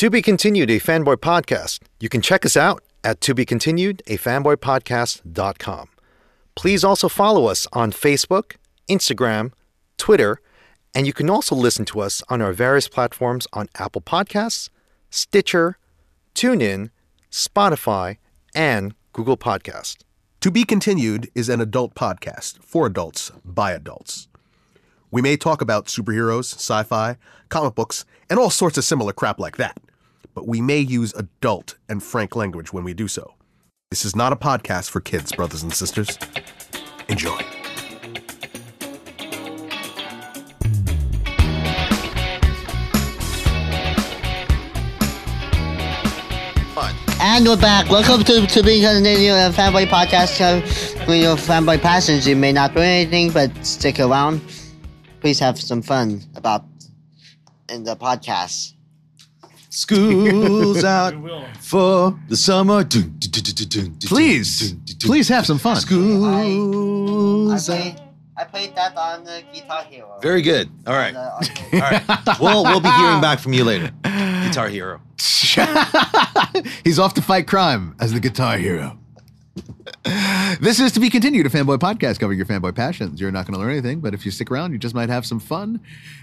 [0.00, 1.80] To Be Continued, a fanboy podcast.
[2.00, 5.88] You can check us out at To Be Continued, a fanboypodcast.com.
[6.54, 8.54] Please also follow us on Facebook,
[8.88, 9.52] Instagram,
[9.98, 10.40] Twitter,
[10.94, 14.70] and you can also listen to us on our various platforms on Apple Podcasts,
[15.10, 15.76] Stitcher,
[16.34, 16.88] TuneIn,
[17.30, 18.16] Spotify,
[18.54, 19.98] and Google Podcast.
[20.40, 24.28] To Be Continued is an adult podcast for adults by adults.
[25.10, 27.18] We may talk about superheroes, sci fi,
[27.50, 29.76] comic books, and all sorts of similar crap like that,
[30.34, 33.34] but we may use adult and frank language when we do so.
[33.90, 36.18] This is not a podcast for kids, brothers and sisters.
[37.08, 37.40] Enjoy.
[47.22, 47.90] And we're back.
[47.90, 50.40] Welcome to to being a new uh, fanboy podcast.
[50.40, 50.60] Uh,
[51.04, 54.40] when you're fanboy passions, you may not do anything, but stick around.
[55.20, 56.64] Please have some fun about
[57.68, 58.72] in the podcast.
[59.70, 61.14] School's out
[61.60, 62.84] for the summer.
[62.84, 65.76] Please, please have some fun.
[65.76, 68.00] I, School's out.
[68.36, 70.18] I played that on the Guitar Hero.
[70.22, 70.68] Very good.
[70.86, 71.14] All right.
[71.14, 71.40] Uh,
[71.74, 72.02] All right.
[72.08, 72.40] All the- on the- right.
[72.40, 73.90] We'll, we'll be hearing back from you later.
[74.02, 75.00] Guitar Hero.
[76.84, 78.96] He's off to fight crime as the guitar hero.
[80.60, 83.20] This is to be continued, a fanboy podcast covering your fanboy passions.
[83.20, 85.26] You're not going to learn anything, but if you stick around, you just might have
[85.26, 85.80] some fun.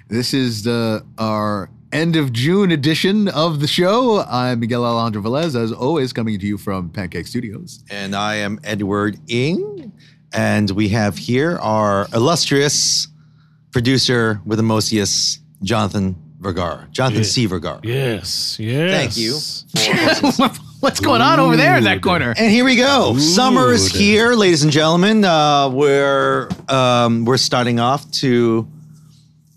[0.08, 4.24] This is the our end of June edition of the show.
[4.30, 7.84] I'm Miguel Alejandro Velez, as always, coming to you from Pancake Studios.
[7.90, 9.92] And I am Edward Ing.
[10.34, 13.08] And we have here our illustrious
[13.72, 16.88] producer with the mosiest, Jonathan Vergara.
[16.92, 17.46] Jonathan C.
[17.46, 17.80] Vergara.
[17.84, 18.92] Yes, yes.
[18.92, 20.50] Thank you.
[20.80, 22.36] What's going on over there in that corner?
[22.38, 23.18] And here we go.
[23.18, 25.26] Summer is here, ladies and gentlemen.
[25.26, 28.68] Uh, we're um, we're starting off to.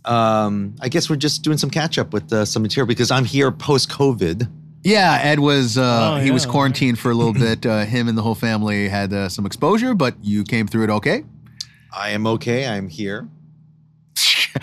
[0.05, 3.25] Um, I guess we're just doing some catch up with uh, some material because I'm
[3.25, 4.49] here post COVID.
[4.83, 7.67] Yeah, Ed was uh, Oh, he was quarantined for a little bit.
[7.67, 10.91] Uh, him and the whole family had uh, some exposure, but you came through it
[10.91, 11.25] okay.
[11.95, 12.67] I am okay.
[12.67, 13.29] I'm here.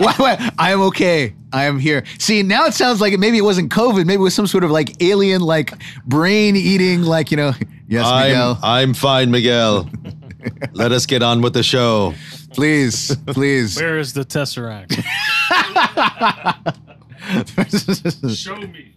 [0.00, 1.34] Wait, wait, I am okay.
[1.52, 2.04] I am here.
[2.18, 4.06] See, now it sounds like it, maybe it wasn't COVID.
[4.06, 5.72] Maybe it was some sort of like alien, like
[6.06, 7.52] brain eating, like, you know,
[7.88, 9.90] yes, Miguel, I'm fine, Miguel.
[10.72, 12.14] Let us get on with the show.
[12.58, 13.80] Please, please.
[13.80, 14.92] Where is the Tesseract?
[18.34, 18.94] Show me.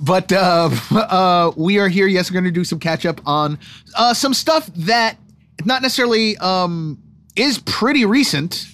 [0.00, 2.06] but uh, uh, we are here.
[2.06, 3.58] Yes, we're going to do some catch up on
[3.94, 5.18] uh, some stuff that
[5.66, 6.98] not necessarily um,
[7.36, 8.66] is pretty recent.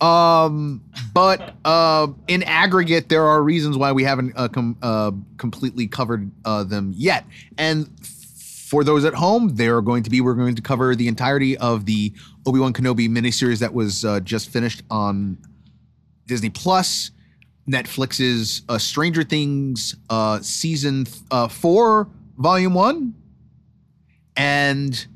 [0.00, 0.82] Um,
[1.14, 6.28] but uh, in aggregate, there are reasons why we haven't uh, com- uh, completely covered
[6.44, 7.24] uh, them yet.
[7.56, 7.88] And
[8.64, 11.56] for those at home, they are going to be we're going to cover the entirety
[11.58, 12.12] of the
[12.46, 15.36] Obi Wan Kenobi miniseries that was uh, just finished on
[16.26, 17.10] Disney Plus,
[17.68, 22.08] Netflix's uh, Stranger Things uh, season uh, four,
[22.38, 23.14] volume one,
[24.34, 25.06] and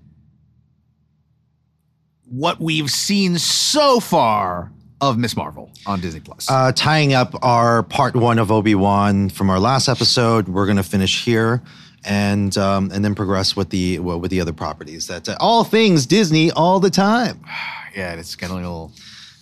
[2.27, 4.71] what we've seen so far
[5.01, 6.51] of Miss Marvel on Disney Plus.
[6.51, 10.83] Uh, tying up our part one of Obi Wan from our last episode, we're gonna
[10.83, 11.63] finish here,
[12.09, 15.07] and um, and then progress with the well, with the other properties.
[15.07, 17.45] That uh, all things Disney all the time
[17.95, 18.93] yeah, it's kind of a little.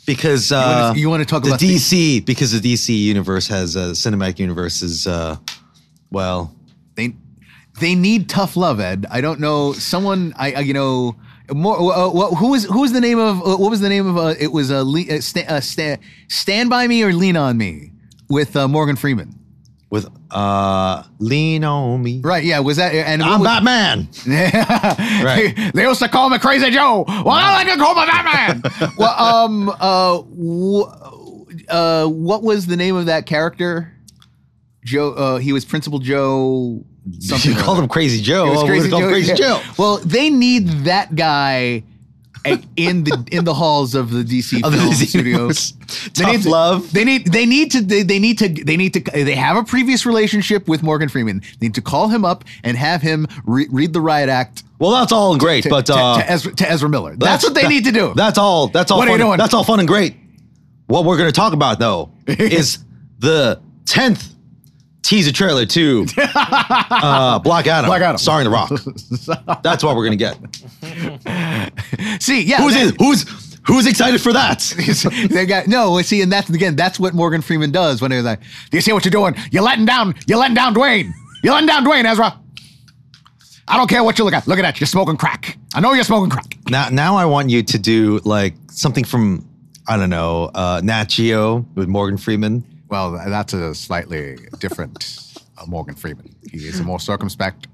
[0.07, 3.91] because uh, you wanna talk the about the- DC because the DC universe has uh,
[3.95, 5.37] cinematic universe is uh,
[6.11, 6.53] well
[6.97, 7.15] They
[7.81, 9.05] they need tough love, Ed.
[9.11, 10.33] I don't know someone.
[10.37, 11.17] I, I you know.
[11.55, 14.05] More, uh, uh, who was who was the name of uh, what was the name
[14.09, 17.37] of uh, it was a Le- uh, sta- uh, sta- stand by me or lean
[17.37, 17.93] on me
[18.29, 19.33] with uh, Morgan Freeman
[20.05, 22.21] with uh, lean on me.
[22.23, 24.09] right yeah was that and I'm was- Batman.
[25.25, 25.55] right.
[25.75, 27.05] They, used to call me Crazy Joe.
[27.09, 28.63] Well, I like to call me Batman.
[28.99, 33.93] well, um, uh, wh- uh, what was the name of that character?
[34.85, 35.13] Joe.
[35.13, 36.85] Uh, he was Principal Joe.
[37.21, 37.53] Something.
[37.53, 38.47] you called him Crazy Joe.
[38.47, 39.35] It was Oh, Crazy call him Crazy yeah.
[39.37, 39.63] Joe.
[39.79, 41.85] Well, they need that guy
[42.77, 45.73] in the in the halls of the DC Of the film DC studios.
[45.87, 46.93] They Tough need to- love.
[46.93, 49.63] They need they need to they, they need to they need to they have a
[49.65, 51.41] previous relationship with Morgan Freeman.
[51.61, 54.91] They need to call him up and have him re- read the riot act Well,
[54.91, 57.15] that's all great, to, but to, uh, to, Ezra, to Ezra Miller.
[57.17, 58.13] That's, what they that- need to do.
[58.15, 58.67] That's all.
[58.69, 58.99] That's all.
[58.99, 59.39] What are you doing?
[59.39, 60.17] That's all fun and great.
[60.87, 62.79] What we're going to talk about though is
[63.19, 64.33] the tenth
[65.03, 68.19] teaser trailer to uh, Black Adam, Black Adam.
[68.19, 69.63] starring The Rock.
[69.63, 70.37] That's what we're going to get.
[72.21, 74.61] See, yeah, Who's that- in, who's who's excited for that?
[75.31, 76.01] they got no.
[76.03, 78.41] See, and that's again, that's what Morgan Freeman does when he's like,
[78.71, 79.35] "Do you see what you're doing?
[79.51, 80.15] You're letting down.
[80.27, 81.13] You're letting down Dwayne.
[81.43, 82.39] You're letting down Dwayne, Ezra.
[83.69, 84.47] I don't care what you look at.
[84.47, 84.81] Look at that.
[84.81, 85.59] You're smoking crack.
[85.75, 86.57] I know you're smoking crack.
[86.71, 89.47] Now, now I want you to do like something from
[89.89, 92.65] I don't know uh, Nat Geo with Morgan Freeman.
[92.89, 95.19] Well, that's a slightly different
[95.59, 96.35] uh, Morgan Freeman.
[96.51, 97.67] He is more circumspect,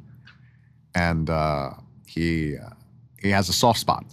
[0.95, 1.71] and uh,
[2.07, 2.71] he uh,
[3.23, 4.05] he has a soft spot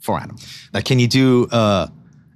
[0.00, 0.68] for animals.
[0.72, 1.88] Now, can you do uh,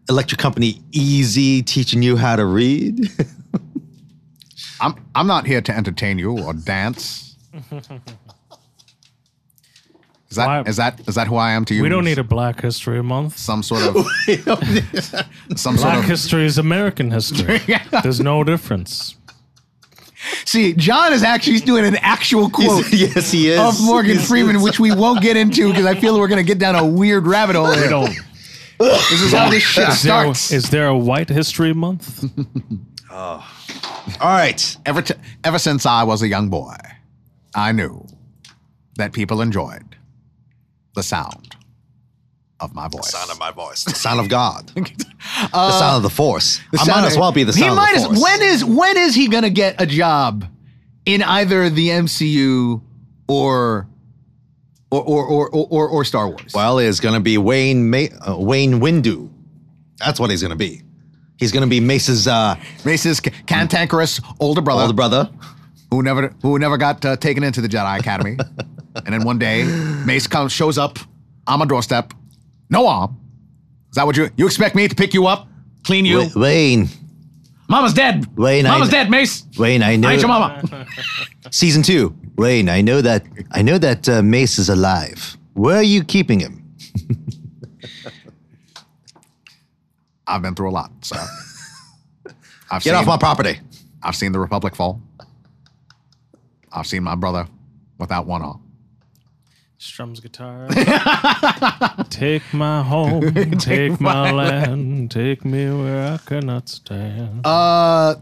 [0.09, 3.09] Electric Company Easy teaching you how to read?
[4.81, 7.37] I'm I'm not here to entertain you or dance.
[10.31, 11.83] Is that Why- is that is that who I am to you?
[11.83, 13.37] We don't need a Black History Month.
[13.39, 13.95] some sort of
[15.57, 17.61] some sort Black of history is American history.
[18.03, 19.17] There's no difference.
[20.45, 23.59] See, John is actually doing an actual quote yes, he is.
[23.59, 26.59] of Morgan Freeman, which we won't get into because I feel we're going to get
[26.59, 27.71] down a weird rabbit hole.
[27.71, 27.89] We Here.
[27.89, 28.15] don't.
[28.79, 30.51] This is how this shit Is there, starts.
[30.53, 32.25] is there a White History Month?
[33.11, 33.49] oh.
[34.21, 34.77] All right.
[34.87, 35.15] Ever, t-
[35.45, 36.75] ever since I was a young boy,
[37.55, 38.05] I knew
[38.97, 39.97] that people enjoyed
[40.95, 41.52] the sound
[42.63, 43.05] of my voice.
[43.11, 43.85] The Sound of my voice.
[43.85, 44.67] The sound of God.
[44.75, 46.61] the sound of the Force.
[46.73, 48.23] The I might- as well be the sound he of might the as- Force.
[48.23, 50.45] when is when is he gonna get a job
[51.05, 52.81] in either the MCU
[53.29, 53.87] or
[54.91, 56.53] or or or, or, or, Star Wars?
[56.55, 59.31] Well, it's going to be Wayne Ma- uh, Wayne Windu.
[59.99, 60.83] That's what he's going to be.
[61.39, 65.31] He's going to be Mace's uh, Mace's ca- cantankerous older brother, older brother.
[65.91, 68.37] who never who never got uh, taken into the Jedi Academy,
[68.97, 69.65] and then one day
[70.05, 70.99] Mace comes shows up
[71.47, 72.13] on my doorstep,
[72.73, 73.17] no arm.
[73.91, 75.47] Is that what you you expect me to pick you up,
[75.85, 76.19] clean you?
[76.35, 76.89] Wa- Wayne,
[77.69, 78.27] Mama's dead.
[78.37, 79.45] Wayne, I- Mama's dead, Mace.
[79.59, 80.09] Wayne, I know.
[80.09, 80.87] I ain't your mama.
[81.51, 82.17] Season two.
[82.37, 83.25] Wayne, I know that.
[83.53, 85.37] I know that uh, Mace is alive.
[85.53, 86.59] Where are you keeping him?
[90.27, 91.17] I've been through a lot, so
[92.71, 93.61] I've Get seen, off my property.
[94.03, 95.03] I've seen the Republic fall.
[96.73, 97.47] I've seen my brother
[97.99, 98.62] without one arm.
[99.83, 100.69] Strums guitar.
[102.09, 107.45] take my home, take, my land, take me where I cannot stand.
[107.45, 108.15] Uh,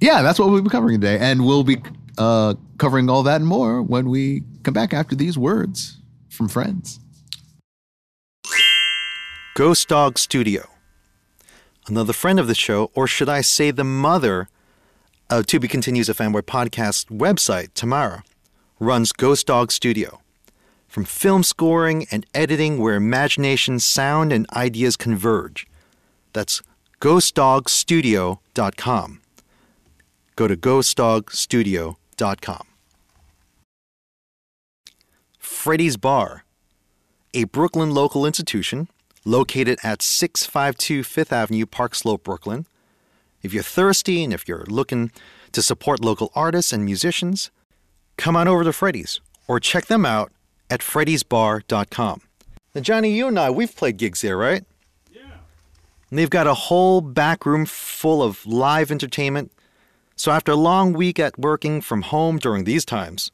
[0.00, 1.80] yeah, that's what we'll be covering today, and we'll be
[2.18, 5.98] uh, covering all that and more when we come back after these words
[6.28, 6.98] from friends.
[9.54, 10.68] Ghost Dog Studio.
[11.86, 14.48] Another friend of the show, or should I say the mother
[15.30, 18.24] of To Be Continues a Fanboy podcast website, Tamara,
[18.80, 20.20] runs Ghost Dog Studio.
[20.96, 25.66] From film scoring and editing where imagination, sound, and ideas converge.
[26.32, 26.62] That's
[27.02, 29.20] ghostdogstudio.com.
[30.36, 32.66] Go to ghostdogstudio.com.
[35.38, 36.44] Freddy's Bar,
[37.34, 38.88] a Brooklyn local institution
[39.26, 42.64] located at 652 Fifth Avenue, Park Slope, Brooklyn.
[43.42, 45.12] If you're thirsty and if you're looking
[45.52, 47.50] to support local artists and musicians,
[48.16, 50.32] come on over to Freddy's or check them out
[50.70, 52.20] at freddysbar.com.
[52.74, 54.64] Now, Johnny, you and I, we've played gigs there, right?
[55.10, 55.22] Yeah.
[56.10, 59.52] And they've got a whole back room full of live entertainment.
[60.16, 63.30] So after a long week at working from home during these times,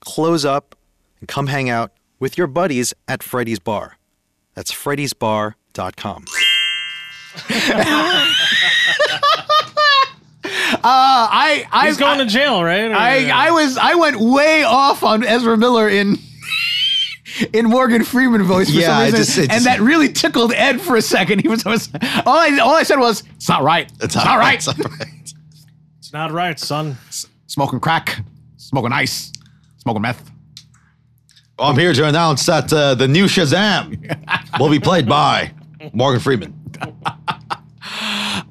[0.00, 0.74] close up
[1.20, 3.96] and come hang out with your buddies at Freddy's Bar.
[4.54, 6.24] That's freddysbar.com.
[10.44, 12.90] Uh, I I He's going to jail, right?
[12.90, 16.16] Or- I I was I went way off on Ezra Miller in
[17.52, 20.80] in Morgan Freeman voice for Yeah, some reason, just- and just- that really tickled Ed
[20.80, 21.40] for a second.
[21.42, 21.90] He was, was
[22.26, 23.90] all I all I said was it's not right.
[24.00, 24.54] It's, not right.
[24.56, 25.32] It's all right.
[25.98, 26.96] it's not right, son.
[27.46, 28.20] Smoking crack,
[28.56, 29.32] smoking ice,
[29.78, 30.30] smoking meth.
[31.58, 33.98] Well, I'm here to announce that uh, the new Shazam
[34.60, 35.52] will be played by
[35.92, 36.54] Morgan Freeman.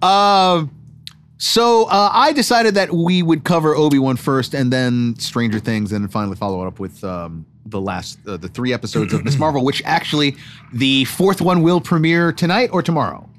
[0.01, 0.71] Um,
[1.37, 5.91] so uh, I decided that we would cover Obi Wan first, and then Stranger Things,
[5.91, 9.23] and then finally follow it up with um, the last, uh, the three episodes of
[9.25, 10.35] Miss Marvel, which actually
[10.73, 13.29] the fourth one will premiere tonight or tomorrow.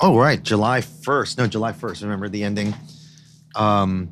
[0.00, 0.42] Oh, right.
[0.42, 1.38] July 1st.
[1.38, 2.02] No, July 1st.
[2.02, 2.74] Remember the ending?
[3.54, 4.10] Um,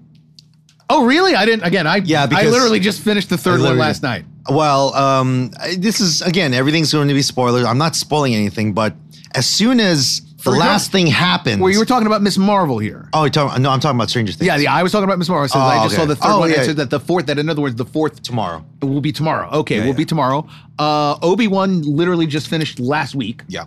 [0.93, 1.37] Oh, really?
[1.37, 1.62] I didn't.
[1.65, 4.25] Again, I Yeah, I literally just finished the third one last night.
[4.49, 7.65] well, um, this is, again, everything's going to be spoilers.
[7.65, 8.95] I'm not spoiling anything, but
[9.37, 11.61] as soon as the last talking- thing happens.
[11.61, 13.09] Well, you were talking about Miss Marvel here.
[13.12, 14.47] Oh, you're talking, no, I'm talking about Stranger Things.
[14.47, 14.75] Yeah, yeah.
[14.75, 15.49] I was talking about Miss Marvel.
[15.54, 16.02] Oh, I just okay.
[16.02, 16.50] saw the third Oh, one.
[16.50, 16.62] yeah.
[16.62, 17.26] said that the fourth.
[17.26, 18.64] That in other words, the fourth Tomorrow.
[18.80, 19.50] It will be tomorrow.
[19.50, 19.97] Okay, Yeah, will yeah.
[19.97, 20.47] be tomorrow.
[20.78, 23.64] Uh, Obi Wan literally just finished last week, Yeah.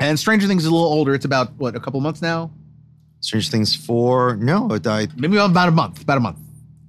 [0.00, 1.14] and Stranger Things is a little older.
[1.14, 2.50] It's about what a couple months now.
[3.20, 4.36] Stranger Things 4.
[4.36, 6.02] No, it died Maybe about a month.
[6.02, 6.38] About a month.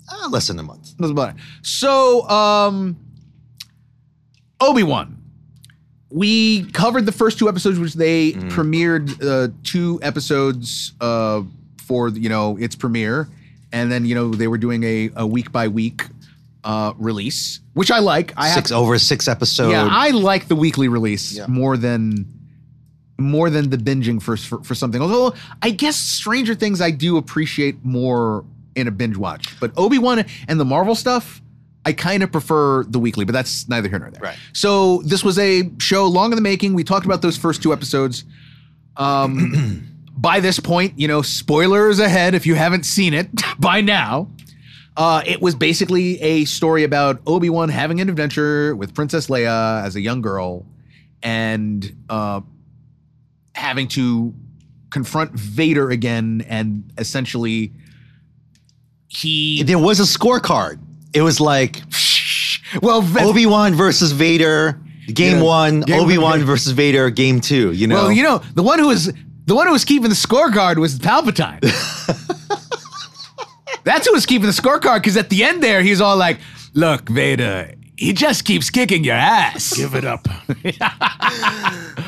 [0.09, 0.93] uh, less than a month.
[0.99, 1.35] That's about it.
[1.61, 2.97] So, um,
[4.59, 5.17] Obi Wan.
[6.11, 8.51] We covered the first two episodes, which they Mm.
[8.51, 11.41] premiered uh, two episodes uh,
[11.85, 13.27] for you know its premiere,
[13.71, 16.03] and then you know they were doing a, a week by week
[16.63, 18.33] uh, release, which I like.
[18.37, 19.69] I have over six episode.
[19.71, 21.47] yeah, I like the weekly release Yeah.
[21.47, 22.25] more than
[23.17, 25.01] more than the binging for, for for something.
[25.01, 28.43] Although I guess Stranger Things I do appreciate more
[28.75, 31.41] in a binge watch, but Obi Wan and the Marvel stuff.
[31.85, 34.21] I kind of prefer the weekly, but that's neither here nor there.
[34.21, 34.37] Right.
[34.53, 36.73] So this was a show long in the making.
[36.73, 38.23] We talked about those first two episodes.
[38.97, 44.29] Um, by this point, you know, spoilers ahead if you haven't seen it by now.
[44.97, 49.83] Uh, it was basically a story about Obi Wan having an adventure with Princess Leia
[49.83, 50.65] as a young girl,
[51.23, 52.41] and uh,
[53.53, 54.33] having to
[54.89, 57.71] confront Vader again, and essentially
[59.07, 60.79] he There was a scorecard.
[61.13, 61.81] It was like
[62.81, 64.79] well Va- Obi Wan versus Vader,
[65.13, 65.43] game Yeah.
[65.43, 65.81] one.
[65.81, 66.45] Game- Obi Wan yeah.
[66.45, 67.71] versus Vader, game two.
[67.71, 67.95] You know.
[67.95, 69.11] well you know the one who was
[69.45, 71.61] the one who was keeping the scorecard was Palpatine.
[73.83, 76.39] That's who was keeping the scorecard because at the end there he's all like,
[76.73, 79.75] "Look, Vader." He just keeps kicking your ass.
[79.77, 80.27] Give it up.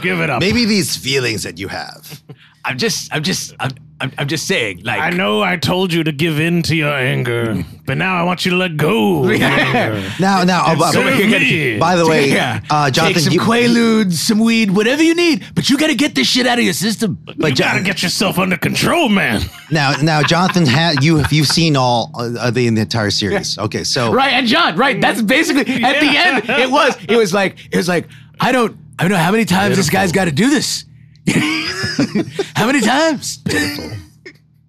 [0.01, 0.39] Give it up.
[0.39, 2.21] Maybe these feelings that you have.
[2.65, 4.83] I'm just, I'm just, I'm, I'm, I'm just saying.
[4.83, 8.23] Like, I know I told you to give in to your anger, but now I
[8.23, 9.23] want you to let go.
[9.25, 10.09] Of your anger.
[10.19, 11.77] Now, now, uh, Serve by, me.
[11.77, 15.45] by the way, yeah, uh, Jonathan, take some you, Quaaludes, some weed, whatever you need,
[15.55, 17.17] but you got to get this shit out of your system.
[17.37, 19.41] but you Jo- gotta get yourself under control, man.
[19.71, 23.57] now, now, Jonathan, ha- you you've seen all uh, the, the entire series.
[23.57, 24.99] Okay, so Right, and John, right?
[24.99, 26.49] That's basically at the end.
[26.61, 28.07] It was, it was like, it was like,
[28.39, 30.85] I don't, I don't know how many times this guy's got to do this.
[32.55, 33.37] how many times?
[33.37, 33.97] Pitiful.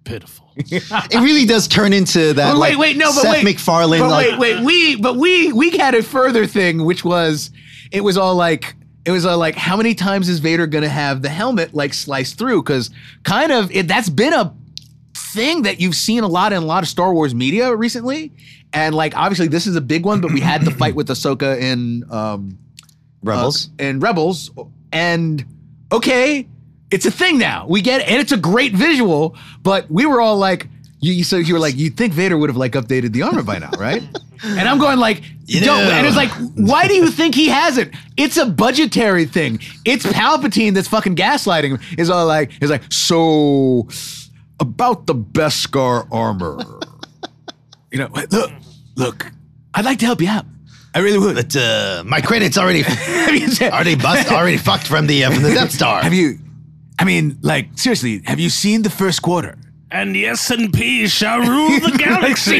[0.03, 0.45] Pitiful.
[0.57, 2.53] it really does turn into that.
[2.53, 3.99] But like, wait, wait, no, but Seth wait, MacFarlane.
[3.99, 7.51] But like, wait, wait, we, but we, we had a further thing, which was,
[7.91, 11.21] it was all like, it was all like, how many times is Vader gonna have
[11.21, 12.63] the helmet like sliced through?
[12.63, 12.89] Because
[13.23, 14.55] kind of, it, that's been a
[15.35, 18.31] thing that you've seen a lot in a lot of Star Wars media recently,
[18.73, 21.59] and like obviously this is a big one, but we had the fight with Ahsoka
[21.59, 22.57] in um,
[23.21, 23.67] Rebels.
[23.67, 24.51] uh, and Rebels,
[24.91, 25.45] and
[25.97, 26.47] okay,
[26.91, 27.65] it's a thing now.
[27.67, 29.35] We get it, and it's a great visual.
[29.63, 30.67] But we were all like,
[30.99, 33.59] you, so you were like, you'd think Vader would have like updated the armor by
[33.59, 34.01] now, right?
[34.43, 35.85] and I'm going like, You don't.
[35.85, 35.91] know.
[35.91, 37.93] And it's like, why do you think he hasn't?
[38.17, 39.59] It's a budgetary thing.
[39.85, 41.79] It's Palpatine that's fucking gaslighting him.
[41.97, 43.87] Is all like, is like, so
[44.59, 46.57] about the Beskar armor.
[47.91, 48.51] you know, look,
[48.95, 49.31] look,
[49.73, 50.45] I'd like to help you out.
[50.95, 51.35] I really would.
[51.35, 55.31] but uh, my credits already Have you said- already bust, already fucked from the uh,
[55.31, 56.01] from the Death Star.
[56.01, 56.39] Have you?
[56.97, 59.57] I mean, like seriously, have you seen the first quarter?
[59.91, 62.57] And the S and P shall rule the galaxy.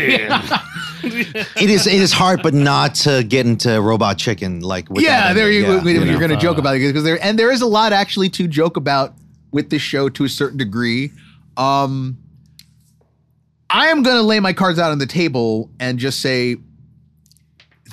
[1.03, 4.89] it is it is hard, but not to get into Robot Chicken like.
[4.89, 6.19] with yeah, that there you, Yeah, we- you you're know.
[6.19, 8.75] going to joke about it because there and there is a lot actually to joke
[8.77, 9.13] about
[9.51, 11.11] with this show to a certain degree.
[11.57, 12.17] Um,
[13.69, 16.57] I am going to lay my cards out on the table and just say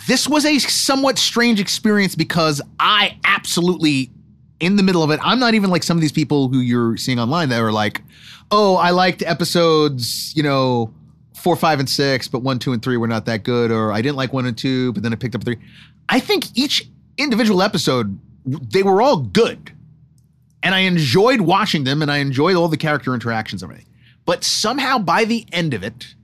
[0.06, 4.10] this was a somewhat strange experience because I absolutely
[4.60, 5.20] in the middle of it.
[5.22, 8.02] I'm not even like some of these people who you're seeing online that are like,
[8.50, 10.92] "Oh, I liked episodes, you know,
[11.34, 14.00] 4, 5 and 6, but 1, 2 and 3 were not that good or I
[14.00, 15.56] didn't like 1 and 2, but then I picked up 3."
[16.08, 19.72] I think each individual episode they were all good.
[20.62, 23.90] And I enjoyed watching them and I enjoyed all the character interactions and everything.
[24.24, 26.14] But somehow by the end of it,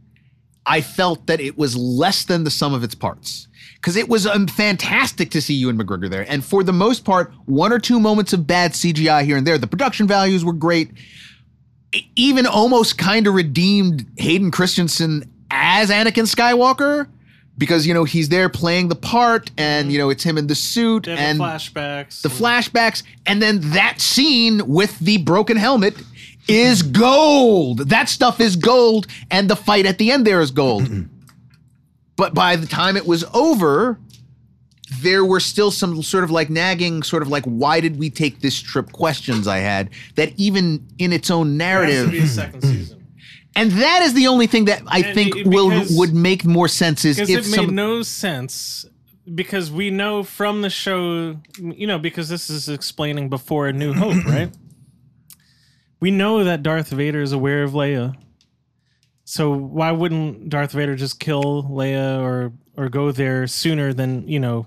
[0.69, 3.49] I felt that it was less than the sum of its parts.
[3.77, 6.27] Because it was um, fantastic to see Ewan McGregor there.
[6.29, 9.57] And for the most part, one or two moments of bad CGI here and there.
[9.57, 10.91] The production values were great.
[12.17, 17.09] Even almost kind of redeemed Hayden Christensen as Anakin Skywalker.
[17.57, 20.55] Because, you know, he's there playing the part and, you know, it's him in the
[20.55, 21.09] suit.
[21.09, 22.23] And the flashbacks.
[22.23, 25.97] the flashbacks, and then that scene with the broken helmet
[26.49, 27.89] is gold.
[27.91, 30.89] That stuff is gold, and the fight at the end there is gold.
[32.17, 33.99] but by the time it was over,
[35.01, 38.41] there were still some sort of like nagging, sort of like, why did we take
[38.41, 42.11] this trip questions I had that even in its own There has to narrative.
[42.13, 43.05] be a second season.
[43.55, 46.45] And that is the only thing that I And think it- will because- would make
[46.45, 48.87] more sense is Because if it made some no sense.
[49.35, 53.93] Because we know from the show, you know, because this is explaining before A New
[53.93, 54.51] Hope, right?
[56.01, 58.17] We know that Darth Vader is aware of Leia.
[59.25, 64.39] So why wouldn't Darth Vader just kill Leia or or go there sooner than, you
[64.41, 64.67] know,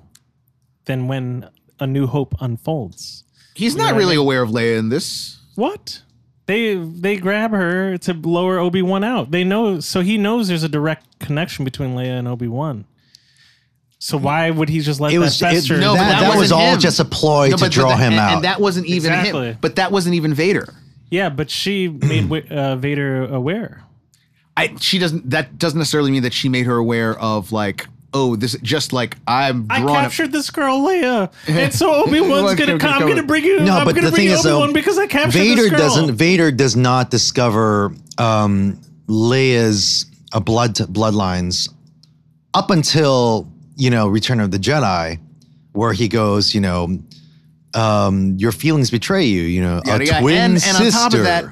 [0.85, 3.23] than when A New Hope unfolds?
[3.55, 5.39] he's not really aware of Leia in this.
[5.55, 6.01] What?
[6.47, 9.31] They they grab her to lower Obi Wan out.
[9.31, 12.85] They know, so he knows there's a direct connection between Leia and Obi Wan.
[14.00, 14.25] So mm-hmm.
[14.25, 15.69] why would he just let It was that it.
[15.69, 16.79] No, that, that that was all him.
[16.79, 18.33] just a ploy No, to draw but that- him and, out.
[18.33, 19.47] and that wasn't even Exactly.
[19.50, 19.57] him.
[19.61, 20.73] But that wasn't even Vader.
[21.11, 23.83] Yeah, but she made uh, Vader aware.
[24.57, 25.29] I, she doesn't.
[25.29, 29.17] That doesn't necessarily mean that she made her aware of like oh, this just like
[29.27, 29.95] I'm I drawn.
[29.97, 32.93] up- captured this girl Leia, and so Obi Wan's gonna come.
[33.01, 33.59] I'm gonna bring you.
[33.59, 35.79] No, I'm but gonna the bring thing is, though, because I captured Vader this girl.
[35.79, 36.15] doesn't.
[36.15, 41.69] Vader does not discover um, Leia's uh, blood bloodlines
[42.53, 45.19] up until you know Return of the Jedi,
[45.73, 46.99] where he goes, you know,
[47.73, 49.41] um, your feelings betray you.
[49.43, 50.21] You know, Yada, a yada.
[50.21, 50.77] twin and, sister.
[50.83, 51.45] and on top of that,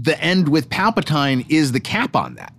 [0.00, 2.52] the end with Palpatine is the cap on that.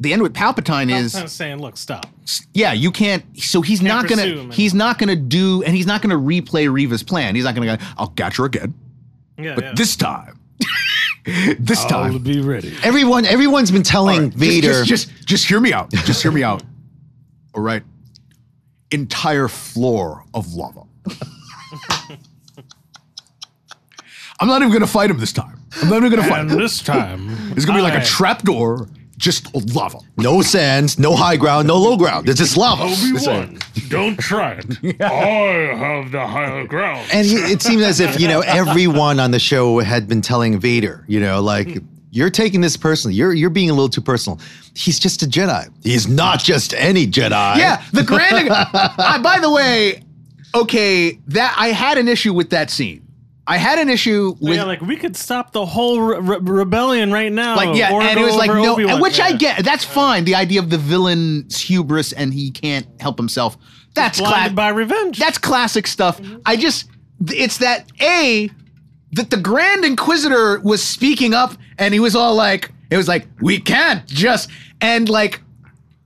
[0.00, 2.06] The end with Palpatine I'm is kind saying, look, stop.
[2.52, 3.24] yeah, you can't.
[3.40, 6.70] So he's not pursue gonna him he's not gonna do, and he's not gonna replay
[6.72, 7.34] Reva's plan.
[7.34, 7.84] He's not gonna go.
[7.96, 8.74] I'll catch her again,
[9.38, 9.72] Yeah, but yeah.
[9.76, 10.38] this time,
[11.58, 12.74] this time, be ready.
[12.82, 14.84] everyone, everyone's been telling All right, just- Vader.
[14.84, 15.90] Just, just, just hear me out.
[15.92, 16.62] Just hear me out.
[17.54, 17.82] All right.
[18.90, 20.82] Entire floor of lava.
[24.40, 25.60] I'm not even gonna fight him this time.
[25.82, 26.58] I'm not even gonna fight And him.
[26.58, 29.98] this time, It's gonna be like I- a trap door, just lava.
[30.16, 32.28] no sands, no high ground, no low ground.
[32.28, 32.84] It's just lava.
[32.88, 35.00] It's like- Obi-Wan, don't try it.
[35.00, 37.08] I have the higher ground.
[37.12, 40.58] And he, it seems as if you know everyone on the show had been telling
[40.58, 41.78] Vader, you know, like
[42.10, 43.14] you're taking this personally.
[43.14, 44.40] You're you're being a little too personal.
[44.74, 45.68] He's just a Jedi.
[45.84, 47.56] He's not just any Jedi.
[47.56, 48.48] Yeah, the grand.
[48.50, 50.02] I, uh, by the way,
[50.54, 53.03] okay, that I had an issue with that scene.
[53.46, 57.12] I had an issue with yeah, like we could stop the whole re- re- rebellion
[57.12, 57.56] right now.
[57.56, 59.00] like yeah, or and it was like no, Obi-Wan.
[59.00, 59.64] which I get.
[59.64, 60.24] That's fine.
[60.24, 63.58] The idea of the villain's hubris and he can't help himself.
[63.94, 64.54] That's classic.
[64.54, 65.18] by revenge.
[65.18, 66.20] That's classic stuff.
[66.20, 66.38] Mm-hmm.
[66.46, 66.88] I just
[67.28, 68.50] it's that a
[69.12, 73.26] that the Grand Inquisitor was speaking up and he was all like it was like
[73.40, 75.42] we can't just and like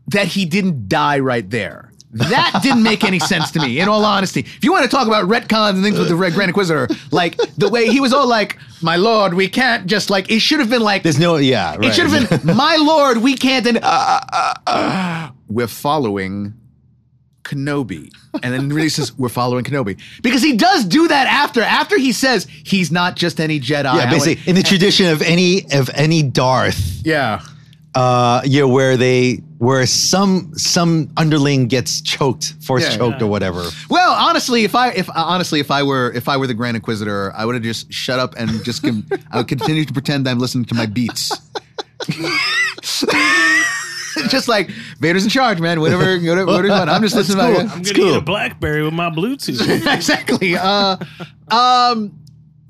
[0.08, 1.87] that he didn't die right there.
[2.12, 4.40] That didn't make any sense to me, in all honesty.
[4.40, 7.36] If you want to talk about retcons and things with the Red Grand Inquisitor, like
[7.58, 10.70] the way he was all like, "My lord, we can't just like." It should have
[10.70, 11.76] been like, There's no yeah.
[11.76, 11.84] Right.
[11.90, 16.54] it should have been, "My lord, we can't." And uh, uh, uh, we're following
[17.44, 18.10] Kenobi,
[18.42, 21.60] and then really says, "We're following Kenobi," because he does do that after.
[21.60, 23.94] After he says he's not just any Jedi.
[23.94, 27.42] yeah, basically in the tradition of any of any Darth, yeah.
[27.98, 32.96] Uh, yeah, where they where some some underling gets choked, force Yeah.
[32.96, 33.64] choked or whatever.
[33.90, 37.32] Well, honestly, if I if honestly if I were if I were the Grand Inquisitor,
[37.34, 40.38] I would have just shut up and just con- I would continue to pretend I'm
[40.38, 41.32] listening to my beats.
[44.28, 45.80] just like Vader's in charge, man.
[45.80, 47.54] Whatever, whatever, whatever I'm just listening cool.
[47.54, 47.72] to I'm my.
[47.74, 49.86] gonna It's eat a BlackBerry with my Bluetooth.
[49.94, 50.56] exactly.
[50.56, 50.96] Uh,
[51.50, 52.12] um,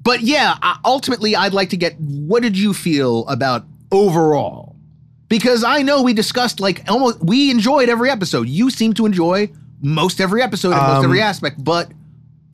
[0.02, 4.76] but yeah, ultimately, I'd like to get what did you feel about overall?
[5.28, 8.48] Because I know we discussed like almost we enjoyed every episode.
[8.48, 9.50] You seem to enjoy
[9.82, 11.90] most every episode and most Um, every aspect, but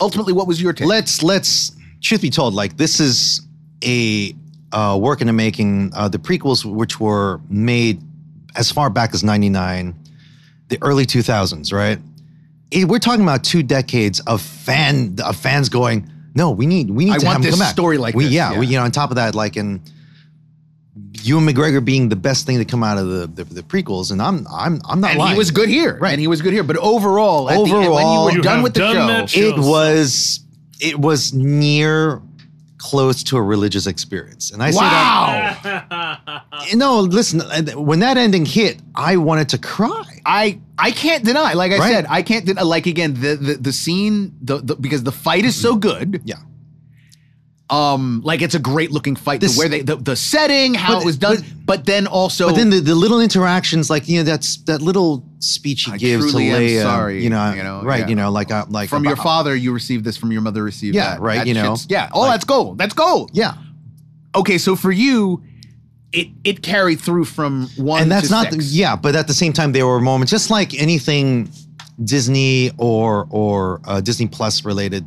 [0.00, 0.88] ultimately, what was your take?
[0.88, 3.42] Let's let's truth be told, like this is
[3.84, 4.34] a
[4.72, 5.92] uh, work in the making.
[5.94, 8.02] Uh, the prequels, which were made
[8.56, 9.94] as far back as '99,
[10.68, 11.98] the early 2000s, right?
[12.70, 16.10] It- we're talking about two decades of fan of fans going.
[16.34, 17.72] No, we need we need I to want have him this come back.
[17.72, 18.72] story like we, this, Yeah, we yeah.
[18.72, 19.80] you know on top of that, like in
[21.24, 24.20] Ewan McGregor being the best thing to come out of the the, the prequels, and
[24.20, 25.32] I'm I'm I'm not and lying.
[25.32, 26.12] he was good here, Right.
[26.12, 28.42] And he was good here, but overall, at the end, when you Overall- were You
[28.42, 29.48] done with the done show, show.
[29.48, 30.40] it was
[30.80, 32.20] it was near
[32.78, 36.42] close to a religious experience and i say that wow.
[36.74, 41.52] no listen uh, when that ending hit i wanted to cry I I can't deny.
[41.54, 41.92] Like I Right.
[41.92, 42.62] said, I can't deny.
[42.62, 46.20] Like again, the the, the scene, the, the because the fight is so good.
[46.24, 46.36] yeah
[47.74, 49.40] Um, like it's a great looking fight.
[49.40, 52.06] This- the, where they the, the setting, how But- it was done, but- but, then
[52.06, 55.92] also, but then the, the little interactions like you know that's that little speech he
[55.92, 58.08] I gives to leia sorry, you know, you know, right yeah.
[58.08, 60.94] you know like uh, like from your father you received this, from your mother received
[60.94, 61.20] Yeah, that.
[61.20, 62.10] right, That you know, yeah.
[62.12, 62.78] Oh, like- that's gold.
[62.78, 63.30] That's gold.
[63.32, 63.54] yeah
[64.36, 65.42] Okay, so for you,
[66.12, 68.72] it it carried through from one and that's to not six.
[68.72, 71.48] yeah but at the same time there were moments just like anything
[72.02, 75.04] disney or or uh, disney plus related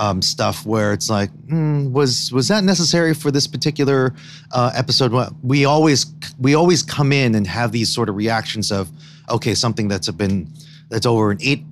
[0.00, 4.14] um, stuff where it's like hmm, was was that necessary for this particular
[4.52, 5.12] uh, episode?
[5.12, 6.06] Well, we always
[6.38, 8.88] we always come in and have these sort of reactions of
[9.28, 10.48] okay something that's been
[10.88, 11.64] that's over an eight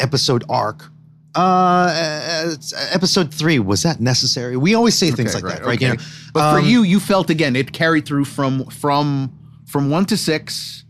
[0.00, 0.90] episode arc.
[1.36, 2.56] Uh
[2.90, 4.56] episode three was that necessary?
[4.56, 5.94] We always say things like Okay, that right you know
[6.34, 9.32] But for Um, you, you felt again it carried through from from
[9.64, 10.84] from one to six,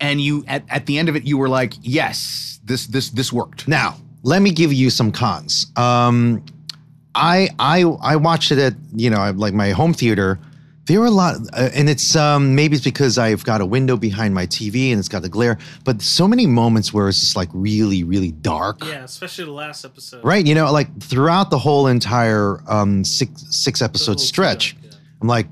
[0.00, 3.32] and you at, at the end of it you were like, yes, this this this
[3.32, 3.68] worked.
[3.68, 5.66] Now, let me give you some cons.
[5.76, 6.44] Um,
[7.14, 10.38] I I I watched it at you know like my home theater.
[10.86, 13.96] There are a lot, uh, and it's um, maybe it's because I've got a window
[13.96, 15.56] behind my TV and it's got the glare.
[15.84, 18.84] But so many moments where it's just like really really dark.
[18.84, 20.24] yeah, especially the last episode.
[20.24, 24.94] Right, you know, like throughout the whole entire um, six six episode stretch, two, yeah.
[25.22, 25.46] I'm like,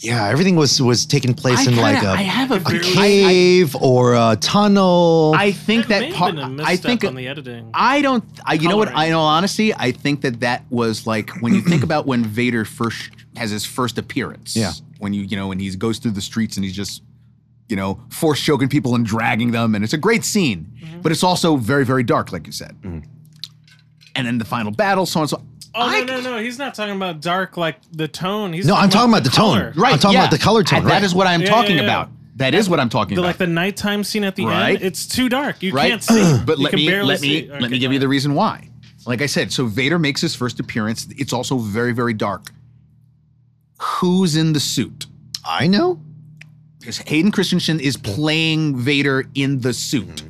[0.00, 2.58] Yeah, everything was was taking place I in like kinda- a, I have a a
[2.58, 5.34] very- cave or a tunnel.
[5.36, 6.34] I think There that may part.
[6.36, 7.70] have been a I misstep think on the editing.
[7.72, 8.22] I don't.
[8.44, 8.88] I, you know what?
[8.88, 9.08] Coloring.
[9.08, 9.74] I know honesty.
[9.74, 13.64] I think that that was like when you think about when Vader first has his
[13.64, 14.54] first appearance.
[14.54, 14.72] Yeah.
[14.98, 17.02] When you you know when he goes through the streets and he's just
[17.68, 21.00] you know force choking people and dragging them, and it's a great scene, Mm-hmm.
[21.00, 22.76] but it's also very very dark, like you said.
[24.14, 25.42] And then the final battle, so on and so.
[25.78, 26.42] Oh I- no, no, no!
[26.42, 28.52] He's not talking about dark like the tone.
[28.52, 29.72] He's no, I'm talking about the color.
[29.72, 29.84] tone.
[29.84, 30.78] I'm talking about the color tone.
[30.80, 31.02] And That right.
[31.02, 31.88] is what I'm Yeah, talking yeah, yeah.
[32.02, 32.10] about.
[32.36, 33.28] That is what I'm talking The, about.
[33.28, 34.76] like the nighttime scene at the Right.
[34.76, 34.84] end.
[34.84, 35.62] It's too dark.
[35.62, 35.90] You right?
[35.90, 36.38] can't see.
[36.46, 37.48] but You let can me barely let me see.
[37.50, 38.68] let me Okay, give you the reason why.
[39.06, 41.06] Like I said, so Vader makes his first appearance.
[41.18, 42.50] It's also very very dark.
[43.80, 45.06] Who's in the suit?
[45.44, 46.00] I know.
[46.78, 50.22] Because Hayden Christensen is playing Vader in the suit.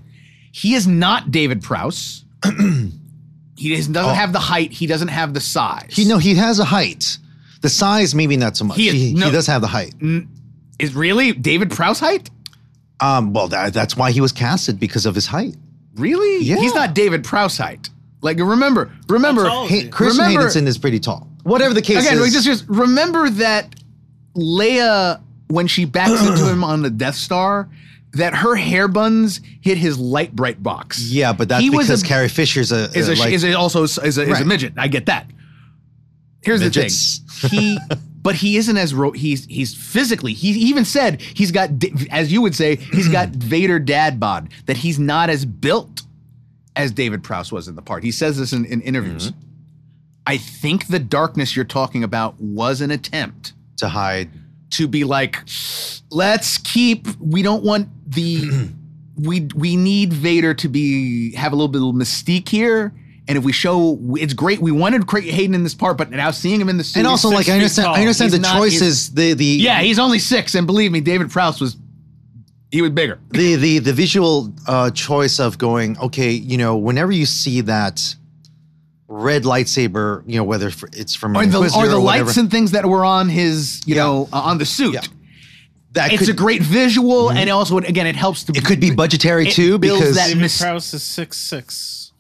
[0.53, 2.25] He is not David Prowse.
[3.57, 4.71] he doesn't, doesn't have the height.
[4.73, 5.89] He doesn't have the size.
[5.91, 7.19] He no, he has a height.
[7.63, 8.77] The size, maybe not so much.
[8.77, 9.31] He He, is- he, no.
[9.31, 9.95] does have the height.
[10.79, 12.31] is really David Prowse height.
[13.01, 15.57] Um, well, that, that's why he was casted because of his height.
[15.97, 16.45] Really?
[16.45, 16.57] Yeah.
[16.57, 17.89] He's not David Prowse height.
[18.23, 19.89] Like remember, remember, How tall is Hey, he?
[19.89, 21.29] Christian Remember- is pretty tall.
[21.43, 22.21] Whatever the case Again, is.
[22.23, 23.75] wait, just, just remember that
[24.35, 27.69] Leia, when she backs into him on the Death Star,
[28.17, 31.11] that her hair buns hit his Lite-Brite box.
[31.11, 33.45] yeah, but that's He was because a- Carrie Fisher's a, is uh, a, like, is
[33.45, 34.75] a also is a, is a midget.
[34.77, 35.31] I get that.
[36.43, 37.19] Here's Midgets.
[37.43, 37.59] the thing.
[37.61, 37.79] He,
[38.23, 40.33] but he isn't as ro- he's he's physically.
[40.33, 41.71] He even said he's got,
[42.11, 44.51] as you would say, he's got Vader dad bod.
[44.67, 46.03] That he's not as built
[46.77, 48.05] as David Prowse was in the part.
[48.05, 49.31] He says this in, in interviews.
[49.33, 49.41] Mm-hmm.
[50.29, 54.29] I think the darkness you're talking about was an attempt to hide.
[54.71, 55.43] To be like,
[56.11, 57.07] let's keep.
[57.21, 58.71] We don't want the.
[59.19, 62.93] we we need Vader to be have a little bit of mystique here.
[63.29, 64.61] And if we show, it's great.
[64.61, 67.09] We wanted Craig Hayden in this part, but now seeing him in the suit, And
[67.09, 67.97] also, like I understand, tall.
[67.97, 69.11] I understand He's the not- choices.
[69.13, 71.77] The the yeah, he's only six, and believe me, David Prowse was
[72.71, 73.19] he was bigger.
[73.31, 78.15] the the the visual uh, choice of going okay you know whenever you see that
[79.09, 82.73] red lightsaber you know whether it's from Or the, or the whatever, lights and things
[82.73, 84.03] that were on his, you Yeah.
[84.03, 84.95] know, uh, on the suit.
[84.95, 85.03] Yeah.
[85.93, 88.53] that It's could, a great visual, and also again, it helps to.
[88.57, 92.13] it could be budgetary it too because that David mis- Prowse is six six.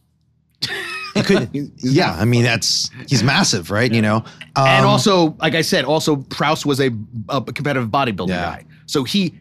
[1.17, 4.17] it could yeah I mean that's he's massive right you know
[4.57, 6.91] um, and also, like I said, also Prowse was a,
[7.29, 8.57] a competitive bodybuilding Yeah.
[8.57, 9.35] guy, so he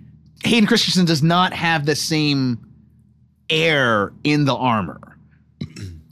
[0.43, 2.59] Hayden Christensen does not have the same
[3.49, 4.99] air in the armor.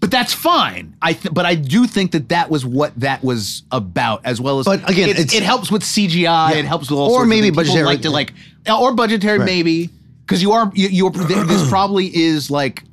[0.03, 0.97] But that's fine.
[1.01, 4.59] I th- but I do think that that was what that was about, as well
[4.59, 4.65] as.
[4.65, 6.55] But again, it, it helps with CGI.
[6.57, 7.85] It helps with all Or sorts of maybe budgetary.
[7.85, 8.33] like to like,
[8.69, 9.45] or budgetary Right.
[9.45, 9.89] maybe
[10.25, 11.09] because you are you, you're
[11.47, 12.83] this probably is like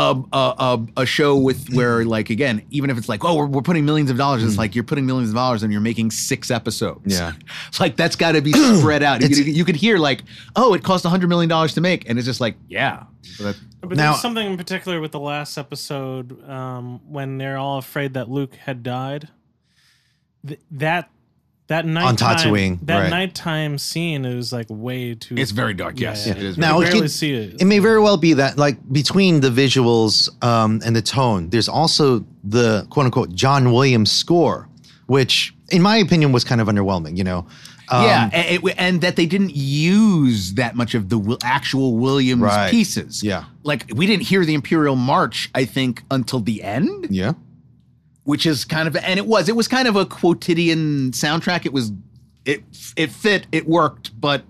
[0.00, 2.08] a, a, a, a show with where mm-hmm.
[2.08, 4.58] like again even if it's like oh we're, we're putting millions of dollars it's mm.
[4.58, 7.18] like you're putting millions of dollars and you're making six episodes.
[7.18, 7.34] Yeah.
[7.68, 9.20] it's like that's got to be spread out.
[9.20, 10.22] You It's- could, you could hear like
[10.56, 13.04] oh it cost a hundred million dollars to make and it's just like yeah.
[13.22, 17.58] So that- But Now- there's something in particular with the last episode um, when they're
[17.58, 19.28] all afraid that Luke had died.
[20.46, 21.10] Th- that
[21.70, 23.10] that nighttime, Tatooine, that right.
[23.10, 25.36] nighttime scene is like way too.
[25.38, 26.32] it's very dark yes Yeah.
[26.34, 27.60] it is Now, you it see it.
[27.62, 31.68] it may very well be that like between the visuals um, and the tone there's
[31.68, 34.68] also the quote unquote John Williams score
[35.06, 37.46] which in my opinion was kind of underwhelming you know
[37.92, 42.42] um, yeah, and, it- and that they didn't use that much of the actual Williams
[42.42, 42.70] Right.
[42.70, 43.20] pieces.
[43.22, 43.44] Yeah.
[43.64, 47.32] like we didn't hear the Imperial March, I think, until the end, yeah
[48.30, 51.66] which is kind of and it was it was kind of a quotidian soundtrack.
[51.66, 51.90] It was
[52.44, 52.62] it
[52.96, 54.44] it fit, it worked, but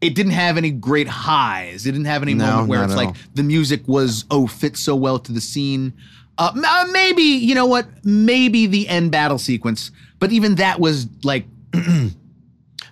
[0.00, 1.86] it didn't have any great highs.
[1.86, 3.16] It didn't have any No, moment where it's like all.
[3.34, 5.92] the music was oh fit so well to the scene.
[6.38, 7.86] Uh, uh, maybe you know what?
[8.04, 11.44] Maybe the end battle sequence, but even that was like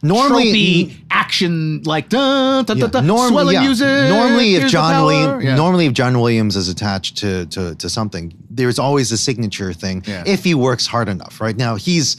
[0.02, 3.62] normally tropey action like dun, dun, Yeah, dun, dun, norm- swelling yeah.
[3.62, 3.86] music.
[4.10, 5.04] Normally, if John.
[5.04, 5.56] Williams, Yeah.
[5.56, 10.02] normally if John Williams is attached to to to something, there's always a signature thing.
[10.06, 10.24] Yeah.
[10.26, 12.16] If he works hard enough, right now he's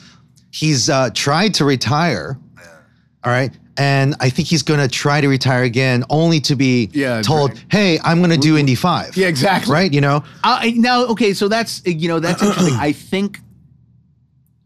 [0.52, 2.40] he's uh, tried to retire.
[3.24, 3.52] All right.
[3.78, 7.52] And I think he's going to try to retire again, only to be Yeah, told,
[7.52, 7.66] right.
[7.70, 9.16] "Hey, I'm going to do Indy 5.
[9.16, 9.72] Yeah, exactly.
[9.72, 9.94] Right?
[9.94, 12.74] You know, Uh, now, okay, so that's you know that's interesting.
[12.90, 13.40] I think,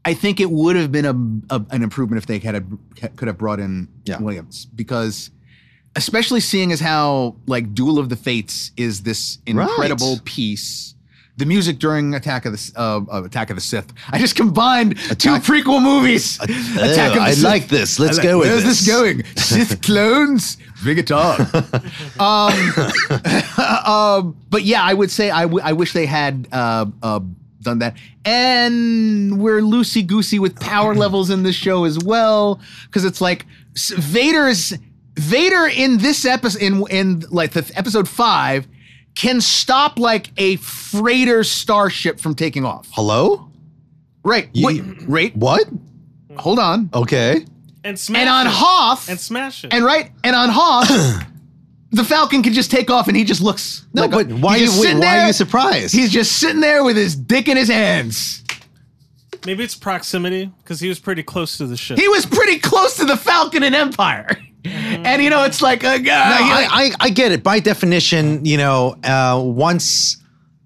[0.05, 2.63] I think it would have been a, a- an improvement if they had a,
[3.15, 4.19] could have brought in Yeah.
[4.19, 5.29] Williams because,
[5.95, 10.25] especially seeing as how like Duel of the Fates is this incredible Right.
[10.25, 10.92] piece.
[11.35, 13.91] The music during Attack of the uh, uh, Attack of the Sith.
[14.11, 16.39] I just combined two prequel movies.
[16.43, 17.97] Attack Ew, I like this.
[17.99, 18.85] Let's go with Where's this.
[18.85, 19.23] this going?
[19.35, 21.39] Sith clones, Vigatar.
[22.19, 27.19] um, um, but yeah, I would say I, w- I wish they had uh, uh,
[27.61, 33.05] done that, and we're loosey goosey with power levels in this show as well because
[33.05, 34.73] it's like Vader's
[35.15, 38.67] Vader in this episode in in like the episode five
[39.15, 42.87] can stop like a freighter starship from taking off.
[42.91, 43.49] Hello?
[44.23, 44.49] Right.
[44.53, 44.83] You- Wait.
[45.07, 45.35] Right.
[45.35, 45.67] What?
[46.37, 46.89] Hold on.
[46.93, 47.45] Okay.
[47.83, 48.53] and smash And on it.
[48.53, 49.09] Hoth.
[49.09, 49.73] and smash it.
[49.73, 50.87] And right, and on Hoth,
[51.91, 53.85] the Falcon can just take off, and he just looks.
[53.93, 55.27] No, like a- but why, he's you, wait, sitting why are there.
[55.27, 55.93] you surprised?
[55.93, 58.43] He's just sitting there with his dick in his hands.
[59.45, 61.99] Maybe it's proximity because he was pretty close to the ship.
[61.99, 64.29] He was pretty close to the Falcon in Empire,
[64.65, 66.39] and you know it's like a guy.
[66.39, 67.43] No, I, I, I get it.
[67.43, 70.17] By definition, you know, uh, once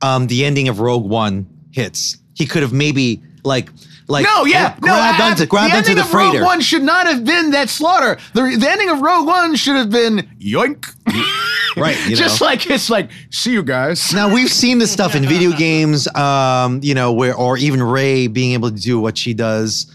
[0.01, 3.69] um, the ending of Rogue One hits, he could have maybe like
[4.07, 4.87] like no, yeah, no.
[4.93, 6.41] grabbed I- onto grabbed the onto ending the of Rogue.
[6.41, 8.17] One should not have been that slaughter.
[8.33, 10.85] The, the ending of Rogue One should have been yoink.
[11.77, 11.97] right.
[12.07, 14.13] You just like it's like see you guys.
[14.13, 18.27] now we've seen this stuff in video games, um, you know, where or even Rey
[18.27, 19.91] being able to do what she does.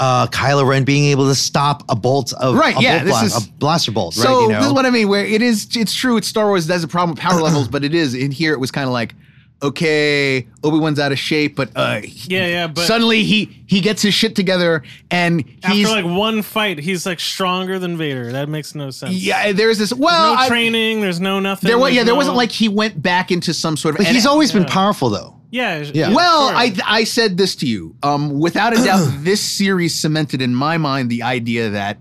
[0.00, 3.12] Uh, Kylo Ren being able to stop a bolt of Right, a, yeah, bolt this
[3.12, 4.42] blast, is- a blaster bolt, So right?
[4.42, 4.58] You know?
[4.60, 5.08] this is what I mean.
[5.08, 6.16] Where it is, it's true.
[6.16, 6.66] It's Star Wars.
[6.66, 8.52] That's a problem with power levels, but it is in here.
[8.54, 9.14] It was kind of like,
[9.62, 14.00] okay, Obi Wan's out of shape, but uh, yeah, yeah, but suddenly he he gets
[14.02, 18.32] his shit together, and he's after like one fight, he's like stronger than Vader.
[18.32, 19.12] That makes no sense.
[19.14, 19.52] yeah.
[19.52, 19.92] There's this.
[19.92, 21.00] Well, no I- training.
[21.02, 21.68] There's no nothing.
[21.68, 22.04] there was yeah.
[22.04, 23.98] There no- wasn't like he went back into some sort of.
[23.98, 25.36] but he's always been powerful, though.
[25.50, 25.84] Yeah.
[25.92, 26.14] Yeah.
[26.14, 26.56] Well, sure.
[26.56, 27.96] I I said this to you.
[28.02, 31.98] Um, without a doubt, this series cemented in my mind the idea that.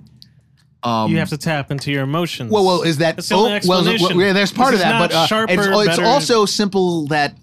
[0.81, 2.51] Um, you have to tap into your emotions.
[2.51, 4.97] Well, well, is that That's the only oh, well, well, yeah, there's part of that,
[4.97, 7.35] but uh, sharper, it's, it's also simple that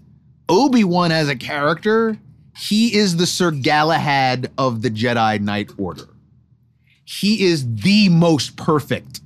[0.48, 2.16] Obi Wan as a character,
[2.56, 6.08] he is the Sir Galahad of the Jedi Knight Order.
[7.04, 9.20] He is the most perfect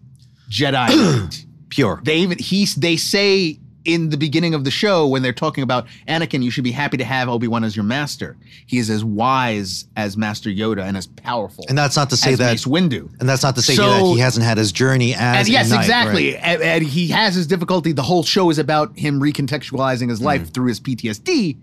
[0.51, 1.47] Jedi Knight.
[1.71, 2.01] Pure.
[2.03, 3.61] They even he they say
[3.93, 6.97] in the beginning of the show when they're talking about Anakin, you should be happy
[6.97, 8.37] to have Obi Wan as your master.
[8.67, 11.65] He is as wise as Master Yoda and as powerful.
[11.69, 12.51] And that's not to say as that.
[12.53, 13.09] Mace Windu.
[13.21, 15.51] And that's not to say So- that he hasn't had his journey as And a
[15.51, 16.35] yes, knight, exactly.
[16.35, 16.41] right?
[16.43, 17.93] And, and he has his difficulty.
[17.93, 20.11] The whole show is about him recontextualizing Mm.
[20.11, 21.57] his life through his PTSD.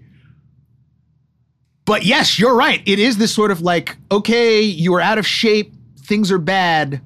[1.86, 2.82] But yes, you're right.
[2.86, 7.02] It is this sort of like, okay, you are out of shape, things are bad.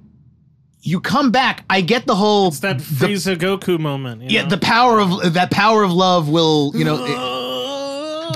[0.84, 1.63] You come back.
[1.70, 4.24] I get the whole it's that the, Frieza Goku moment.
[4.24, 4.50] you yeah, know?
[4.50, 7.06] the power of that power of love will, you know.
[7.06, 7.41] it-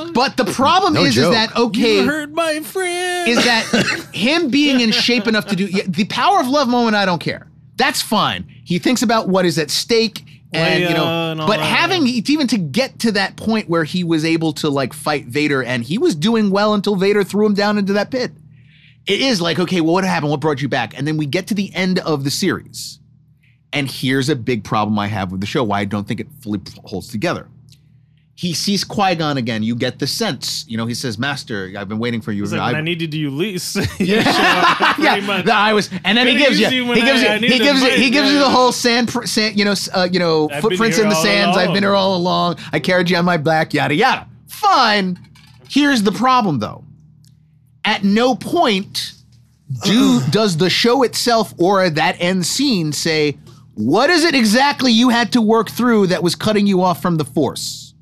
[0.13, 1.25] but the problem No is, joke.
[1.25, 1.97] is that okay?
[2.01, 3.29] You hurt my friend.
[3.29, 6.95] is that him being in shape enough to do yeah, the power of love moment
[6.95, 11.31] i don't care that's fine he thinks about what is at stake and you know
[11.31, 11.65] and all but that.
[11.65, 15.61] having even to get to that point where he was able to like fight vader
[15.63, 18.31] and he was doing well until vader threw him down into that pit
[19.07, 21.47] it is like okay well what happened what brought you back and then we get
[21.47, 22.99] to the end of the series
[23.73, 26.27] and here's a big problem i have with the show why i don't think it
[26.41, 27.47] fully holds together
[28.37, 29.63] he sees Qui-Gon again.
[29.63, 30.65] You get the sense.
[30.67, 32.43] You know, he says, Master, I've been waiting for you.
[32.43, 33.77] It's like, I- I needed you least.
[33.99, 35.47] yeah, much.
[35.47, 37.81] I was, and then he gives you, used you when he gives you, he gives
[37.81, 40.97] you, he gives you the whole sand, sand you know, uh, you know, I've footprints
[40.99, 41.55] in the sands.
[41.57, 42.57] I've been here all along.
[42.73, 43.73] I carried you on my back.
[43.73, 44.27] Yada yada.
[44.47, 45.17] Fine.
[45.69, 46.83] Here's the problem, though.
[47.85, 49.13] At no point
[49.83, 53.37] do does the show itself or that end scene say
[53.75, 57.17] what is it exactly you had to work through that was cutting you off from
[57.17, 57.93] the force?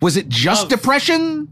[0.00, 0.68] Was it just Oh.
[0.68, 1.48] depression?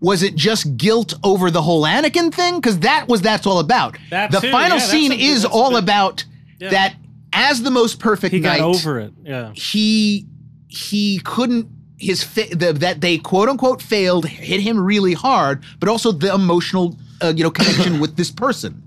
[0.00, 2.56] Was it just guilt over the whole Anakin thing?
[2.56, 3.96] Because that was that's all about.
[4.10, 6.24] That the too, final yeah, scene a- is all big- about
[6.60, 6.70] Yeah.
[6.70, 6.94] that
[7.32, 9.12] as the most perfect he knight, got over it.
[9.24, 9.52] Yeah.
[9.54, 10.26] he
[10.68, 15.88] he couldn't his fa- the, that they quote unquote failed hit him really hard, but
[15.88, 18.82] also the emotional uh, you know connection with this person.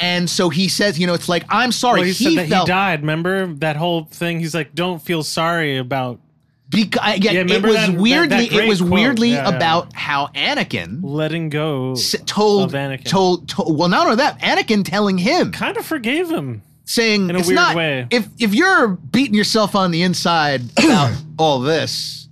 [0.00, 2.00] And so he says, you know, it's like I'm sorry.
[2.00, 3.00] Well, he, said that felt he died.
[3.00, 4.38] Remember that whole thing?
[4.38, 6.20] He's like, "Don't feel sorry about
[6.68, 8.92] because yeah, Yeah, it remember was that- that- weirdly that it was quote.
[8.92, 9.56] weirdly Yeah, yeah.
[9.56, 13.04] about how Anakin letting go." s- told Of Anakin.
[13.06, 16.62] told told well not only that Anakin telling him Kind of forgave him.
[16.84, 18.06] saying In a it's weird not way.
[18.10, 22.28] if if you're beating yourself on the inside about all this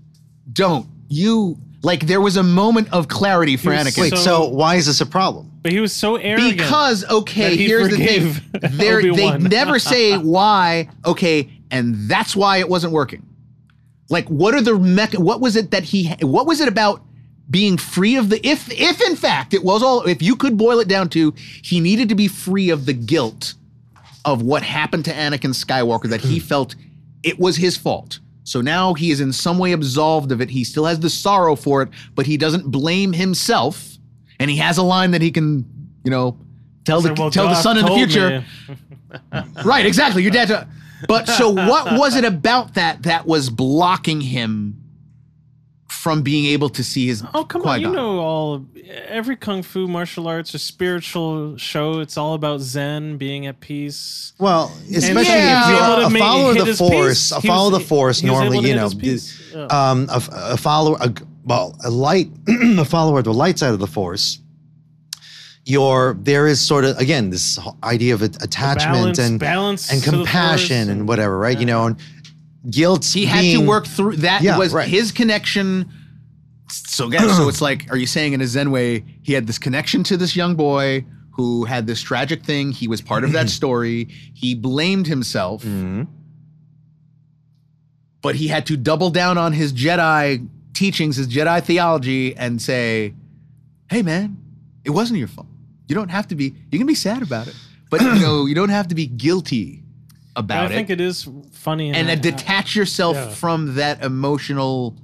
[0.53, 4.16] don't you like there was a moment of clarity for He was Anakin Wait, so,
[4.16, 5.51] So- why is this a problem?
[5.62, 6.57] But he was so arrogant.
[6.59, 8.35] because okay he here's the thing
[8.79, 13.22] They're- they never say why okay and that's why it wasn't working
[14.09, 17.03] like what are the mech what was it that he what was it about
[17.51, 20.79] being free of the if if in fact it was all if you could boil
[20.81, 23.55] it down to he needed to be free of the guilt
[24.25, 26.75] of what happened to Anakin Skywalker that he felt
[27.22, 28.18] it was his fault.
[28.46, 30.48] So now he is in some way absolved of it.
[30.50, 33.98] He still has the sorrow for it, but he doesn't blame himself.
[34.38, 35.64] And he has a line that he can,
[36.04, 36.38] you know,
[36.85, 38.44] tell the "Well, tell the son in the future.
[39.64, 40.22] Right, exactly.
[40.22, 40.48] Your dad.
[40.48, 40.68] to-
[41.09, 44.80] But so what was it about that that was blocking him
[46.07, 47.25] from being able to see his.
[47.35, 47.81] Oh come on!
[47.81, 48.64] You know all
[49.19, 51.99] every kung fu martial arts or spiritual show.
[51.99, 54.33] It's all about Zen, being at peace.
[54.38, 55.62] Well, especially Yeah.
[55.62, 58.31] if you're able to a follower of the force, a follower of the force he
[58.31, 59.12] was able normally, you know, his peace.
[59.12, 59.66] is- Yeah.
[59.90, 60.23] um, a,
[60.55, 61.12] a follower, a,
[61.45, 64.38] well, a light, a follower of the light side of the force.
[65.69, 70.83] Your there is sort of again this idea of attachment balance- and balance and compassion
[70.83, 71.59] and and- whatever, right?
[71.59, 71.97] You know, and
[72.70, 73.05] guilt.
[73.05, 74.88] he had being, to work through that Yeah, was right.
[74.88, 75.88] his connection
[76.68, 79.59] so again so it's like are you saying in a zen way he had this
[79.59, 83.48] connection to this young boy who had this tragic thing he was part of that
[83.61, 86.09] story he blamed himself Mhm.
[88.22, 93.14] but he had to double down on his jedi teachings his jedi theology and say
[93.90, 94.37] hey man
[94.85, 95.46] it wasn't your fault
[95.88, 97.55] you don't have to be you can be sad about it
[97.90, 99.83] but you know you don't have to be guilty
[100.37, 103.31] about I it think it is funny and I- uh, detach yourself yeah.
[103.31, 104.96] from that emotional.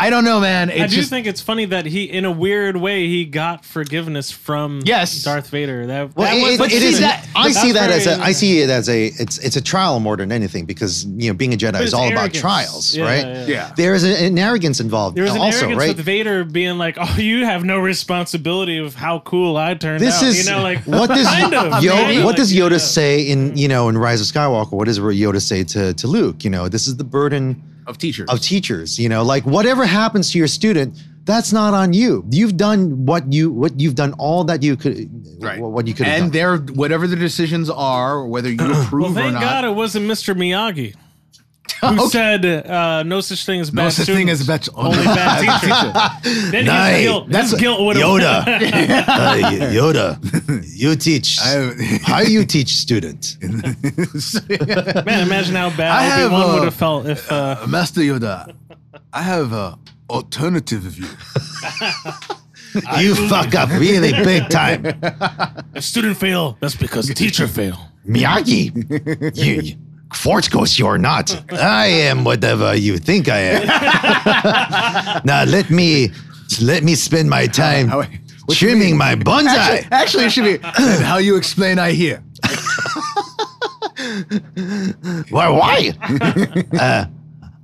[0.00, 0.70] I don't know, man.
[0.70, 3.64] It I do just think it's funny that he, in a weird way, he got
[3.64, 5.24] forgiveness from Yes.
[5.24, 5.86] Darth Vader.
[5.88, 6.82] That, Well, that it- was it- the it thing.
[6.92, 8.10] is- that- I see that as a.
[8.10, 9.06] very- I see it as a.
[9.06, 11.94] It's it's a trial more than anything because you know being a Jedi is it's
[11.94, 13.26] all about trials, Yeah, right?
[13.26, 13.46] yeah.
[13.46, 13.70] yeah.
[13.76, 15.96] There is a- an arrogance involved There was an also, arrogance right?
[15.96, 20.22] with Vader being like, "Oh, you have no responsibility of how cool I turned this
[20.22, 22.78] out." is you know, like what does kind of, Yo- what does Yoda yeah.
[22.78, 24.72] say in you know in Rise of Skywalker?
[24.72, 26.44] What does Yoda say to to Luke?
[26.44, 28.28] You know, this is the burden of teachers.
[28.30, 28.98] of teachers.
[28.98, 32.24] You know, like whatever happens to your student, that's not on you.
[32.30, 35.08] You've done what you what you've done all that you could
[35.42, 35.60] Right.
[35.60, 36.30] what you could and done.
[36.32, 39.40] their whatever the decisions are, whether you approve Well, or thank not.
[39.42, 40.34] God it wasn't Mr.
[40.36, 40.94] Miyagi
[41.80, 42.08] who Okay.
[42.08, 45.04] said uh, no such thing as bad no such thing as students, a bad, only
[45.04, 45.60] bad
[46.22, 46.50] teacher.
[46.50, 49.34] Then Nay, his guilt, that's his guilt would Yoda, uh,
[49.72, 51.38] Yoda, you teach.
[51.40, 53.36] I- how you teach students?
[53.40, 57.30] Man, imagine how bad have, Obi Wan uh, would have felt if.
[57.30, 58.54] Uh, Master Yoda,
[59.12, 59.78] I have a
[60.10, 61.06] alternative view.
[62.98, 64.84] You fuck up really big time,
[65.74, 67.76] if student fail, that's because teacher fail.
[68.06, 69.36] Miyagi.
[69.36, 69.76] You,
[70.14, 71.30] Force Ghost, you're not.
[71.52, 75.20] I am whatever you think I am.
[75.24, 76.10] now let me
[76.60, 78.04] let me spend my time How-
[78.50, 79.86] trimming my bonsai.
[79.90, 80.58] Actually, actually, it should be
[81.04, 82.22] how you explain I hear.
[85.30, 85.48] Why?
[85.48, 85.92] Why?
[86.80, 87.04] uh,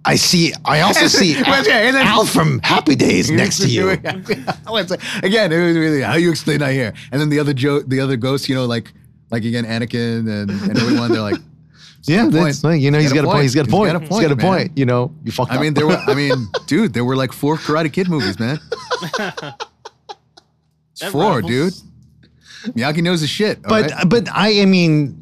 [0.04, 0.52] I see.
[0.66, 3.90] I also see then- Al from Happy Days next to you.
[3.90, 8.00] Again, it was really how you explain I hear, and then the other joke, the
[8.00, 8.92] other ghosts, you know, like
[9.30, 11.40] like again Anakin and, and everyone, they're like,
[12.06, 12.74] Yeah, that's point.
[12.74, 13.42] like, you know he's got, a point.
[13.42, 13.92] He's got a point.
[14.02, 14.46] He's got a man.
[14.46, 14.78] point.
[14.78, 15.60] You know, you fucked I up.
[15.62, 18.60] mean, there were, I mean, dude, there were like four Karate Kid movies, man.
[20.92, 21.82] It's four, rivals.
[22.62, 22.74] dude.
[22.76, 23.58] Miyagi knows his shit.
[23.64, 24.08] all but right?
[24.08, 25.20] but I I mean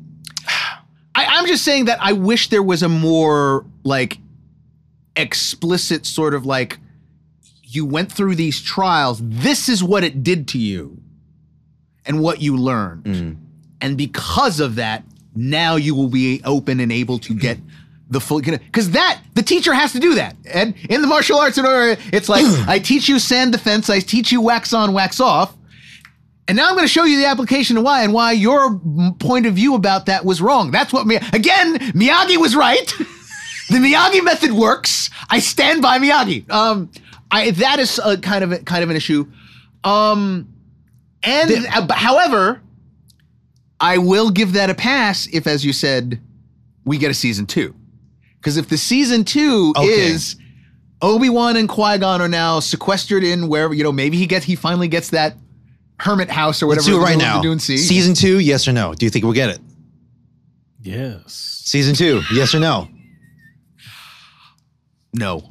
[1.14, 4.18] I, I'm just saying that I wish there was a more like
[5.16, 6.78] explicit sort of like
[7.64, 9.20] you went through these trials.
[9.22, 10.98] This is what it did to you,
[12.04, 13.36] and what you learned, Mm.
[13.80, 17.58] and because of that, now you will be open and able to get.
[18.10, 21.56] The full because that the teacher has to do that and in the martial arts
[21.56, 25.18] in order it's like I teach you sand defense I teach you wax on wax
[25.18, 25.56] off
[26.48, 28.78] and now I'm going to show you the application of why, and why your
[29.20, 30.70] point of view about that was wrong.
[30.70, 32.86] That's what, Mi- again, Miyagi was right.
[33.68, 35.08] the Miyagi method works.
[35.30, 36.50] I stand by Miyagi.
[36.50, 36.90] Um,
[37.30, 39.30] I, that is a kind of a, kind of an issue.
[39.84, 40.52] Um,
[41.22, 42.60] and uh, however,
[43.82, 46.20] I will give that a pass if, as you said,
[46.84, 47.74] we get a season two.
[48.38, 49.86] Because if the season two Okay.
[49.88, 50.36] is
[51.02, 54.44] Obi Wan and Qui Gon are now sequestered in wherever you know, maybe he gets
[54.46, 55.36] he finally gets that
[55.98, 56.98] hermit house or let's whatever.
[56.98, 57.36] do it right now.
[57.38, 57.76] the Dune Sea.
[57.76, 58.94] Season two, yes or no?
[58.94, 59.60] Do you think we'll get it?
[60.80, 61.62] Yes.
[61.64, 62.88] Season two, yes or no?
[65.14, 65.48] No.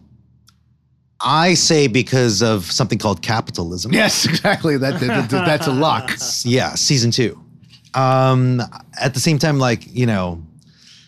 [1.20, 3.94] I say because of something called capitalism.
[3.94, 4.78] Yes, exactly.
[4.78, 6.12] That, that- that- that's a lock.
[6.44, 7.40] Yeah, season two.
[7.94, 8.62] Um,
[9.00, 10.42] at the same time, like you know,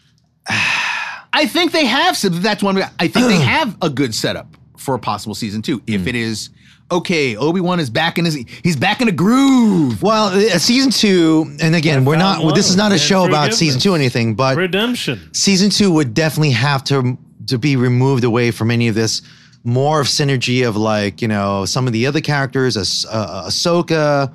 [0.47, 2.41] I think they have some.
[2.41, 2.77] That's one.
[2.77, 5.81] I think they have a good setup for a possible season two.
[5.87, 6.49] If it is
[6.91, 8.35] okay, Obi Wan is back in his.
[8.35, 10.01] He's back in a groove.
[10.03, 12.41] well, uh, season two, and again, we're not.
[12.41, 15.33] found This is not a and show about season two or anything, but Redemption.
[15.33, 17.17] season two would definitely have to
[17.47, 19.21] to be removed away from any of this
[19.63, 24.33] more of synergy of like you know some of the other characters as uh, Ahsoka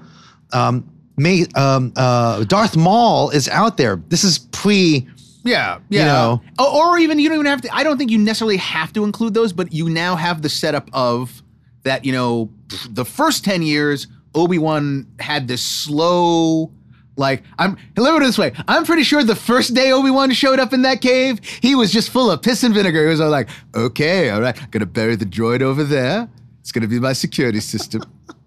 [0.53, 0.89] um
[1.19, 5.07] may um uh Darth Maul is out there this is pre
[5.45, 6.05] Yeah, yeah.
[6.07, 6.43] know.
[6.59, 7.75] or, or even you don't even have to.
[7.75, 10.89] I don't think you necessarily have to include those, but you now have the setup
[10.93, 11.43] of
[11.85, 12.05] that.
[12.05, 12.51] You know,
[12.91, 16.71] the first ten years, Obi Wan had this slow,
[17.17, 18.53] Like I'm let me put it this way.
[18.69, 22.11] I'm pretty sure the first day Obi-Wan showed up in that cave, he was just
[22.11, 23.03] full of piss and vinegar.
[23.05, 26.29] He was all like, okay, all right, gonna bury the droid over there.
[26.61, 28.03] It's gonna be my security system.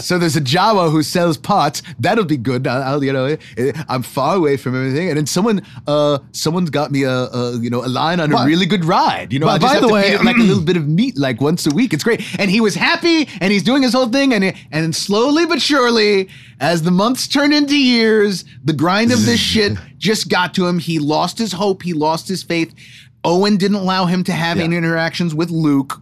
[0.00, 1.80] So there's a Jawa who sells pots.
[2.00, 2.66] That'll be good.
[2.66, 5.08] I'll, you know, eh, I'm far away from everything.
[5.08, 8.44] And then someone, uh, someone's got me a, a you know, a line on a
[8.46, 9.32] really good ride.
[9.32, 10.76] You know, but I just by have the to way- feed like a little bit
[10.76, 11.92] of meat, like once a week.
[11.94, 12.22] It's great.
[12.40, 14.32] And he was happy, and he's doing his whole thing.
[14.34, 16.28] And and slowly but surely,
[16.60, 20.80] as the months turn into years, the grind of this shit just got to him.
[20.80, 21.82] He lost his hope.
[21.82, 22.74] He lost his faith.
[23.22, 26.00] Owen didn't allow him to have any interactions with Luke.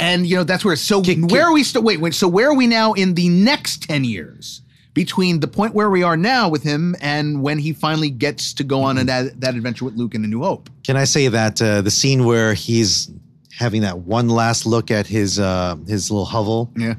[0.00, 0.74] And you know that's where.
[0.76, 1.62] So where are we?
[1.62, 2.14] St- wait, wait.
[2.14, 4.62] So where are we now in the next ten years
[4.94, 8.64] between the point where we are now with him and when he finally gets to
[8.64, 9.06] go on Mm-hmm.
[9.06, 10.68] that, that adventure with Luke in A New Hope?
[10.84, 13.08] Can I say that uh, the scene where he's
[13.56, 16.72] having that one last look at his uh, his little hovel?
[16.76, 16.94] Yeah.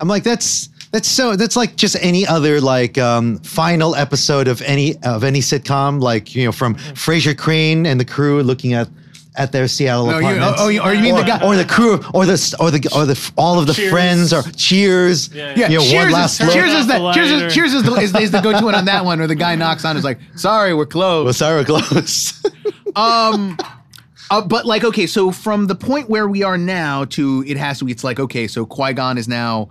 [0.00, 4.60] I'm like, that's that's so that's like just any other like um, final episode of
[4.62, 8.88] any of any sitcom, like you know, from Frasier Crane and the crew looking at
[9.36, 10.60] at their Seattle No, you- apartments.
[10.60, 13.04] oh, or you mean or, the guy- or the crew, or the or the or
[13.06, 13.90] the all of the Cheers.
[13.90, 15.28] friends, or Cheers.
[15.32, 17.46] Yeah, Yeah, you know, cheers, one is, last turn cheers is the the cheers lighter.
[17.46, 19.54] is, cheers is the, is, is the go-to one on that one where the guy
[19.54, 21.24] knocks on is like, sorry, we're closed.
[21.26, 22.42] Well, sorry, we're close.
[22.96, 23.56] um
[24.30, 27.78] uh, but like okay so from the point where we are now to it has
[27.78, 29.68] to be it's like okay so qui-gon is now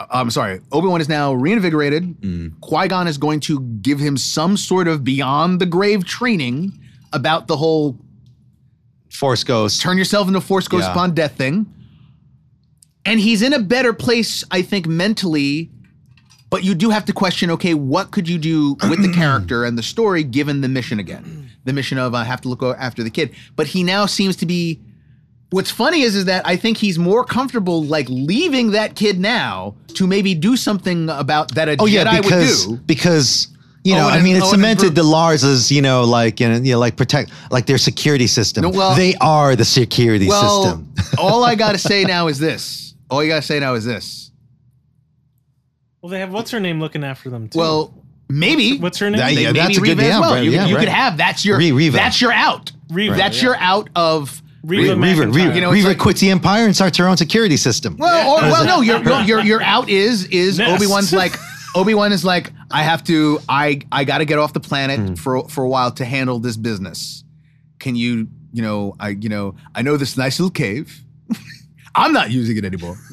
[0.00, 2.14] uh, i'm sorry obi-wan is now reinvigorated
[2.60, 6.72] qui-gon is going to give him some sort of beyond the grave training
[7.12, 7.98] about the whole
[9.12, 9.80] Force Ghost.
[9.80, 10.92] turn yourself into force ghost Yeah.
[10.92, 11.66] upon death thing
[13.04, 15.70] and he's in a better place i think mentally
[16.50, 19.76] but you do have to question okay what could you do with the character and
[19.78, 23.10] the story given the mission again the mission of i have to look after the
[23.10, 24.80] kid but he now seems to be
[25.50, 29.74] what's funny is is that i think he's more comfortable like leaving that kid now
[29.94, 33.48] to maybe do something about that a Oh jedi yeah, because would do because
[33.84, 36.38] you know, Owen I mean, it's oh, Owen cemented the Lars as you know, like
[36.40, 38.62] you know, you know, like protect, like their security system.
[38.62, 40.94] No, well- they are the security well system.
[41.18, 44.30] all i gotta say now is this all you gotta say now is this
[46.00, 47.58] Well, they have what's her name looking after them too.
[47.58, 47.94] well
[48.28, 49.18] maybe what's her name?
[49.18, 50.34] That- yeah, maybe that's a good- Reva as yeah, well.
[50.34, 50.80] right, You, yeah, you right.
[50.80, 51.96] could have that's your Re- Reva.
[51.96, 52.72] that's your out.
[52.90, 53.44] Reva, that's yeah.
[53.48, 54.40] your out of.
[54.64, 55.34] Reva, Reva, McEntire.
[55.34, 57.96] Reva, You know, Reva like- quits the empire and starts her own security system.
[57.98, 61.34] Well, or, well, no, your your your out is is Obi Wan's like
[61.74, 64.98] Obi Wan is like I have to I I got to get off the planet
[65.00, 65.14] Hmm.
[65.14, 67.24] for for a while to handle this business.
[67.78, 71.02] Can you you know I you know I know this nice little cave.
[71.94, 72.96] I'm not using it anymore.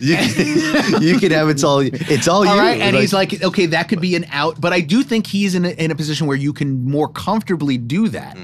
[0.00, 2.60] you, can, you can have it's all it's all, All you.
[2.60, 5.54] right, and he's like, okay, that could be an out, but I do think he's
[5.54, 8.36] in a, in a position where you can more comfortably do that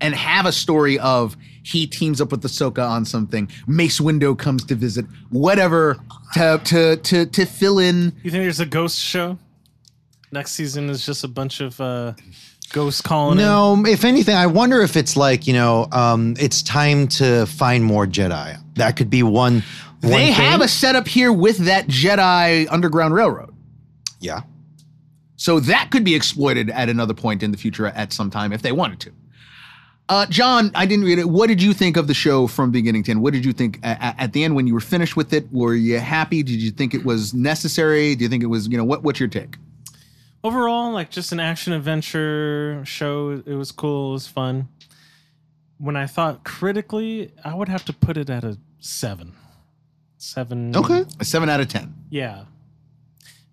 [0.00, 4.64] and have a story of he teams up with Ahsoka on something, Mace Windu comes
[4.64, 5.98] to visit, whatever,
[6.34, 8.12] to to to to fill in.
[8.22, 9.38] You think there's a ghost show?
[10.30, 12.14] Next season is just a bunch of uh,
[12.72, 13.38] ghosts calling.
[13.38, 13.44] in?
[13.44, 13.84] no.
[13.86, 18.06] If anything, I wonder if it's like you know, um, it's time to find more
[18.06, 18.56] Jedi.
[18.76, 19.62] That could be one.
[19.62, 19.62] one
[20.00, 20.32] They thing.
[20.32, 23.54] have a setup here with that Jedi Underground Railroad.
[24.20, 24.42] yeah.
[25.36, 28.62] So that could be exploited at another point in the future at some time if
[28.62, 29.12] they wanted to.
[30.12, 31.30] Uh, John, I didn't read it.
[31.30, 33.22] What did you think of the show from beginning to end?
[33.22, 35.50] What did you think at, at the end when you were finished with it?
[35.50, 36.42] Were you happy?
[36.42, 38.14] Did you think it was necessary?
[38.14, 39.56] Do you think it was, you know, what, what's your take?
[40.44, 43.42] Overall, like just an action adventure show.
[43.46, 44.10] It was cool.
[44.10, 44.68] It was fun.
[45.78, 49.32] When I thought critically, I would have to put it at a seven.
[50.18, 50.76] Seven.
[50.76, 51.06] Okay.
[51.20, 51.94] A seven out of 10.
[52.10, 52.44] Yeah,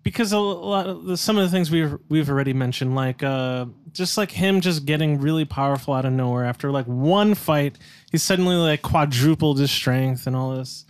[0.02, 3.66] because a lot of the, some of the things we've we've already mentioned, like uh,
[3.92, 7.78] just like him just getting really powerful out of nowhere after like one fight,
[8.10, 10.84] he's suddenly like quadrupled his strength and all this.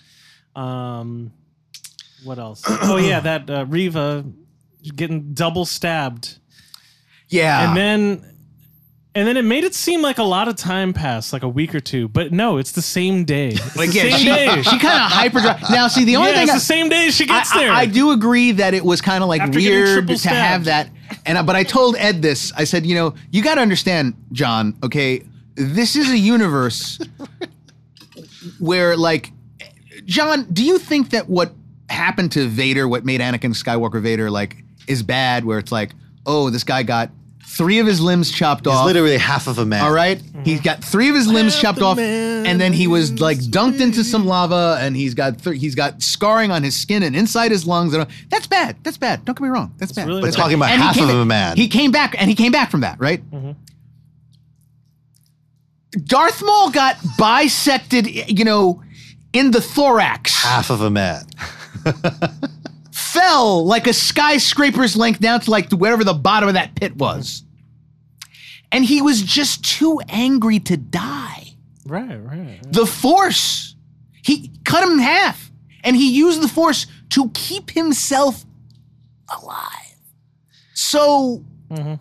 [0.57, 1.33] Um,
[2.25, 2.63] what else?
[2.69, 4.25] oh yeah, that uh, Reva
[4.97, 6.39] getting double stabbed,
[7.29, 7.69] Yeah.
[7.69, 8.27] and then.
[9.13, 11.75] And then it made it seem like a lot of time passed, like a week
[11.75, 12.07] or two.
[12.07, 13.49] But no, it's the same day.
[13.49, 14.63] It's the Again, same she, day.
[14.63, 15.41] she kind of hyper.
[15.69, 17.73] Now, see, the only yeah, thing it's I, the same day she I, gets there.
[17.73, 20.91] I, I do agree that it was kind of like After weird to have that.
[21.27, 22.53] And but I told Ed this.
[22.57, 24.77] I said, you know, you got to understand, John.
[24.83, 26.99] Okay, this is a universe
[28.59, 29.33] where, like,
[30.05, 31.53] John, do you think that what
[31.89, 35.45] happened to Vader, what made Anakin Skywalker Vader, like, is bad?
[35.45, 35.93] Where it's like,
[36.27, 37.11] oh, this guy got
[37.57, 38.73] three of his limbs chopped off.
[38.75, 38.87] He's off.
[38.87, 39.83] literally half of a man.
[39.85, 40.23] All right?
[40.45, 44.03] He's got three of his limbs chopped off, and then he was like dunked into
[44.05, 47.67] some lava, and he's got th- he's got scarring on his skin and inside his
[47.67, 47.93] lungs.
[47.93, 48.77] And all- that's bad.
[48.83, 49.25] That's bad.
[49.25, 49.75] Don't get me wrong.
[49.79, 50.07] That's bad.
[50.09, 50.37] really But bad.
[50.37, 51.57] talking about And he half came of a man.
[51.57, 53.23] He came back, and he came back from that, right?
[56.05, 58.07] Darth Maul got bisected,
[58.39, 58.83] you know,
[59.33, 60.35] in the thorax.
[60.43, 61.25] half of a man.
[63.13, 67.45] fell like a skyscraper's length down to like wherever the bottom of that pit was.
[68.73, 71.55] And he was just too angry to die.
[71.87, 72.61] Right, right.
[72.71, 73.75] The force,
[74.23, 75.51] he cut him in half
[75.83, 78.45] and he used the force to keep himself
[79.43, 79.67] alive.
[80.75, 81.95] So, mm-hmm.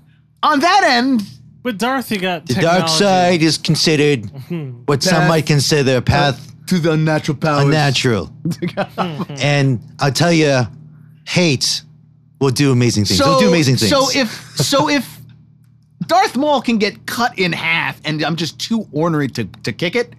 [0.43, 1.23] on that end,
[1.63, 2.79] But Dorothy got The technology.
[2.79, 4.25] dark side is considered
[4.85, 7.63] what some Path- might consider a path to the unnatural powers.
[7.65, 8.29] unnatural.
[9.41, 10.67] and I'll tell you,
[11.25, 11.83] hate
[12.39, 13.19] will do amazing things.
[13.19, 13.89] It'll do amazing things.
[13.91, 15.17] So if so if
[16.07, 19.95] Darth Maul can get cut in half and I'm just too ornery to, to kick
[19.95, 20.13] it,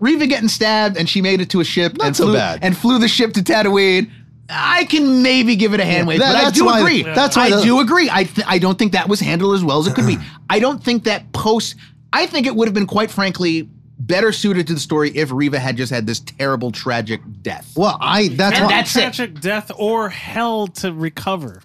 [0.00, 2.60] Reva getting stabbed and she made it to a ship Not and so flew, bad.
[2.62, 4.10] and flew the ship to Tatooine.
[4.50, 7.02] I can maybe give it a hand wave, That- but I do why- agree.
[7.02, 8.08] that's why I the- do agree.
[8.10, 10.16] I th- I don't think that was handled as well as it could be.
[10.50, 11.74] I don't think that post.
[12.14, 13.68] I think it would have been quite frankly
[13.98, 17.72] better suited to the story if Reva had just had this terrible tragic death.
[17.76, 18.72] well, I that's And why.
[18.72, 19.00] that's it.
[19.00, 21.62] tragic death or hell to recover.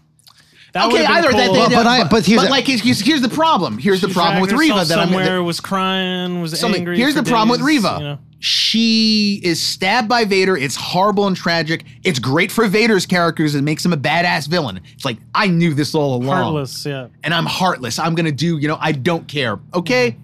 [0.74, 1.38] That Okay, would've been either that.
[1.54, 3.78] They, But- but I- but here's the- like here's, here's, here's the problem.
[3.78, 6.98] Here's the problem with dragged Reva that I'm somewhere was crying, was Something- angry.
[6.98, 7.96] Here's for the problem with days, Reva.
[8.00, 8.20] you know.
[8.40, 10.58] She is stabbed by Vader.
[10.58, 11.86] It's horrible and tragic.
[12.04, 13.54] It's great for Vader's characters.
[13.56, 14.80] It makes him a badass villain.
[14.94, 17.08] It's like I knew this all along, Heartless, yeah.
[17.24, 18.00] and I'm heartless.
[18.00, 18.58] I'm gonna do.
[18.58, 19.60] You know, I don't care.
[19.76, 20.12] Okay.
[20.12, 20.20] Mm-hmm.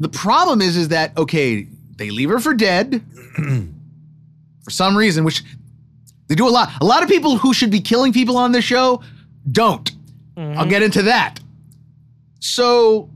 [0.00, 1.66] The problem is, is that okay?
[1.96, 3.02] They leave her for dead
[4.64, 5.44] for some reason, which
[6.28, 6.70] they do a lot.
[6.80, 9.02] A lot of people who should be killing people on this show
[9.50, 9.90] don't.
[10.36, 11.38] I'll get into that.
[12.38, 13.10] So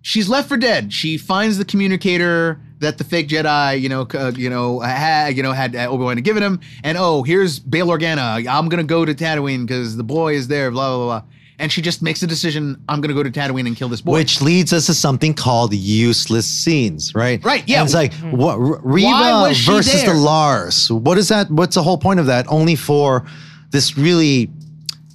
[0.00, 0.92] she's left for dead.
[0.92, 5.42] She finds the communicator that the fake Jedi, you know, uh, you know, had, you
[5.44, 8.44] know, had uh, Obi Wan given him, and oh, here's Bail Organa.
[8.48, 10.72] I'm gonna go to Tatooine because the boy is there.
[10.72, 11.22] Blah blah blah.
[11.58, 12.82] And she just makes a decision.
[12.88, 14.12] I'm gonna go to Tatooine and kill this boy.
[14.12, 17.44] which leads us to something called useless scenes, right?
[17.44, 17.80] Right, yeah.
[17.80, 18.36] And it's like mm-hmm.
[18.36, 20.14] what R- Reva she versus there?
[20.14, 20.90] the Lars.
[20.90, 21.50] What is that?
[21.50, 22.46] What's the whole point of that?
[22.48, 23.26] Only for
[23.70, 24.50] this really,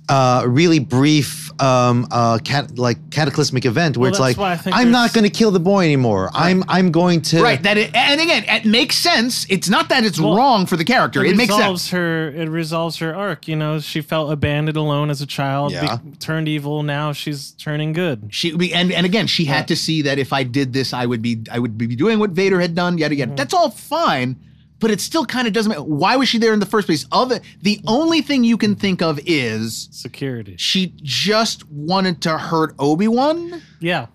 [0.10, 4.76] uh, really brief, um, uh, cat, like cataclysmic event where Well, it's like, I think
[4.76, 6.30] I'm not going to kill the boy anymore.
[6.34, 7.42] I'm, I'm going to.
[7.42, 7.62] right.
[7.62, 9.46] That it, and again, it makes sense.
[9.50, 11.24] It's not that it's wrong for the character.
[11.24, 11.92] It, makes resolves sense.
[11.92, 12.30] her.
[12.30, 13.48] It resolves her arc.
[13.48, 15.72] You know, she felt abandoned, alone as a child.
[15.72, 16.00] Yeah.
[16.20, 16.84] turned evil.
[16.84, 18.30] Now she's turning good.
[18.30, 21.22] She and and again, she had to see that if I did this, I would
[21.22, 22.98] be I would be doing what Vader had done.
[22.98, 24.38] Yet again, that's all fine,
[24.80, 25.70] but it still kind of doesn't.
[25.70, 25.84] matter.
[25.84, 27.06] why was she there in the first place?
[27.12, 30.56] Other the only thing you can think of is Security.
[30.58, 33.62] she just wanted to hurt Obi Wan.
[33.80, 34.08] Yeah.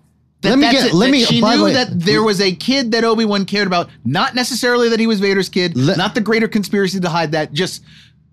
[0.43, 3.05] Let me get- let me- She by knew way- that there was a kid that
[3.05, 6.49] Obi Wan cared about, not necessarily that he was Vader's kid, Let- not the greater
[6.49, 7.53] conspiracy to hide that.
[7.53, 7.81] Just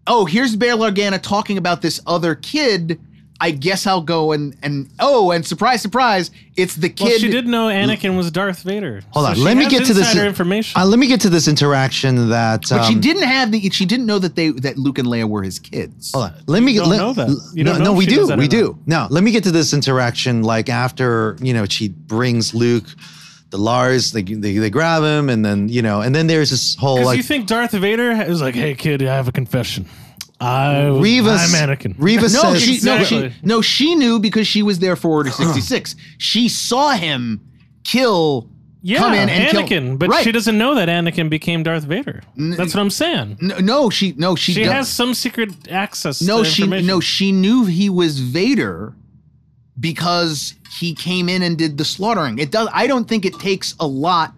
[0.08, 2.98] oh, here's Bail Organa talking about this other kid.
[3.42, 7.04] I guess I'll go and and oh, and surprise, surprise, it's the kid.
[7.04, 9.00] Well, she did know Anakin was Darth Vader.
[9.12, 9.44] Hold So on.
[9.44, 10.14] Let me get to this.
[10.14, 10.78] information.
[10.78, 12.64] Uh, let me get to this interaction that.
[12.68, 13.70] But she um, didn't have the.
[13.70, 16.12] She didn't know that they that Luke and Leia were his kids.
[16.12, 16.34] Hold on.
[16.46, 16.84] Let me You get.
[16.84, 17.50] don't let- know that.
[17.54, 18.26] You no, don't know no, we do.
[18.36, 18.78] We or do.
[18.86, 20.42] Now, let me get to this interaction.
[20.42, 22.84] Like after you know, she brings Luke,
[23.48, 24.12] the Lars.
[24.12, 27.06] They, they they grab him, and then you know, and then there's this whole Because
[27.06, 29.86] like you think Darth Vader is like, "Hey kid, I have a confession.
[30.40, 31.30] I was, Reva.
[31.30, 32.62] I'm Anakin." Reva No, says.
[32.62, 35.96] she, no, she, no, she knew because she was there for Order sixty six.
[36.18, 37.40] she saw him
[37.84, 38.48] kill.
[38.82, 40.24] yeah, come in and kill- Anakin, but Right.
[40.24, 42.22] she doesn't know that Anakin became Darth Vader.
[42.36, 43.36] That's what I'm saying.
[43.42, 46.22] No, no, she no, she, She don't- has some secret access.
[46.22, 48.94] no, to she no, she knew he was Vader
[49.78, 52.38] because he came in and did the slaughtering.
[52.38, 52.68] It does.
[52.72, 54.32] I don't think it takes a lot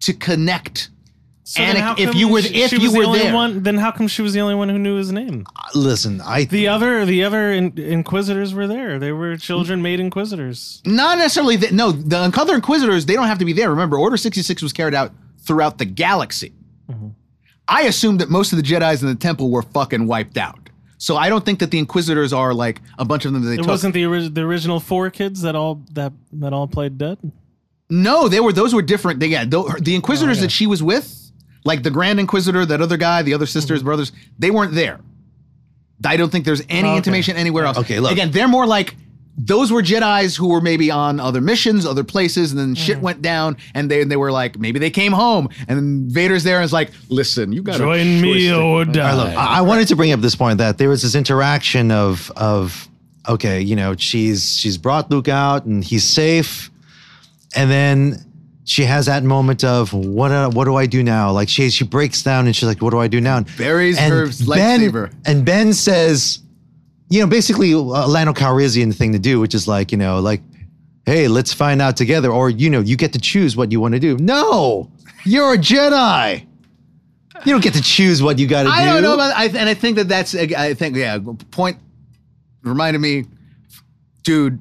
[0.00, 0.88] to connect.
[1.44, 3.34] So if you were- she- if she you the were only there.
[3.34, 5.44] one, then how come she was the only one who knew his name?
[5.74, 8.98] Listen, I The other, the other in, inquisitors were there.
[9.00, 10.80] They were children made inquisitors.
[10.86, 11.72] Not necessarily that.
[11.72, 13.70] No, the other Inquisitors they don't have to be there.
[13.70, 16.52] Remember, Order sixty six was carried out throughout the galaxy.
[16.90, 17.08] Mm-hmm.
[17.66, 20.68] I assumed that most of the Jedi's in the temple were fucking wiped out.
[20.98, 23.54] So I don't think that the Inquisitors are like a bunch of them that they
[23.54, 23.66] It took.
[23.66, 27.18] wasn't the ori- the original four kids that all that that all played dead.
[27.90, 28.52] No, they were.
[28.52, 29.18] Those were different.
[29.18, 31.21] They yeah, tho- the Inquisitors Oh, that she was with,
[31.64, 33.86] like the Grand Inquisitor, that other guy, the other sisters, Mm-hmm.
[33.86, 35.00] brothers, they weren't there.
[36.04, 36.96] I don't think there's any Oh, okay.
[36.98, 37.78] intimation anywhere else.
[37.78, 38.10] Okay, look.
[38.12, 38.96] Again, they're more like
[39.38, 43.02] those were Jedi's who were maybe on other missions, other places, and then shit Mm.
[43.02, 46.56] went down, and they they were like maybe they came home, and then Vader's there
[46.56, 49.32] and is like, listen, you got to Join me or die.
[49.32, 52.88] I I wanted to bring up this point that there was this interaction of of
[53.28, 56.70] okay, you know, she's she's brought Luke out and he's safe,
[57.54, 58.18] and then
[58.64, 61.32] she has that moment of what uh, what do I do now?
[61.32, 63.38] Like she she breaks down and she's like, what do I do now?
[63.38, 65.12] And Buries her Ben, lightsaber.
[65.26, 66.40] and Ben says,
[67.10, 70.40] you know, basically a Lando Calrissian thing to do, which is like, you know, like,
[71.06, 73.94] hey, let's find out together, or you know, you get to choose what you want
[73.94, 74.16] to do.
[74.18, 74.90] No,
[75.24, 76.46] you're a Jedi.
[77.44, 78.74] You don't get to choose what you got to do.
[78.74, 81.18] I don't know about, I, and I think that that's, I think, yeah,
[81.50, 81.76] point
[82.62, 83.24] reminded me,
[84.22, 84.60] dude,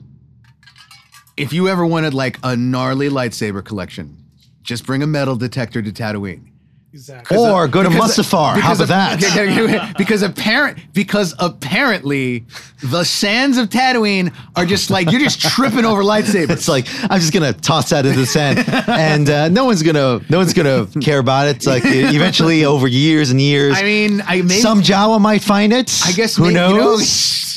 [1.38, 4.17] if you ever wanted like a gnarly lightsaber collection,
[4.63, 6.47] just bring a metal detector to Tatooine.
[6.93, 7.38] Exactly.
[7.38, 8.59] Or go to Because- Mustafar.
[8.59, 9.93] How about that?
[9.97, 12.43] because apparent because apparently
[12.84, 16.49] the sands of Tatooine are just like you're just tripping over lightsabers.
[16.49, 20.19] It's like I'm just gonna toss that into the sand, and uh, no one's gonna
[20.29, 21.55] no one's gonna care about it.
[21.55, 25.71] It's like eventually, over years and years, I mean, I maybe, some Jawa might find
[25.71, 25.97] it.
[26.05, 27.38] I guess who maybe, you know, knows?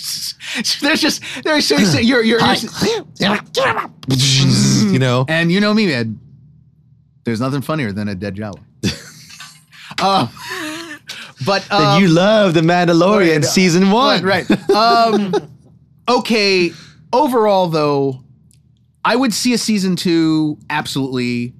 [0.80, 2.40] there's just there's so you're you're, you're
[4.92, 6.20] you know, and you know me, man.
[7.24, 8.60] There's nothing funnier than a dead Jawa.
[9.98, 10.28] uh,
[11.46, 14.70] but um, you love the Mandalorian right, season one, Right, right.
[14.70, 15.34] Um,
[16.08, 16.70] okay.
[17.12, 18.22] Overall, though,
[19.04, 21.54] I would see a season two absolutely.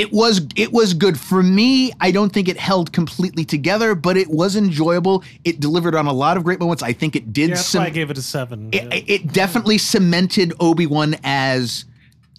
[0.00, 1.92] It was it was good for me.
[2.00, 5.22] I don't think it held completely together, but it was enjoyable.
[5.44, 6.82] It delivered on a lot of great moments.
[6.82, 7.50] I think it did.
[7.50, 8.70] Yeah, that's some- why I gave it a seven.
[8.72, 11.84] it, it definitely cemented Obi Wan as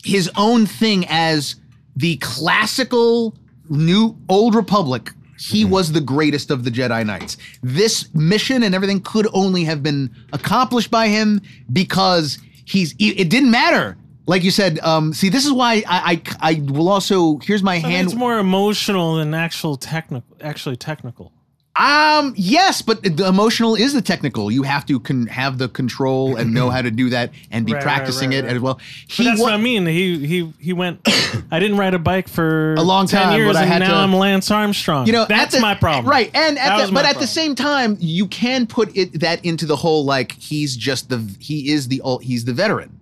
[0.04, 1.56] his own thing as
[1.96, 3.36] the classical
[3.70, 5.12] new old Republic.
[5.38, 5.72] He mm-hmm.
[5.72, 7.38] was the greatest of the Jedi Knights.
[7.62, 11.42] This mission and everything could only have been accomplished by him
[11.72, 12.96] because he's.
[12.98, 13.98] It didn't matter.
[14.32, 17.38] Like you said, um, see, this is why I, I, I will also.
[17.40, 18.08] Here's my I hand.
[18.08, 20.38] it's more emotional than actual technical.
[20.40, 21.34] Actually, technical.
[21.76, 24.50] Um, yes, but the emotional is the technical.
[24.50, 27.74] You have to con- have the control and know how to do that and be
[27.74, 28.56] Right, practicing right, it right.
[28.56, 28.80] as well.
[29.18, 29.86] But that's wa- what I mean.
[29.86, 31.02] He he he went.
[31.52, 33.90] I didn't ride a bike for A long 10 time, years, but I and now
[33.92, 35.08] to- I'm Lance Armstrong.
[35.08, 36.10] you know that's the- my problem.
[36.10, 39.66] right and at the, but at the same time you can put it that into
[39.66, 42.98] the whole like he's just the he is the he's the veteran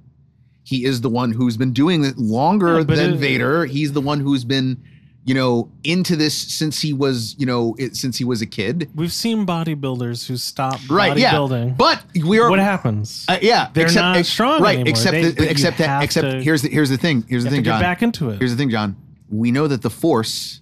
[0.69, 4.01] he is the one who's been doing it longer Yeah, than it- vader he's the
[4.01, 4.77] one who's been
[5.25, 8.89] you know into this since he was you know it, since he was a kid
[8.95, 11.77] We've seen bodybuilders who stop right yeah bodybuilding.
[11.77, 13.25] but we're what happens?
[13.27, 14.89] uh, yeah They're except, not ex- strong right anymore.
[14.91, 17.63] except They- you except that except to- here's the here's the thing here's the thing
[17.63, 18.39] john back into it.
[18.39, 18.95] here's the thing john
[19.29, 20.61] we know that the force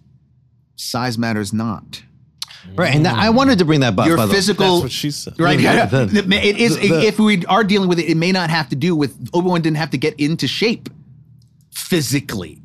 [0.76, 2.04] size matters not
[2.78, 2.96] right?
[2.96, 4.06] And I wanted to bring that up.
[4.08, 4.36] your by the way.
[4.36, 5.40] physical That's what she said.
[5.40, 5.58] Right.
[5.58, 5.86] The- yeah.
[5.86, 8.70] the- it is the- the- if we are dealing with it, it may not have
[8.70, 10.90] to do with Obi Wan didn't have to get into shape
[11.72, 12.62] physically.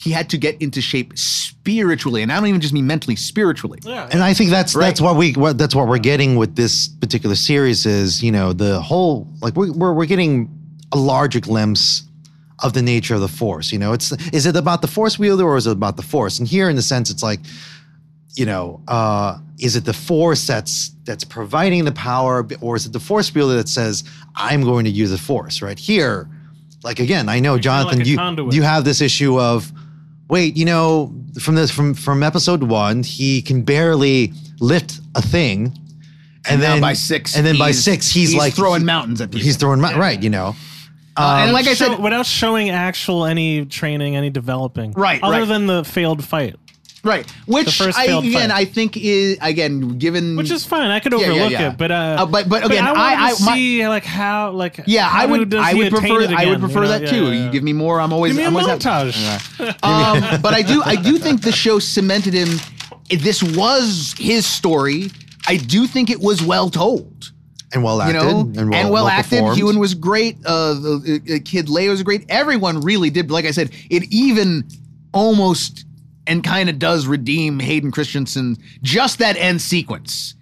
[0.00, 3.80] He had to get into shape spiritually, and I don't even just mean mentally, spiritually.
[3.82, 4.08] Yeah.
[4.12, 4.86] And I think that's Right.
[4.86, 8.52] that's what we what that's what we're getting with this particular series is you know
[8.52, 10.48] the whole like we're we're, we're getting
[10.92, 12.04] a larger glimpse
[12.60, 13.72] of the nature of the force.
[13.72, 16.38] You know, it's is it about the force wielder or is it about the force?
[16.38, 17.40] And here, in the sense, it's like
[18.34, 22.92] you know, uh, is it the force that's that's providing the power, or is it
[22.92, 24.04] the force wielder that says
[24.36, 25.60] I'm going to use the force?
[25.62, 26.28] Right here,
[26.84, 28.54] like again, I know You're Jonathan, like you conduit.
[28.54, 29.72] you have this issue of
[30.28, 35.76] wait, you know, from this from from episode one, he can barely lift a thing,
[36.48, 39.30] and, now then by six, and then by six, he's, he's like throwing mountains at
[39.30, 39.44] people.
[39.44, 40.54] He's throwing mou- right, you know.
[41.16, 45.40] Uh, and like I Show- said, without showing actual any training, any developing, Right, Other
[45.40, 45.48] right.
[45.48, 46.54] than the failed fight,
[47.04, 48.56] right, which first I, failed again fight.
[48.58, 50.90] I think is again given which is fine.
[50.90, 51.70] I could Yeah, yeah, overlook yeah.
[51.72, 54.04] it, but uh, Uh, but- but again, I, I- wanted to I- my- see like
[54.04, 56.80] how like yeah, I would does I he would attain prefer it I would prefer
[56.80, 56.88] you know?
[56.98, 57.32] that Yeah, too.
[57.32, 59.12] yeah, You give me more, I'm always Give me a I'm always happy.
[59.12, 59.82] montage.
[59.82, 62.48] um, but I do I do think the show cemented him.
[63.10, 65.10] This was his story.
[65.46, 67.32] I do think it was well told.
[67.72, 68.22] and well You acted
[68.56, 69.38] know, and well, well, acted.
[69.38, 69.58] performed.
[69.58, 70.36] Ewan was great.
[70.44, 72.26] Uh, the, the kid Leia was great.
[72.28, 73.30] Everyone really did.
[73.30, 74.64] Like I said, it even
[75.14, 75.84] almost
[76.28, 78.56] and kind of does redeem Hayden Christensen.
[78.82, 80.34] Just that end sequence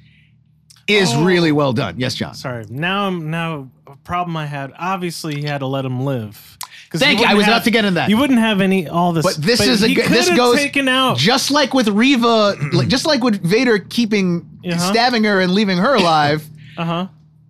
[0.89, 1.25] is Oh.
[1.25, 1.95] really well done.
[1.99, 2.35] Yes, John.
[2.35, 2.65] Sorry.
[2.69, 4.73] Now I'm now a problem I had.
[4.79, 6.59] Obviously, he had to let him live.
[6.95, 7.27] Thank you.
[7.27, 8.09] I was about to get in that.
[8.09, 9.25] You wouldn't have any all this.
[9.25, 11.19] But this is a this goes taken out.
[11.19, 14.79] just like with Reva, like, just like with Vader keeping Uh-huh.
[14.93, 16.45] stabbing her and leaving her alive.
[16.79, 17.07] Uh huh.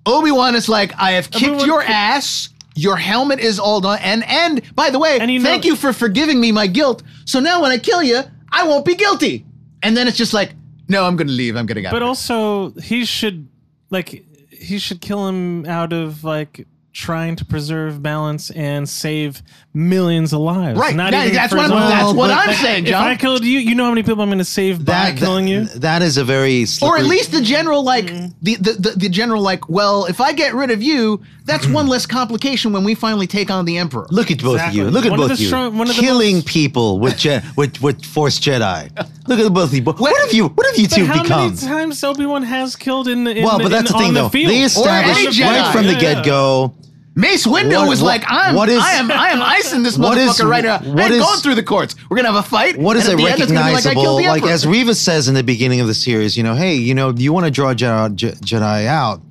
[0.07, 2.49] Obi Wan is like, I have kicked Obi-Wan your could- ass.
[2.77, 3.99] Your helmet is all done.
[4.03, 7.03] And and by the way, you know- thank you for forgiving me my guilt.
[7.25, 8.21] So now when I kill you,
[8.53, 9.45] I won't be guilty.
[9.83, 10.53] And then it's just like,
[10.89, 11.57] no, I'm gonna leave.
[11.57, 11.91] I'm gonna go.
[11.91, 13.49] But also, he should
[13.91, 16.67] like he should kill him out of like
[16.97, 19.43] trying to preserve balance and save
[19.75, 20.79] millions of lives.
[20.81, 20.95] Right.
[20.97, 23.05] Not Yeah, even that's what I'm- own- that's what I'm saying, If John.
[23.07, 25.47] I killed you, you know how many people I'm going to save by that, killing
[25.47, 25.65] you.
[25.67, 28.27] that- that is a very or at least the general like Mm-hmm.
[28.41, 31.87] the, the, the the general like, well, if I get rid of you, that's one
[31.87, 34.07] less complication when we finally take on the emperor.
[34.11, 34.81] Look at both Exactly.
[34.81, 34.91] of you.
[34.91, 35.49] Look at One of both the you.
[35.49, 38.89] strong- one of the Killing most- people with Je- with with Force Jedi.
[39.29, 39.83] Look at both of you.
[40.07, 40.47] What have you?
[40.49, 41.45] What have you But two how become?
[41.55, 44.03] many times Obi Wan has killed in the in well, the, but that's in, the
[44.03, 44.25] thing, though.
[44.25, 44.51] The field?
[44.53, 46.15] They established right from the Yeah, yeah.
[46.15, 46.75] get go
[47.19, 49.97] Mace Windu What- was what- like, I'm, what is- I am, I am icing this
[49.99, 50.79] What motherfucker is- right now.
[50.81, 51.97] what I ain't going through the courts.
[52.11, 52.77] We're gonna have a fight.
[52.79, 54.67] What is and a end, it's gonna be recognizable, Like, I killed the like, as
[54.67, 57.47] Reva says in the beginning of the series, you know, hey, you know, you want
[57.47, 59.23] to draw Jedi, Jedi out,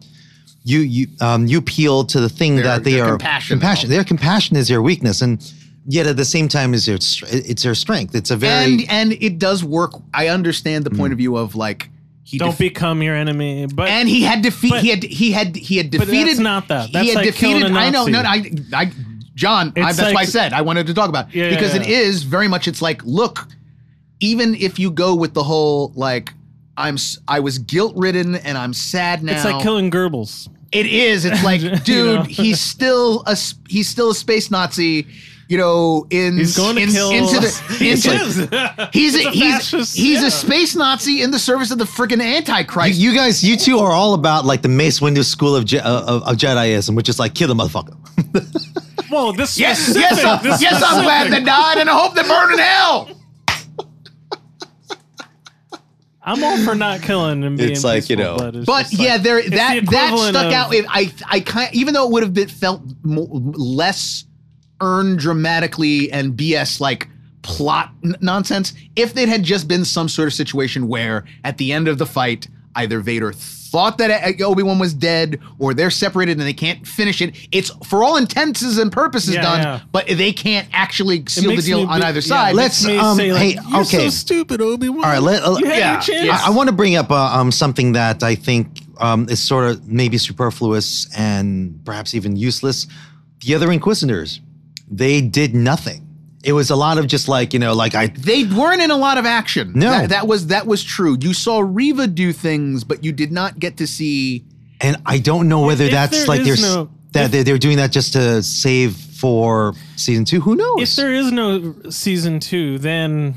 [0.63, 3.53] you you um you appeal to the thing that they are compassion.
[3.59, 3.89] compassion.
[3.91, 5.39] Their compassion is their weakness, and
[5.87, 8.15] yet at the same time is their it's their strength.
[8.15, 9.91] It's a very and and it does work.
[10.11, 11.89] I understand the point of view of like
[12.25, 13.67] he Don't def- become your enemy.
[13.67, 14.71] But and he had defeat.
[14.71, 16.11] But- he had he had he had defeated.
[16.11, 16.91] But that's not that.
[16.91, 17.71] That's he had like defeated.
[17.71, 18.07] I know.
[18.07, 18.63] No, Nazi.
[18.73, 18.91] I I
[19.35, 19.71] John.
[19.77, 21.35] I, that's why I said I wanted to talk about it.
[21.35, 21.97] Yeah, because yeah, yeah.
[21.97, 22.67] is very much.
[22.67, 23.47] It's like look,
[24.19, 26.33] even if you go with the whole like.
[26.77, 29.31] I'm I was guilt ridden and I'm sad now.
[29.33, 30.49] it's like killing Goebbels.
[30.73, 31.23] It is.
[31.23, 32.23] It's like, You dude, know?
[32.23, 33.37] he's still a
[33.69, 35.07] he's still a space Nazi.
[35.47, 37.11] You know, in He's going to in- kill.
[37.11, 38.35] into the He into, is.
[38.93, 40.27] He's a, a he's fascist, he's yeah.
[40.27, 42.97] a space Nazi in the service of the freaking Antichrist.
[42.99, 46.01] You guys, you two are all about like the Mace Windu school of, Je- uh,
[46.01, 47.95] of, of Jediism, which is like kill the motherfucker.
[49.11, 51.45] Whoa, this yes, specific, yes, I'm, this yes, I'm glad specific.
[51.45, 53.09] they died, and I hope they burn in hell.
[56.23, 58.93] I'm all for not killing and being It's like, you know- but, it's But just
[58.99, 60.73] yeah, like- there it's the that that stuck of- out.
[60.89, 64.25] I I kind even though it would have been felt mo- less
[64.85, 67.07] earned dramatically and BS like
[67.41, 71.71] plot n- nonsense if it had just been some sort of situation where at the
[71.73, 76.37] end of the fight either Vader thought that Obi Wan was dead or they're separated
[76.37, 77.35] and they can't finish it.
[77.51, 79.79] It's for all intents and purposes Yeah, done, yeah.
[79.91, 82.51] but they can't actually seal the deal me on be- either yeah, side.
[82.53, 84.05] it Let's, um, say, like, hey, You're okay.
[84.05, 85.03] so stupid, Obi Wan.
[85.03, 86.41] All right, let- you had yeah, your chance.
[86.43, 88.67] I, I want to bring up uh, um, something that I think
[88.99, 92.87] um, is sort of maybe superfluous and perhaps even useless.
[93.45, 94.39] The other Inquisitors,
[94.89, 96.01] they did nothing.
[96.43, 98.97] It was a lot of just like you know, like I they weren't in a
[98.97, 99.71] lot of action.
[99.75, 99.89] No.
[99.89, 101.17] that, that was that was true.
[101.19, 104.45] You saw Reva do things, but you did not get to see.
[104.81, 107.43] and I don't know whether If that's there like is they're no- that if- they're,
[107.43, 110.39] they're doing that just to save for season two.
[110.41, 110.81] Who knows?
[110.81, 113.35] if there is no season two, then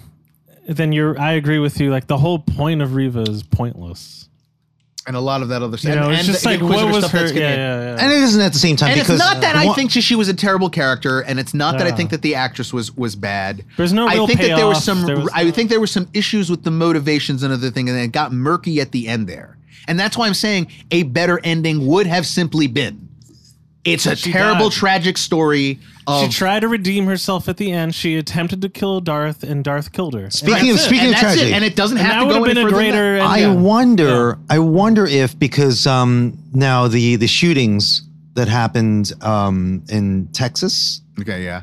[0.69, 1.19] then you're.
[1.19, 1.91] I agree with you.
[1.91, 4.28] Like the whole point of Reva is pointless.
[5.09, 5.95] And a lot of that other You stuff.
[5.97, 7.39] know, and, it's and just the like Inquisitor what was stuff that's her?
[7.39, 8.03] Yeah, getting- yeah, yeah.
[8.05, 10.01] and it isn't at the same time And because it's not that I think she,
[10.03, 12.95] she was a terrible character, and it's not that I think that the actress was
[12.97, 13.65] was bad.
[13.77, 15.07] There's no I real think that there was some.
[15.07, 17.89] There was I no- think there were some issues with the motivations and other thing,
[17.89, 19.57] and it got murky at the end there.
[19.89, 23.08] And that's why I'm saying a better ending would have simply been.
[23.93, 24.77] It's a She terrible, died.
[24.79, 27.95] tragic story of She tried to redeem herself at the end.
[27.95, 30.31] She attempted to kill Darth, and Darth killed her.
[30.31, 31.55] Speaking of speaking and of that's tragedy, it.
[31.55, 32.93] And it doesn't And have that to would go have been any a further than
[32.93, 33.13] greater.
[33.19, 33.23] that.
[33.25, 33.53] and I yeah.
[33.55, 34.39] wonder.
[34.49, 38.03] I wonder if because um, now the the shootings
[38.35, 41.63] that happened um, in Texas, Okay, yeah.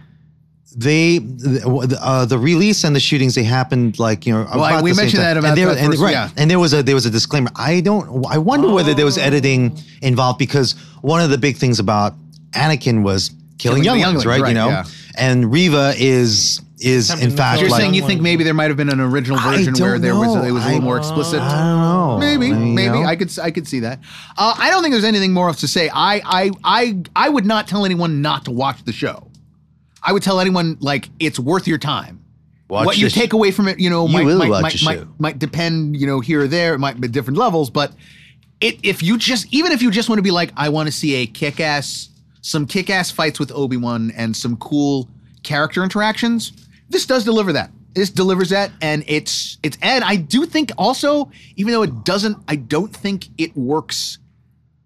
[0.78, 4.44] They the, uh, the release and the shootings they happened like you know.
[4.54, 5.34] Well, about we the same mentioned time.
[5.36, 6.30] that about and there, that and, first- right, yeah.
[6.36, 7.50] and there was a there was a disclaimer.
[7.56, 8.26] I don't.
[8.26, 12.14] I wonder whether there was editing involved because one of the big things about
[12.52, 14.42] Anakin was killing, Killing the younglings, younglings, right?
[14.42, 14.84] right, You know, yeah.
[15.18, 18.68] and Reva is is Attempting in fact You're like saying you think maybe there might
[18.68, 20.44] have been an original version where don't there was know.
[20.44, 21.40] it was a little I- more explicit.
[21.40, 22.18] I don't know.
[22.20, 23.06] Maybe, I mean, you maybe know?
[23.08, 24.00] I could I could see that.
[24.38, 25.90] Uh, I don't think there's anything more else to say.
[25.94, 29.26] I I I I would not tell anyone not to watch the show.
[30.06, 32.24] I would tell anyone like it's worth your time.
[32.68, 35.40] Watch what you take away from it, you know, You might might, might, might, might
[35.40, 36.74] depend, you know, here or there.
[36.74, 37.94] It might be different levels, but
[38.62, 40.92] it if you just even if you just want to be like, I want to
[40.92, 42.10] see a kick ass,
[42.42, 45.10] some kick ass fights with Obi Wan and some cool
[45.44, 46.54] character interactions.
[46.90, 47.72] This does deliver that.
[47.94, 52.38] This delivers that, and it's it's and I do think also, even though it doesn't,
[52.48, 54.18] I don't think it works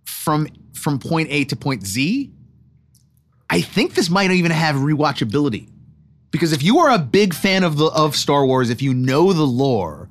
[0.05, 2.31] from from point A to point Z.
[3.49, 5.69] I think this might even have rewatchability.
[6.31, 9.33] Because if you are a big fan of the of Star Wars, if you know
[9.33, 10.09] the lore,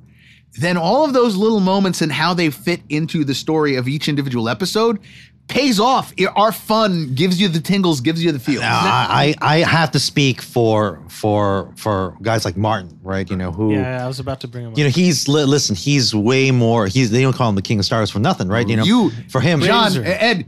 [0.59, 4.09] then all of those little moments and how they fit into the story of each
[4.09, 4.99] individual episode
[5.47, 6.11] pays off.
[6.17, 8.63] It- our fun gives you the tingles, gives you the feels.
[8.65, 13.27] I, I I have to speak for for for guys like Martin, right?
[13.29, 13.71] You know who.
[13.73, 14.73] Yeah, I was about to bring him.
[14.75, 14.89] You up.
[14.89, 15.75] know, he's li- listen.
[15.75, 16.87] He's way more.
[16.87, 18.67] He's they don't call him the king of stars for nothing, right?
[18.67, 20.45] You know, you, for him, John, Ed,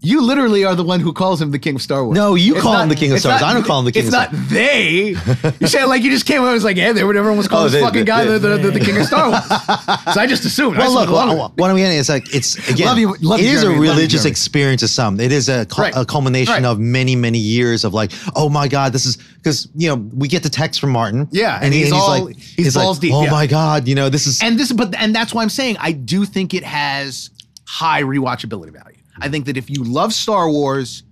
[0.00, 2.14] you literally are the one who calls him the king of Star Wars.
[2.16, 3.42] No, you It's call him the king of Star Wars.
[3.42, 4.32] I don't call him the king of Star Wars.
[4.32, 5.54] It's not they.
[5.60, 7.48] You said like you just came out and was like, yeah, they would everyone was
[7.48, 9.44] calling Oh, this they- fucking they- guy they- the, the, the, king of Star Wars.
[10.14, 10.76] so I just assumed.
[10.76, 12.86] I Well, just look, what, what I'm getting is like it's again.
[12.86, 13.64] Love you- love it is Jeremy.
[13.64, 15.18] a Love you, religious experience to some.
[15.18, 15.92] It is a, Right.
[15.96, 16.64] a culmination Right.
[16.64, 20.28] of many many years of like, oh my god, this is because you know we
[20.28, 21.26] get the text from Martin.
[21.32, 23.30] Yeah, and he's all- like, he's like, balls deep, Oh yeah.
[23.32, 25.90] my god, you know this is and this but and that's why I'm saying I
[25.90, 27.30] do think it has
[27.66, 28.94] high rewatchability value.
[29.20, 31.02] I think that if you love Star Wars,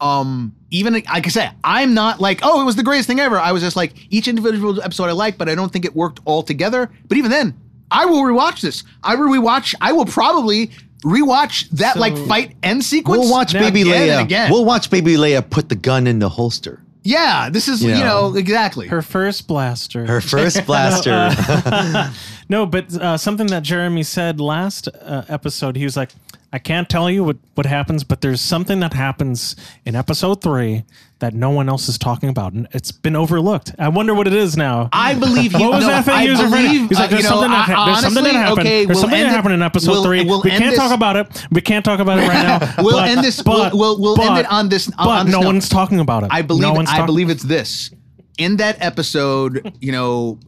[0.00, 3.38] um, even like I say, I'm not like, oh, it was the greatest thing ever.
[3.38, 6.20] I was just like, each individual episode I like, but I don't think it worked
[6.24, 6.90] all together.
[7.08, 7.54] But even then,
[7.90, 8.84] I will rewatch this.
[9.02, 9.74] I will rewatch.
[9.80, 10.70] I will probably
[11.04, 13.20] rewatch that So- like fight end sequence.
[13.20, 14.22] We'll watch Baby again Leia.
[14.22, 14.50] again.
[14.50, 16.80] We'll watch Baby Leia put the gun in the holster.
[17.04, 18.36] yeah, this is you You know, know.
[18.36, 18.86] exactly.
[18.88, 20.06] Her first blaster.
[20.06, 21.30] Her first blaster.
[22.48, 26.10] No, but uh, something that Jeremy said last uh, episode, he was like,
[26.54, 30.84] I can't tell you what, what happens, but there's something that happens in episode three
[31.20, 32.52] that no one else is talking about.
[32.52, 33.72] And it's been overlooked.
[33.78, 34.90] I wonder what it is now.
[34.92, 35.60] I believe you.
[35.60, 36.68] What was no, that I he was referring to?
[36.68, 38.60] believe, He's like, uh, there's something know, that ha- there's something that happened.
[38.60, 40.24] Okay, there's we'll something that happened in episode we'll- three.
[40.24, 41.46] we'll we can't talk about it.
[41.50, 42.74] We can't talk about it right now.
[42.82, 45.32] We'll But- end this- But, we'll- we'll- we'll end it on this- on But this
[45.32, 45.46] no note.
[45.46, 46.28] one's talking about it.
[46.32, 46.62] I believe.
[46.62, 47.90] No I believe it's this.
[48.36, 50.38] In that episode, you know,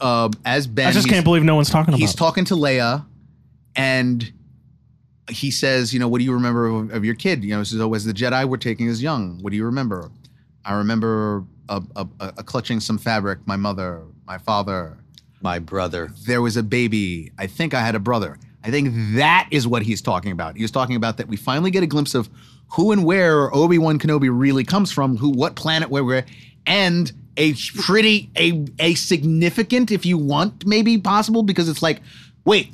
[0.00, 2.02] um, as Ben, I just can't believe no one's talking about it.
[2.02, 2.16] he's it.
[2.18, 3.06] talking to Leia,
[3.76, 4.30] and
[5.30, 7.44] he says, you know, what do you remember of, of your kid?
[7.44, 10.10] You know, so oh, as the Jedi were taking as young, what do you remember?
[10.64, 13.38] I remember a, a, a, clutching some fabric.
[13.46, 14.98] My mother, my father.
[15.40, 16.10] My brother.
[16.26, 17.30] There was a baby.
[17.38, 18.38] I think I had a brother.
[18.62, 20.56] I think that is what he's talking about.
[20.56, 22.30] He was talking about that we finally get a glimpse of
[22.72, 26.24] who and where Obi Wan Kenobi really comes from, who, what planet, where we're,
[26.66, 32.00] and a pretty, a a significant, if you want, maybe possible, because it's like,
[32.44, 32.72] wait,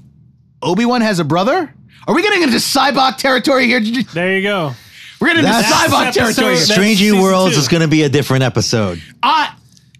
[0.62, 1.74] Obi Wan has a brother.
[2.06, 3.80] Are we getting into Sybok territory here?
[4.14, 4.72] there you go.
[5.20, 6.54] We're getting into That's- Sybok That's territory.
[6.54, 6.56] here.
[6.56, 7.60] Strange Stranging season Worlds two.
[7.60, 9.02] is going to be a different episode.
[9.22, 9.48] Uh,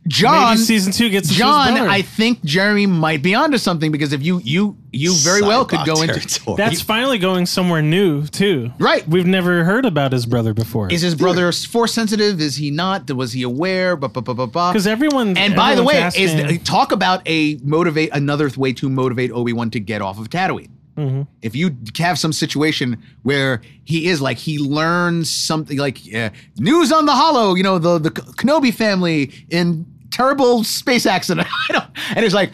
[0.09, 1.89] John, Maybe season two gets to choose John, better.
[1.89, 5.81] I think Jeremy might be onto something because if you you you very well could
[5.81, 6.57] Sybok go into territory.
[6.57, 8.73] That's finally going somewhere new too.
[8.79, 9.07] Right.
[9.07, 10.91] We've never heard about his brother before.
[10.91, 12.41] Is his brother force sensitive?
[12.41, 13.11] Is he not?
[13.13, 13.95] Was he aware?
[13.95, 15.37] Because Because everyone.
[15.37, 19.31] And by the way, everyone's asking- is talk about a motivate another way to motivate
[19.33, 20.71] Obi Wan to get off of Tatooine.
[21.01, 21.23] Mm-hmm.
[21.43, 26.93] If you have some situation where he is like he learns something like uh, news
[26.93, 31.87] on the Hollow, you know the the Kenobi family in terrible space accident, I don't,
[32.17, 32.51] and it's like,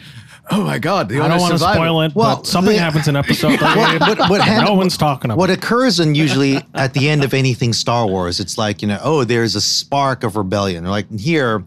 [0.51, 3.07] oh my god, they I don't want to spoil it, Well, but something the- happens
[3.07, 3.97] in episode three.
[3.97, 5.37] what, what hap- no one's talking about.
[5.39, 8.99] What occurs and usually at the end of anything Star Wars, it's like you know,
[9.03, 10.85] oh, there's a spark of rebellion.
[10.85, 11.63] Or like here,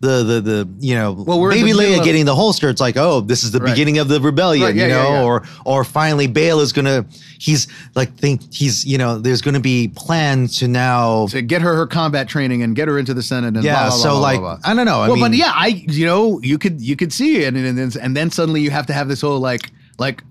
[0.00, 2.68] the the the you know, Well, baby Leia of- getting the holster.
[2.70, 3.70] It's like, oh, this is the Right.
[3.72, 5.22] beginning of the rebellion, Right, yeah, you yeah, know, yeah.
[5.22, 7.04] or or finally Bail is gonna,
[7.38, 11.26] he's like think he's you know, there's gonna be plans to now.
[11.26, 14.18] to get her her combat training and get her into the Senate and Yeah, so
[14.18, 14.40] like.
[14.64, 15.00] I don't know.
[15.02, 17.56] I well, mean, but yeah, I you know you could you could see it, and
[17.58, 20.24] and then, and then suddenly you have to have this whole like like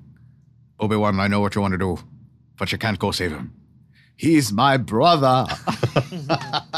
[0.79, 1.99] Obi Wan, I know what you want to do,
[2.57, 3.53] but you can't go save him.
[4.15, 5.45] He's my brother.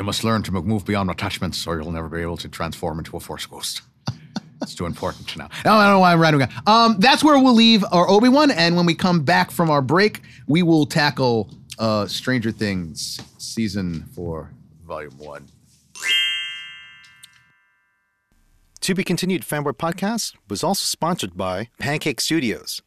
[0.00, 3.18] you must learn to move beyond attachments, or you'll never be able to transform into
[3.18, 3.82] a Force ghost.
[4.62, 5.48] It's too important now.
[5.60, 6.42] I don't know why I'm writing.
[6.66, 9.80] Um, that's where we'll leave our Obi Wan, and when we come back from our
[9.80, 14.52] break, we will tackle uh, Stranger Things season four,
[14.86, 15.48] volume one.
[18.82, 22.82] To Be Continued Fanboy Podcast was also sponsored by Pancake Studios.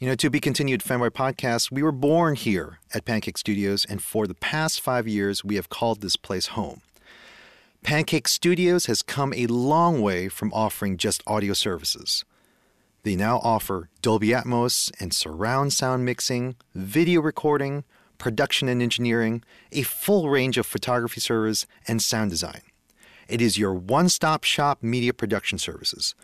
[0.00, 4.00] You know, To Be Continued Fanboy Podcast, we were born here at Pancake Studios, and
[4.00, 6.82] for the past five years, we have called this place home.
[7.82, 12.24] Pancake Studios has come a long way from offering just audio services.
[13.02, 17.82] They now offer Dolby Atmos and surround sound mixing, video recording,
[18.18, 19.42] production and engineering,
[19.72, 22.60] a full range of photography service, and sound design.
[23.26, 26.14] It is your one stop shop media production services.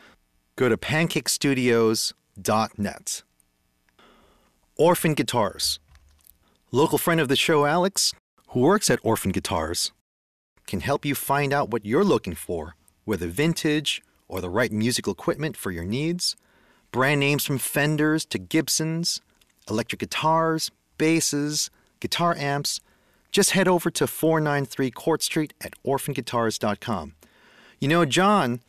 [0.54, 3.23] Go to pancakestudios.net.
[4.76, 5.78] Orphan Guitars.
[6.72, 8.12] Local friend of the show, Alex,
[8.48, 9.92] who works at Orphan Guitars,
[10.66, 15.12] can help you find out what you're looking for, whether vintage or the right musical
[15.12, 16.34] equipment for your needs.
[16.90, 19.20] Brand names from Fenders to Gibsons,
[19.70, 21.70] electric guitars, basses,
[22.00, 22.80] guitar amps.
[23.30, 27.14] Just head over to 493 Court Street at orphanguitars.com.
[27.78, 28.60] You know, John,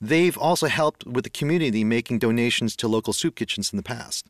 [0.00, 4.24] they've also helped with the community making donations to local soup kitchens in the past.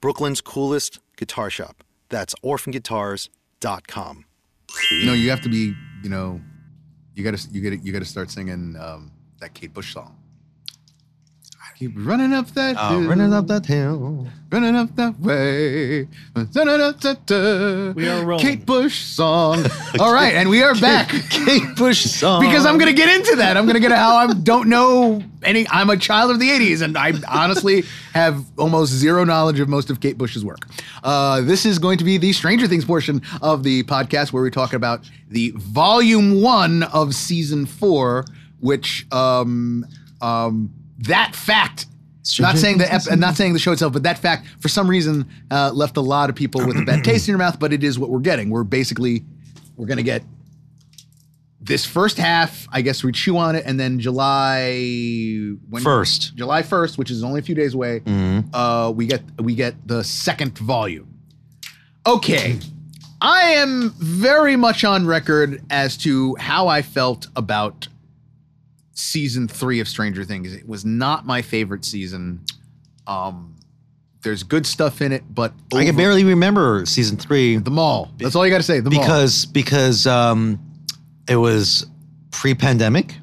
[0.00, 1.84] Brooklyn's coolest guitar shop.
[2.08, 4.24] That's orphanguitars.com.
[4.90, 6.40] You know, you have to be, you know,
[7.14, 10.16] you gotta, you gotta, you gotta start singing um, that Kate Bush song.
[11.80, 14.26] I keep running up that, hill, running up that hill.
[14.52, 16.06] running up that way.
[17.94, 18.44] We are rolling.
[18.44, 19.64] Kate Bush song.
[19.98, 21.08] All right, and we are back.
[21.30, 22.42] Kate Bush song.
[22.42, 23.56] because I'm gonna get into that.
[23.56, 25.66] I'm gonna get how I don't know any.
[25.70, 29.88] I'm a child of the '80s, and I honestly have almost zero knowledge of most
[29.88, 30.68] of Kate Bush's work.
[31.02, 34.50] Uh, this is going to be the Stranger Things portion of the podcast, where we
[34.50, 38.26] talk about the volume one of season four,
[38.60, 39.86] which um,
[40.20, 40.70] um,
[41.00, 41.86] that fact.
[42.38, 45.26] Not saying the ep- not saying the show itself, but that fact for some reason
[45.50, 47.58] uh, left a lot of people with a bad taste in your mouth.
[47.58, 48.50] But it is what we're getting.
[48.50, 49.24] We're basically
[49.76, 50.22] we're gonna get
[51.62, 54.70] this first half, I guess we chew on it, and then July
[55.68, 56.34] when, First.
[56.36, 58.44] July first, which is only a few days away, Mhm.
[58.52, 61.08] uh, we get we get the second volume.
[62.06, 62.58] Okay,
[63.20, 67.88] I am very much on record as to how I felt about
[68.92, 70.54] season three of Stranger Things.
[70.54, 72.44] It was not my favorite season.
[73.06, 73.56] Um,
[74.22, 78.10] there's good stuff in it, but I can barely remember season three the mall.
[78.18, 78.80] That's all you got to say.
[78.80, 79.00] The mall.
[79.00, 80.60] because because um,
[81.28, 81.86] it was
[82.30, 83.16] pre-pandemic,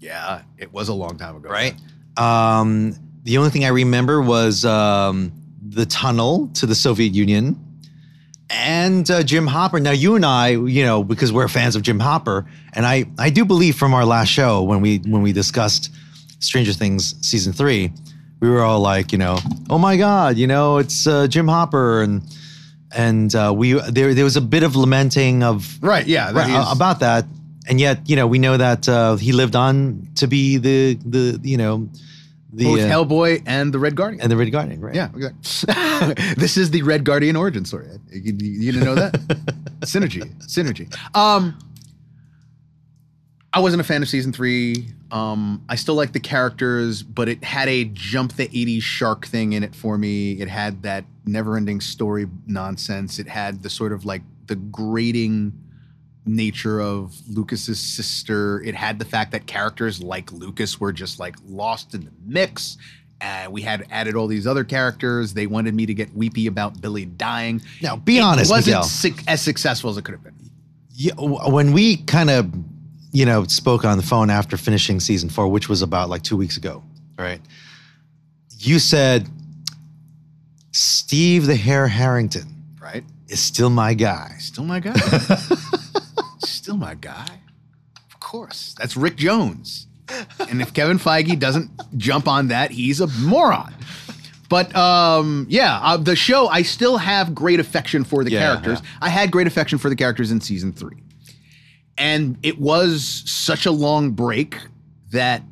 [0.00, 1.74] yeah, it was a long time ago, right?
[2.16, 7.58] Um, the only thing I remember was um, the tunnel to the Soviet Union
[8.50, 9.80] and uh, Jim Hopper.
[9.80, 13.30] Now, you and I, you know, because we're fans of Jim Hopper, and I, I
[13.30, 15.92] do believe from our last show when we when we discussed
[16.40, 17.92] Stranger Things season three,
[18.40, 19.38] we were all like, you know,
[19.68, 22.22] oh my God, you know, it's uh, Jim Hopper, and
[22.92, 26.06] and uh, we there there was a bit of lamenting of Right.
[26.06, 26.32] Yeah.
[26.32, 27.26] that right, about that,
[27.68, 31.40] and yet you know we know that uh, he lived on to be the the
[31.42, 31.88] you know
[32.52, 34.20] the both uh, Hellboy and the Red Guardian.
[34.20, 34.94] and the Red Guardian, right?
[34.94, 36.34] yeah, exactly.
[36.36, 37.86] this is the Red Guardian origin story.
[38.10, 39.12] You, you, you didn't know that?
[39.80, 40.94] synergy, synergy.
[41.16, 41.58] Um,
[43.52, 44.88] I wasn't a fan of season three.
[45.10, 49.52] Um, I still like the characters, but it had a jump the '80s shark thing
[49.54, 50.40] in it for me.
[50.40, 53.18] It had that never-ending story nonsense.
[53.18, 55.52] It had the sort of like the grating
[56.34, 58.62] nature of Lucas's sister.
[58.62, 62.76] It had the fact that characters like Lucas were just like lost in the mix.
[63.20, 65.34] Uh, we had added all these other characters.
[65.34, 67.60] They wanted me to get weepy about Billy dying.
[67.82, 68.50] Now, be honest.
[68.50, 70.34] it honest, wasn't suc- as successful as it could have been.
[70.92, 72.50] Yeah, when we kind of,
[73.12, 76.36] you know, spoke on the phone after finishing season four, which was about like two
[76.36, 76.82] weeks ago,
[77.18, 77.40] right?
[78.58, 79.28] You said
[80.72, 83.04] Steve the Hair Harrington Right?
[83.28, 84.36] is still my guy.
[84.38, 84.94] Still my guy.
[86.70, 87.26] Still my guy.
[88.14, 88.76] Of course.
[88.78, 89.88] That's Rick Jones.
[90.48, 93.74] And if Kevin Feige doesn't jump on that, he's a moron.
[94.48, 98.82] But um, yeah, uh, the show, I still have great affection for the Yeah, characters.
[99.02, 101.02] I had great affection for the characters in season three.
[101.98, 104.56] And it was such a long break
[105.10, 105.42] that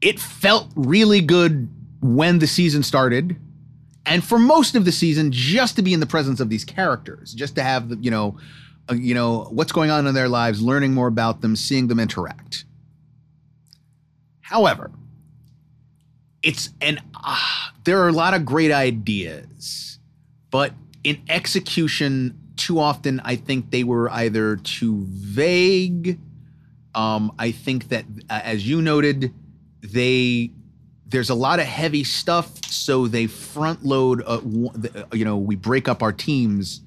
[0.00, 1.68] it felt really good
[2.00, 3.34] when the season started
[4.06, 7.34] and for most of the season just to be in the presence of these characters
[7.34, 8.38] just to have the you know
[8.92, 12.64] you know what's going on in their lives learning more about them seeing them interact
[14.40, 14.90] however
[16.42, 19.98] it's an ah, there are a lot of great ideas
[20.50, 20.72] but
[21.04, 26.18] in execution too often i think they were either too vague
[26.94, 29.32] um, i think that uh, as you noted
[29.82, 30.50] they
[31.08, 34.22] there's a lot of heavy stuff, so they front load.
[34.26, 34.40] Uh,
[34.94, 36.80] uh, you know, we break up our teams.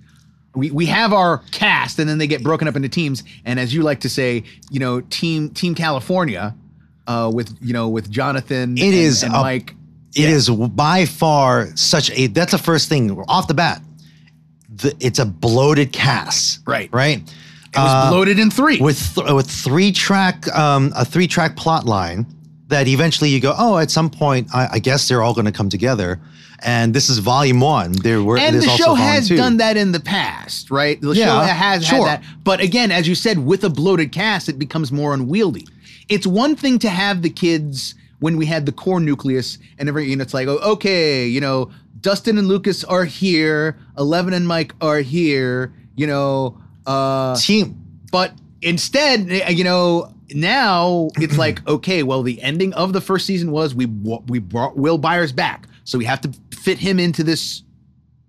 [0.56, 3.24] We we have our cast, and then they get broken up into teams.
[3.46, 6.56] And as you like to say, you know, team Team California,
[7.08, 8.78] uh, with you know with Jonathan.
[8.78, 9.76] It and, is and a- Mike.
[10.16, 12.28] It is by far such a.
[12.28, 13.82] That's the first thing off the bat.
[14.76, 16.90] The, it's a bloated cast, Right.
[16.92, 17.20] Right.
[17.72, 18.80] It was bloated in three.
[18.80, 22.26] with th- with three track um, a three track plot line
[22.70, 25.52] that eventually you go oh at some point I, I guess they're all going to
[25.52, 26.20] come together
[26.64, 29.38] and this is volume one there were and the show has two.
[29.38, 31.00] done that in the past, right?
[31.02, 32.08] The Yeah, show has sure.
[32.08, 32.24] had that.
[32.44, 35.68] But again, as you said, with a bloated cast, it becomes more unwieldy.
[36.10, 40.10] It's one thing to have the kids when we had the core nucleus and every,
[40.10, 44.48] you know, it's like, oh, okay, you know, Dustin and Lucas are here, Eleven and
[44.48, 51.66] Mike are here, you know, uh, team but instead, eh, you know, now it's like,
[51.68, 55.68] okay, well, the ending of the first season was we we brought Will Byers back,
[55.84, 56.30] so we have to
[56.60, 57.64] fit him into this,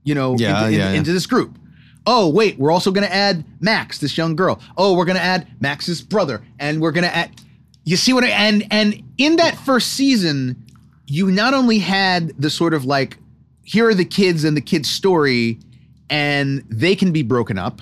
[0.05, 0.99] you know, Yeah, into, in- yeah, yeah.
[0.99, 1.57] into this group.
[2.07, 4.59] Oh, wait, we're also going to add Max, this young girl.
[4.77, 7.31] Oh, we're going to add Max's brother, and we're going to add.
[7.85, 10.65] You see what I and and in that first season,
[11.07, 13.19] you not only had the sort of like,
[13.65, 15.59] here are the kids and the kids' story,
[16.09, 17.81] and they can be broken up,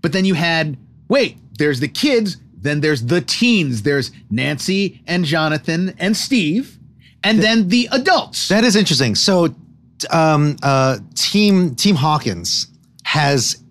[0.00, 0.76] but then you had
[1.08, 3.82] wait, there's the kids, then there's the teens.
[3.82, 6.78] There's Nancy and Jonathan and Steve,
[7.22, 8.48] and then the adults.
[8.48, 9.54] that is interesting so
[10.10, 12.68] um uh team team hawkins
[13.04, 13.62] has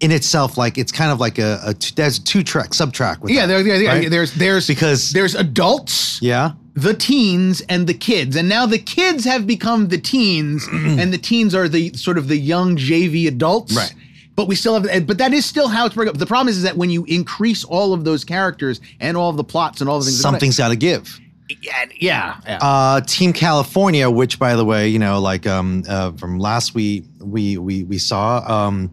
[0.00, 3.32] in itself like it's kind of like a, a there's two track sub track with
[3.32, 4.10] yeah, that, there, there, right?
[4.10, 9.24] there's there's Because- there's adults, yeah the teens, and the kids, and now the kids
[9.24, 13.74] have become the teens, and the teens are the sort of the young JV adults.
[13.74, 13.94] Right.
[14.36, 16.18] But we still have, but that is still how it's broken up.
[16.18, 19.38] The problem is, is that when you increase all of those characters and all of
[19.38, 21.18] the plots and all the things, something's got to give
[21.48, 22.58] yeah, yeah, yeah.
[22.60, 27.04] uh team california which by the way you know like um uh from last we
[27.20, 28.90] we we we saw um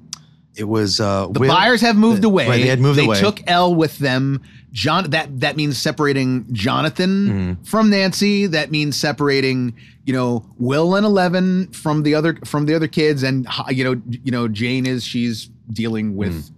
[0.55, 2.47] it was uh, The Byers have moved away.
[2.47, 3.19] Right, they had moved they away.
[3.19, 4.39] took El with them.
[4.71, 7.63] John that that means separating Jonathan Mm-hmm.
[7.63, 8.45] from Nancy.
[8.45, 9.73] That means separating,
[10.05, 13.23] you know, Will and Eleven from the other from the other kids.
[13.23, 16.51] And you know, you know, Jane is she's dealing with Mm.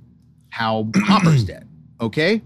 [0.50, 1.66] how Hopper's dead.
[2.02, 2.42] Okay.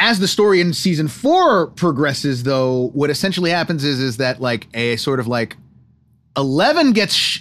[0.00, 4.68] As the story in season four progresses, though, what essentially happens is is that like
[4.74, 5.56] a sort of like
[6.36, 7.40] Eleven gets sh-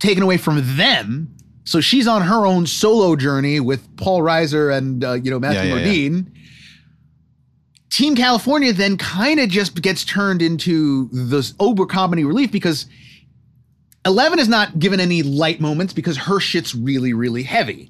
[0.00, 1.30] taken away from them.
[1.62, 5.70] So she's on her own solo journey with Paul Reiser and uh, you know Matthew
[5.70, 5.94] Yeah, yeah, yeah.
[6.10, 6.26] Modine.
[7.90, 12.86] Team California then kind of just gets turned into this Ober comedy relief because
[14.04, 17.88] Eleven is not given any light moments because her shit's really really heavy.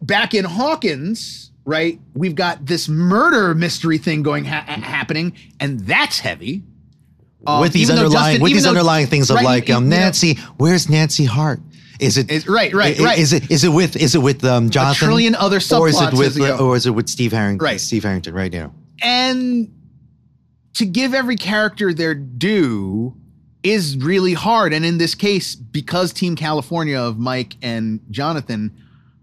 [0.00, 2.00] Back in Hawkins, right?
[2.14, 6.62] We've got this murder mystery thing going ha- happening, and that's heavy.
[7.46, 9.90] Um, with these underlying Justin- with these though- underlying things of right, like um, you
[9.90, 11.60] know- Nancy, where's Nancy Hart?
[12.00, 13.18] Is it It's- right, right, right.
[13.18, 15.04] Is it is it with is it with um, Jonathan?
[15.06, 15.88] A trillion other subplots, or
[16.24, 17.64] is it with or is it with Steve Harrington?
[17.64, 17.80] Right.
[17.80, 18.72] Steve Harrington, right now.
[19.02, 19.72] and
[20.74, 23.14] to give every character their due
[23.62, 28.70] is really hard and in this case because team california of mike and jonathan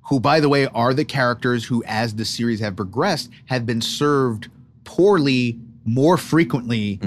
[0.09, 3.81] who by the way are the characters who as the series have progressed have been
[3.81, 4.49] served
[4.83, 6.99] poorly more frequently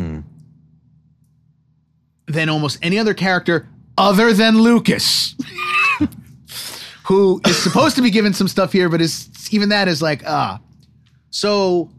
[2.26, 3.68] than almost any other character
[3.98, 5.34] other than lucas
[7.06, 10.22] who is supposed to be given some stuff here but is even that is like
[10.26, 10.60] ah
[11.30, 11.90] so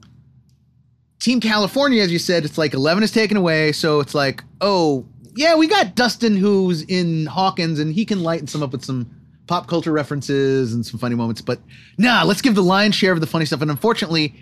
[1.20, 3.72] Team California, as you said, it's like 11 is taken away.
[3.72, 8.48] So it's like, oh, yeah, we got Dustin who's in Hawkins and he can lighten
[8.48, 9.10] some up with some
[9.48, 11.41] pop culture references and some funny moments.
[11.41, 11.60] But
[11.98, 13.62] nah, let's give the lion's share of the funny stuff.
[13.62, 14.36] And unfortunately,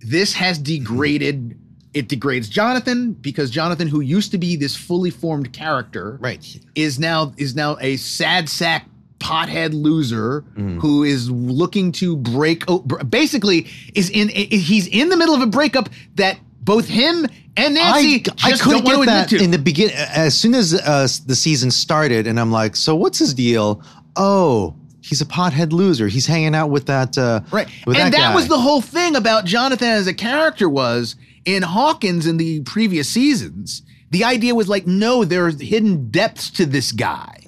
[0.00, 1.58] this has degraded.
[1.94, 6.58] It degrades Jonathan because Jonathan, who used to be this fully formed character, Right.
[6.74, 8.86] is now is now a sad sack
[9.18, 10.78] pothead loser Mm.
[10.80, 15.46] who is looking to break oh, basically is in he's in the middle of a
[15.46, 17.26] breakup that both him
[17.56, 19.88] and Nancy I, I couldn't get that in the begin.
[19.94, 23.82] As soon as uh, the season started, and I'm like, so what's his deal?
[24.16, 26.08] Oh, he's a pothead loser.
[26.08, 27.16] He's hanging out with that.
[27.16, 27.68] Uh, Right.
[27.86, 28.34] With and that, guy.
[28.34, 33.08] was the whole thing about Jonathan as a character was in Hawkins in the previous
[33.08, 33.82] seasons.
[34.10, 37.45] The idea was like, no, there's hidden depths to this guy.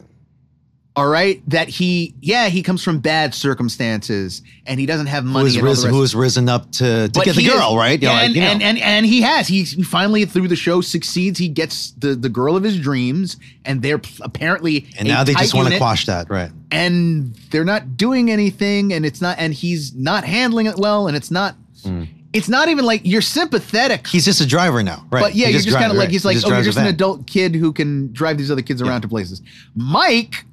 [0.98, 1.42] All right.
[1.48, 5.54] That he, yeah, he comes from bad circumstances and he doesn't have money.
[5.54, 5.94] and risen, rest.
[5.94, 8.00] who has risen up to, to But get the he is- girl, right?
[8.00, 8.48] You know, and, like, you know.
[8.48, 9.48] and, and and he has.
[9.48, 11.38] He finally through the show succeeds.
[11.38, 15.54] He gets the the girl of his dreams, and they're apparently And now they just
[15.54, 16.50] want to quash that, right?
[16.70, 21.16] and they're not doing anything, and it's not, and he's not handling it well, and
[21.16, 21.54] it's not.
[21.84, 22.08] Mm.
[22.34, 24.06] It's not even like you're sympathetic.
[24.06, 25.22] He's just a driver now, right?
[25.22, 26.10] But yeah, He you're just drives, kind of like right.
[26.12, 28.82] he's He like, oh, you're just an adult kid who can drive these other kids
[28.82, 29.40] around to places.
[29.74, 30.44] Mike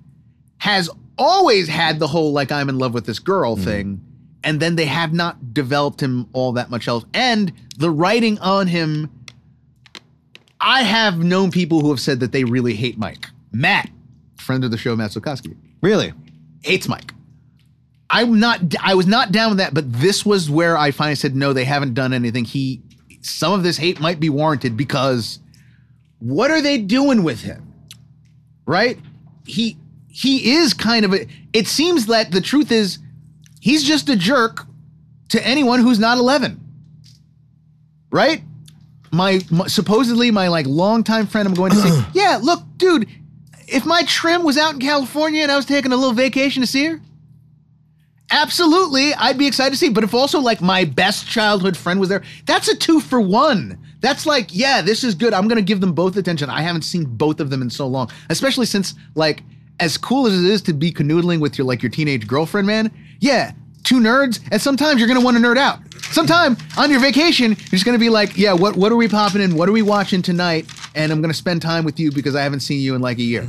[0.65, 3.63] has always had the whole like I'm in love with this girl Mm-hmm.
[3.65, 4.01] thing,
[4.43, 7.05] and then they have not developed him all that much else.
[7.13, 9.11] And the writing on him,
[10.59, 13.27] I have known people who have said that they really hate Mike.
[13.51, 13.89] Matt,
[14.37, 16.13] friend of the show, Matt Sokoski, Really?
[16.63, 17.11] hates Mike.
[18.09, 18.59] I'm not.
[18.81, 21.53] I was not down with that, but this was where I finally said no.
[21.53, 22.45] They haven't done anything.
[22.45, 22.81] He,
[23.21, 25.39] some of this hate might be warranted because
[26.19, 27.71] what are they doing with him?
[28.65, 28.99] Right?
[29.45, 29.77] He
[30.15, 31.27] he is kind of a.
[31.51, 32.99] It seems that the truth is
[33.59, 34.65] he's just a jerk
[35.27, 36.57] to anyone who's not 11.
[38.11, 38.41] Right?
[39.11, 41.45] My, my supposedly my like longtime friend.
[41.45, 43.09] I'm going to say, yeah, look, dude.
[43.67, 46.67] If my trim was out in California and I was taking a little vacation to
[46.67, 47.01] see her,
[48.31, 49.89] absolutely, I'd be excited to see.
[49.89, 53.77] But if also like my best childhood friend was there, that's a two for one.
[53.99, 55.33] That's like, yeah, this is good.
[55.33, 56.49] I'm gonna give them both attention.
[56.49, 59.43] I haven't seen both of them in so long, especially since like
[59.79, 62.91] as cool as it is to be canoodling with your like your teenage girlfriend, man.
[63.19, 63.51] Yeah,
[63.83, 65.79] two nerds, and sometimes you're gonna want to nerd out.
[66.11, 69.41] Sometime on your vacation, you're just gonna be like, yeah, what what are we popping
[69.41, 69.55] in?
[69.55, 70.65] What are we watching tonight?
[70.95, 73.23] And I'm gonna spend time with you because I haven't seen you in like a
[73.23, 73.47] year.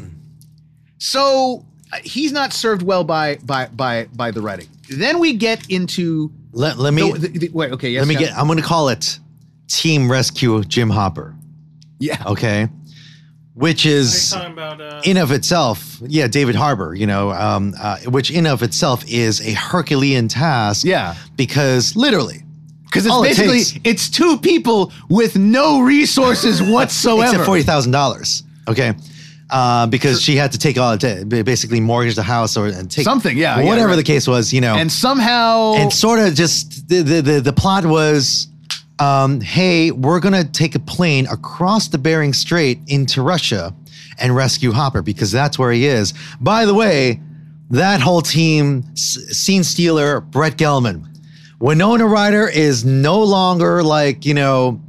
[0.98, 4.68] So uh, he's not served well by by by by the writing.
[4.88, 7.72] Then we get into Let, let me the, the- the- wait.
[7.72, 8.00] Okay, yes.
[8.00, 8.22] let me John?
[8.24, 8.38] get.
[8.38, 9.18] I'm going to call it
[9.68, 11.34] Team Rescue Jim Hopper.
[11.98, 12.22] yeah.
[12.26, 12.68] Okay,
[13.56, 16.94] which is about uh, in of itself, yeah, David Harbour.
[16.94, 20.84] You know, um, uh, which in of itself is a Herculean task.
[20.86, 21.14] Yeah.
[21.36, 22.42] because literally,
[22.84, 27.24] Because it's All it basically takes- it's two people with no resources whatsoever.
[27.30, 28.42] except forty thousand dollars.
[28.68, 28.94] Okay.
[29.48, 33.04] Uh, because she had to take all to basically mortgage the house or and take
[33.04, 33.96] Something, yeah, yeah, whatever right.
[33.96, 37.52] the case was, you know, and somehow and sort of just the, the the the
[37.52, 38.48] plot was
[38.98, 43.74] um, hey, we're going to take a plane across the Bering Strait into Russia
[44.18, 46.14] and rescue Hopper because that's where he is.
[46.40, 47.20] By the way,
[47.70, 51.06] that whole team, S- scene stealer, Brett Gelman.
[51.58, 54.80] Winona Ryder is no longer like, you know,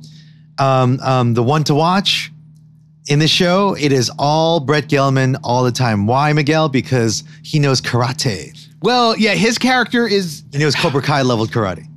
[0.59, 2.31] um, um, the one to watch
[3.07, 3.75] in the show.
[3.79, 6.07] It is all Brett Gelman all the time.
[6.07, 6.69] Why, Miguel?
[6.69, 8.53] Because he knows karate.
[8.81, 11.88] Well, yeah, his character is and He knows Cobra Kai leveled karate.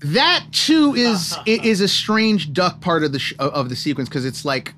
[0.00, 4.24] That too is is a strange duck part of the sh- of the sequence because
[4.24, 4.74] it's like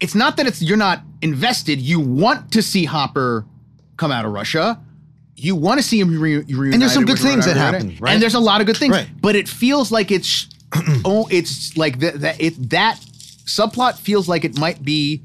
[0.00, 1.78] it's not that it's you're not invested.
[1.80, 3.44] You want to see Hopper
[3.96, 4.80] come out of Russia.
[5.36, 6.72] You want to see him re- reunited.
[6.74, 8.12] And there's some good things that happen, right?
[8.12, 9.08] And there's a lot of good things, Right.
[9.20, 10.48] but it feels like it's
[11.04, 12.98] oh, it's like that that it that
[13.44, 15.22] subplot feels like it might be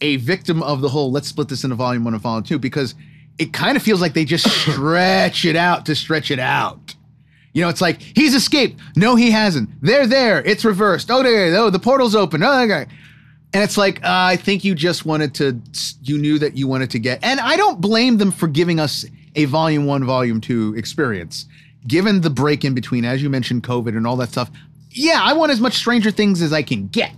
[0.00, 2.94] a victim of the whole let's split this into volume one and volume two because
[3.38, 6.95] it kind of feels like they just stretch it out to stretch it out.
[7.56, 8.78] You know, it's like he's escaped.
[8.96, 9.70] No, he hasn't.
[9.80, 10.44] They're there.
[10.44, 11.10] It's reversed.
[11.10, 11.56] Oh, there.
[11.56, 12.42] Oh, the portal's open.
[12.42, 12.84] Oh, okay.
[13.54, 15.58] And it's like uh, I think you just wanted to.
[16.02, 17.24] You knew that you wanted to get.
[17.24, 19.06] And I don't blame them for giving us
[19.36, 21.46] a volume one, volume two experience,
[21.88, 24.50] given the break in between, as you mentioned, COVID and all that stuff.
[24.90, 27.12] Yeah, I want as much Stranger Things as I can get.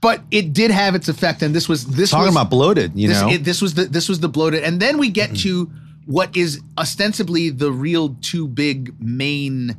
[0.00, 3.08] But it did have its effect, and this was this Talking was, about bloated, you
[3.08, 3.28] this, know.
[3.28, 5.70] it- this was the this was the bloated, and then we get to
[6.06, 9.76] what is ostensibly the real two big main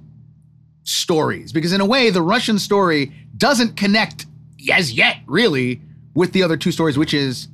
[0.84, 4.26] stories, because in a way, the Russian story doesn't connect
[4.72, 5.82] as yet really
[6.14, 7.48] with the other two stories, which is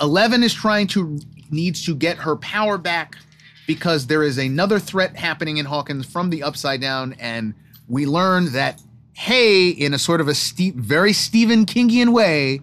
[0.00, 1.18] Eleven is trying to
[1.50, 3.16] needs to get her power back
[3.66, 7.54] because there is another threat happening in Hawkins from the upside down, and
[7.88, 8.80] we learn that
[9.14, 12.60] hey, in a sort of a steep, very Stephen Kingian way,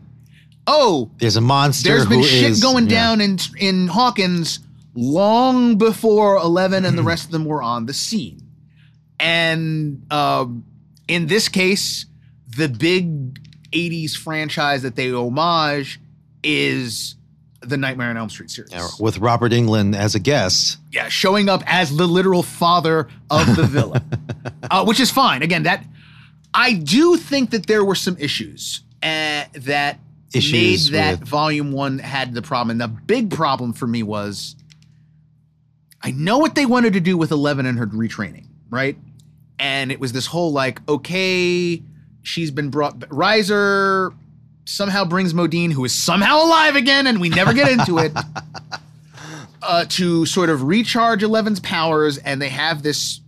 [0.68, 1.90] oh, There's a monster.
[1.90, 2.90] there's been shit is- going yeah.
[3.02, 4.60] down in in Hawkins
[4.96, 8.42] long before Eleven and the rest of them were on the scene,
[9.20, 10.66] and um,
[11.08, 12.06] in this case,
[12.56, 13.40] the big
[13.72, 16.00] '80s franchise that they homage
[16.44, 17.16] is
[17.62, 18.72] the Nightmare on Elm Street series.
[18.72, 20.78] Yeah, with Robert Englund as a guest.
[20.92, 24.04] Yeah, showing up as the literal father of the villain,
[24.72, 25.42] uh, which is fine.
[25.42, 25.86] Again, that
[26.54, 30.00] I do think that there were some issues uh, that
[30.34, 32.72] Issues made that with- volume one had the problem.
[32.72, 34.56] And the big problem for me was
[36.04, 38.98] I know what they wanted to do with Eleven and her retraining, right?
[39.58, 41.82] And it was this whole like, okay,
[42.22, 43.00] she's been brought.
[43.00, 44.14] Reiser
[44.66, 48.12] somehow brings Modine, who is somehow alive again, and we never get into it
[49.62, 53.22] uh, to sort of recharge Eleven's powers, and they have this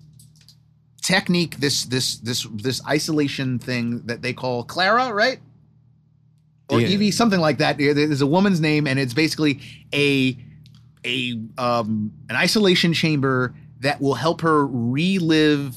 [1.02, 5.39] technique, this this this this isolation thing that they call Clara, right?
[6.68, 6.88] Or Yeah.
[6.88, 7.77] Evie, something like that.
[7.77, 9.61] There's a woman's name, and it's basically
[9.93, 10.38] a
[11.06, 15.76] a um, an isolation chamber that will help her relive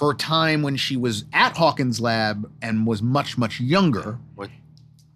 [0.00, 4.18] her time when she was at Hawkins' lab and was much much younger.
[4.34, 4.50] What?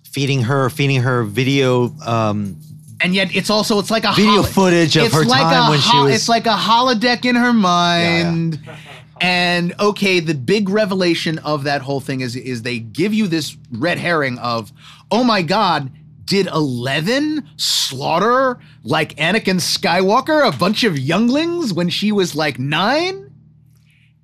[0.05, 1.95] feeding her, feeding her video.
[2.05, 2.57] Um,
[3.01, 5.81] and yet it's also it's like a Video holo- footage of her like time when
[5.81, 8.61] she was- it's like a holodeck in her mind
[9.21, 13.57] and okay the big revelation of that whole thing is is they give you this
[13.73, 14.73] red herring of
[15.11, 15.91] oh my god
[16.31, 23.31] did 11 slaughter like Anakin Skywalker a bunch of younglings when she was like 9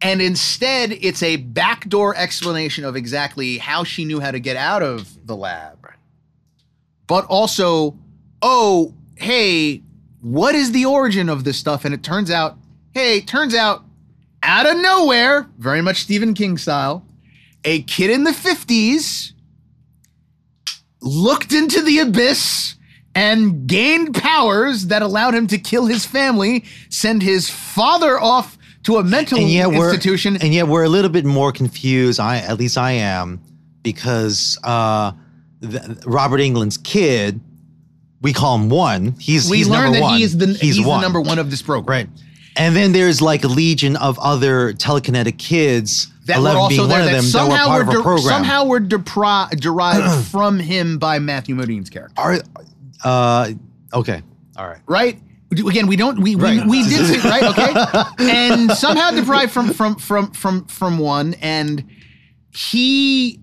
[0.03, 4.83] and instead it's a backdoor explanation of exactly how she knew how to get out
[4.83, 5.77] of the lab
[7.07, 7.97] but also,
[8.43, 9.83] oh, hey,
[10.23, 11.85] what is the origin of this stuff?
[11.85, 12.57] And it turns out,
[12.93, 13.85] hey, turns out,
[14.43, 17.05] out of nowhere, very much Stephen King style,
[17.65, 19.33] a kid in the 50s
[21.07, 22.75] looked into the abyss
[23.15, 28.99] and gained powers that allowed him to kill his family, send his father off to
[28.99, 30.37] a mental and yet we're institution.
[30.37, 32.21] and yet we're a little bit more confused.
[32.21, 33.41] I at least I am
[33.83, 35.13] because uh,
[35.61, 37.41] the, Robert Englund's kid,
[38.21, 39.13] we call him one.
[39.19, 40.19] He's we he's learned number that one.
[40.19, 41.01] he is the he's, one.
[41.01, 42.07] the number one of this program.
[42.07, 42.09] right.
[42.57, 46.09] And then there's like a legion of other telekinetic kids.
[46.27, 47.93] that were 11 also being there one of that them that were somehow part were,
[47.93, 48.25] de- program.
[48.29, 52.39] somehow were depri- derived from him by Matthew Modine's character, Are,
[53.05, 53.53] uh,
[53.93, 54.23] okay.
[54.57, 54.81] All right.
[54.87, 55.21] right?
[55.53, 56.65] Again, we don't we Right.
[56.67, 57.73] we, we did see right okay,
[58.31, 61.85] and somehow deprived from from from from from one, and
[62.51, 63.39] he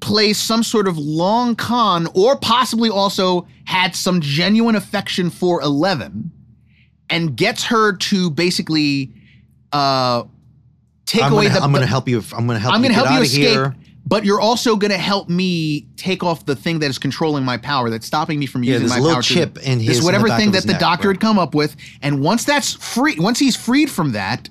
[0.00, 6.30] plays some sort of long con, or possibly also had some genuine affection for Eleven,
[7.10, 9.12] and gets her to basically
[9.72, 10.24] uh
[11.06, 12.22] take I'm away gonna, the I'm gonna help you.
[12.36, 13.76] I'm gonna help I'm going to help you escape, here.
[14.06, 17.56] but you're also going to help me take off the thing that is controlling my
[17.56, 19.22] power, that's stopping me from Yeah, using this my little power.
[19.22, 21.14] to- chip in this his- in the whatever back thing that the neck, doctor right.
[21.16, 24.48] had come up with, and once that's free, once he's freed from that,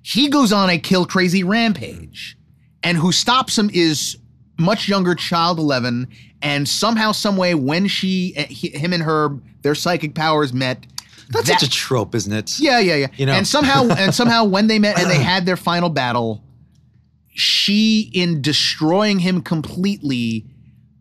[0.00, 2.36] he goes on a kill crazy rampage.
[2.82, 4.16] And who stops him is
[4.58, 6.08] much younger child 11
[6.42, 10.84] and somehow some way when she eh, he, him and her their psychic powers met
[11.30, 12.58] That's that- such a trope, isn't it?
[12.58, 13.06] yeah, yeah, yeah.
[13.16, 13.32] You know.
[13.32, 16.42] and somehow, and somehow, when they met and they had their final battle,
[17.34, 20.44] she, in destroying him completely,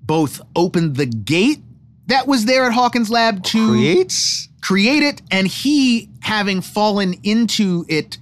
[0.02, 1.60] both opened the gate
[2.07, 4.49] that was there at Hawkins' lab to Creates.
[4.61, 8.18] create it, and he, having fallen into it,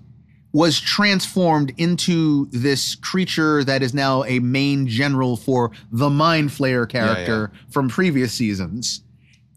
[0.51, 6.87] was transformed into this creature that is now a main general for the Mind Flayer
[6.89, 9.01] character from previous seasons.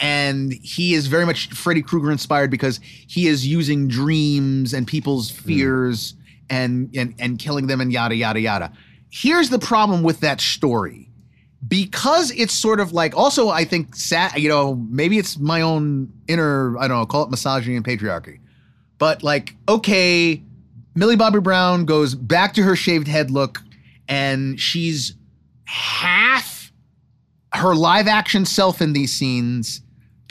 [0.02, 5.30] And he is very much Freddy Krueger inspired because he is using dreams and people's
[5.30, 5.46] hmm.
[5.46, 6.14] fears
[6.50, 8.72] and, and and killing them and yada yada yada.
[9.10, 11.08] Here's the problem with that story.
[11.66, 16.12] Because it's sort of like also I think sat you know maybe it's my own
[16.26, 18.40] inner I don't know call it misogyny and patriarchy,
[18.98, 20.42] but like okay,
[20.96, 23.62] Millie Bobby Brown goes back to her shaved head look,
[24.08, 25.14] and she's
[25.64, 26.72] half
[27.54, 29.82] her live action self in these scenes,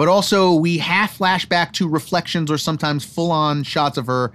[0.02, 4.32] but also we half flash back to reflections or sometimes full on shots of her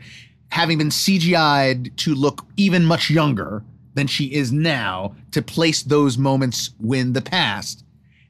[0.50, 3.64] having been CGI'd to look even much younger
[3.94, 7.82] than she is now to place those moments in the past.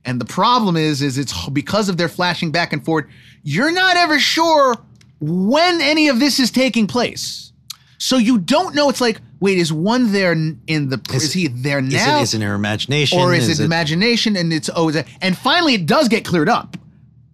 [0.07, 3.05] And the problem is, is it's because of their flashing back and forth,
[3.43, 4.75] you're not ever sure
[5.21, 7.53] when any of this is taking place.
[7.99, 8.89] So you don't know.
[8.89, 10.99] It's like, wait, is one there in the?
[11.13, 12.21] Is, Is- he there now?
[12.21, 13.19] Is it, is it her imagination?
[13.19, 16.49] or is, it, imagination and it's oh is it, and finally it does get cleared
[16.49, 16.79] up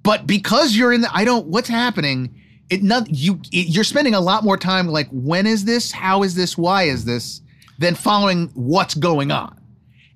[0.03, 2.35] but because you're in the i don't what's happening
[2.71, 6.23] it not you it, you're spending a lot more time like when is this how
[6.23, 7.41] is this why is this
[7.79, 9.59] than following what's going on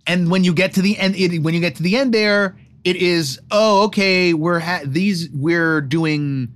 [0.06, 2.56] and when you get to the end it, when you get to the end there
[2.84, 6.48] it is oh okay we're ha- these we're doing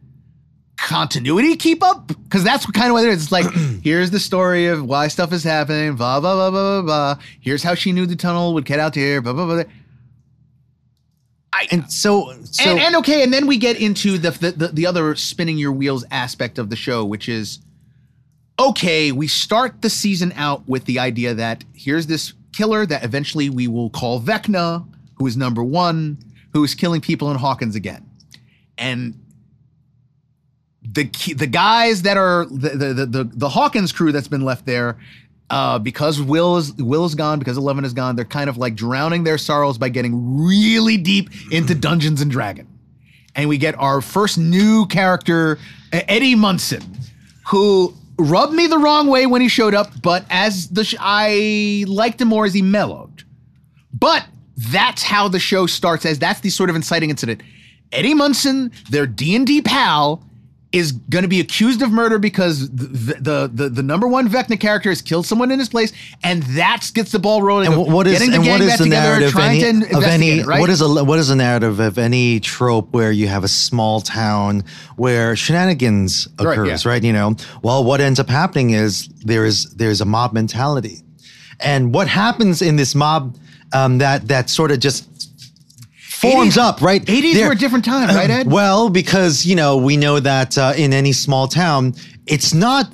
[0.80, 3.24] continuity keep up because that's kind of what it is.
[3.24, 3.46] It's like
[3.82, 5.96] here's the story of why stuff is happening.
[5.96, 7.14] Blah blah blah blah blah.
[7.14, 7.22] blah.
[7.40, 9.20] Here's how she knew the tunnel would get out here.
[9.20, 9.64] Blah blah blah.
[11.70, 14.86] And so, so and, and okay, and then we get into the, the the the
[14.86, 17.58] other spinning your wheels aspect of the show, which is
[18.58, 19.12] okay.
[19.12, 23.66] We start the season out with the idea that here's this killer that eventually we
[23.66, 26.18] will call Vecna, who is number one,
[26.52, 28.08] who is killing people in Hawkins again,
[28.78, 29.20] and
[30.82, 31.04] the
[31.34, 34.98] the guys that are the the, the, the Hawkins crew that's been left there.
[35.50, 38.76] Uh, because Will is Will is gone, because Eleven is gone, they're kind of like
[38.76, 42.68] drowning their sorrows by getting really deep into Dungeons and Dragon,
[43.34, 45.58] and we get our first new character,
[45.92, 46.82] Eddie Munson,
[47.48, 51.84] who rubbed me the wrong way when he showed up, but as the sh- I
[51.88, 53.24] liked him more as he mellowed.
[53.92, 54.24] But
[54.56, 56.06] that's how the show starts.
[56.06, 57.42] As that's the sort of inciting incident.
[57.90, 60.22] Eddie Munson, their D and D pal,
[60.72, 62.86] is going to be accused of murder because the
[63.20, 65.92] the, the the number one Vecna character has killed someone in his place,
[66.22, 67.72] and that gets the ball rolling.
[67.72, 70.60] and what is and what is the narrative any, of any right?
[70.60, 74.00] what is a what is the narrative of any trope where you have a small
[74.00, 74.62] town
[74.96, 76.90] where shenanigans Right, occurs yeah.
[76.90, 80.98] right, you know well what ends up happening is there is there's a mob mentality
[81.58, 83.36] and what happens in this mob
[83.72, 85.29] um, that that sort of just
[86.20, 88.46] forms 80s up right 80s There- were a different time, right, Ed?
[88.50, 91.94] well because you know we know that uh, in any small town
[92.26, 92.90] it's not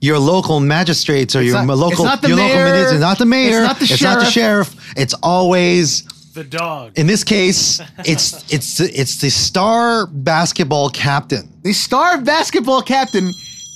[0.00, 3.18] your local magistrates or your not- local it's not the your local mayor, minister, not
[3.18, 4.68] the mayor it's not the it's not the sheriff.
[4.72, 4.92] sheriff.
[4.96, 6.02] It's always
[6.34, 6.92] The dog.
[6.98, 11.48] in this case, it's it's it's the star basketball captain.
[11.62, 13.30] the star basketball captain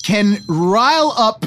[0.05, 1.45] can rile up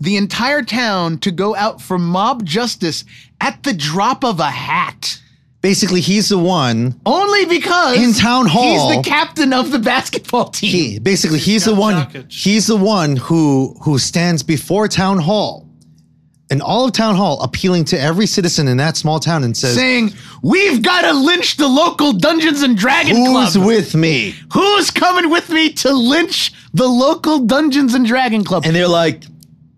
[0.00, 3.04] the entire town to go out for mob justice
[3.40, 5.18] at the drop of a hat.
[5.66, 6.94] Basically, he's the one.
[7.04, 10.70] Only because In town hall- he's the captain of the basketball team.
[10.70, 11.94] He basically he's the one.
[12.06, 12.32] Jokic.
[12.32, 15.66] He's the one who who stands before town hall,
[16.50, 19.74] and all of town hall, appealing to every citizen in that small town, and says,
[19.74, 23.46] saying, "We've got to lynch the local Dungeons and Dragon Club.
[23.46, 23.66] "Who's Club.
[23.66, 28.76] with me?" Who's coming with me to lynch the local Dungeons and Dragon Club?" And
[28.76, 29.24] they're like,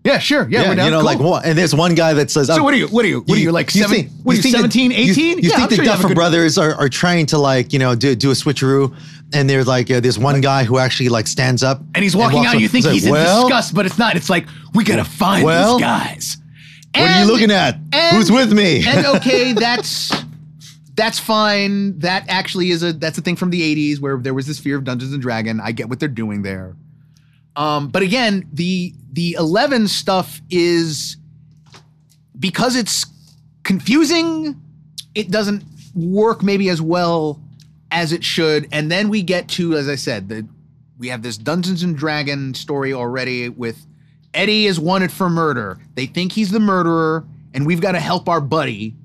[0.03, 0.85] yeah, sure, yeah, "Yeah, we're down.
[0.85, 1.05] you know, Cool.
[1.05, 2.87] like what?" And there's one guy that says, So "Oh, what are you?
[2.87, 3.19] What are you?
[3.21, 3.69] What are you like?
[3.71, 4.41] Seven, think- what are you?
[4.41, 5.37] think that- 17, you- 18?
[5.39, 7.79] You, yeah, think I'm the sure you Duffer Brothers are, are trying to like you
[7.79, 8.95] know do, do a switcheroo,
[9.33, 12.39] and there's like uh, there's one guy who actually like stands up and he's walking
[12.39, 12.59] walks out.
[12.61, 14.15] You think he's in well, disgust, but it's not.
[14.15, 16.37] It's like we gotta find Well, these guys.
[16.95, 17.75] What are you looking at?
[17.93, 18.83] and- Who's with me?
[18.87, 20.11] and okay, that's
[20.95, 21.99] that's fine.
[21.99, 24.77] That actually is a that's a thing from the '80s where there was this fear
[24.77, 25.59] of Dungeons and Dragon.
[25.59, 26.75] I get what they're doing there.
[27.55, 31.17] Um, but again, the the Eleven stuff is
[32.39, 33.05] because it's
[33.63, 34.59] confusing.
[35.15, 35.63] It doesn't
[35.95, 37.41] work maybe as well
[37.91, 38.67] as it should.
[38.71, 40.47] And then we get to, as I said, the
[40.97, 43.85] we have this Dungeons and Dragon story already with
[44.33, 45.79] Eddie is wanted for murder.
[45.95, 48.95] They think he's the murderer, and we've got to help our buddy.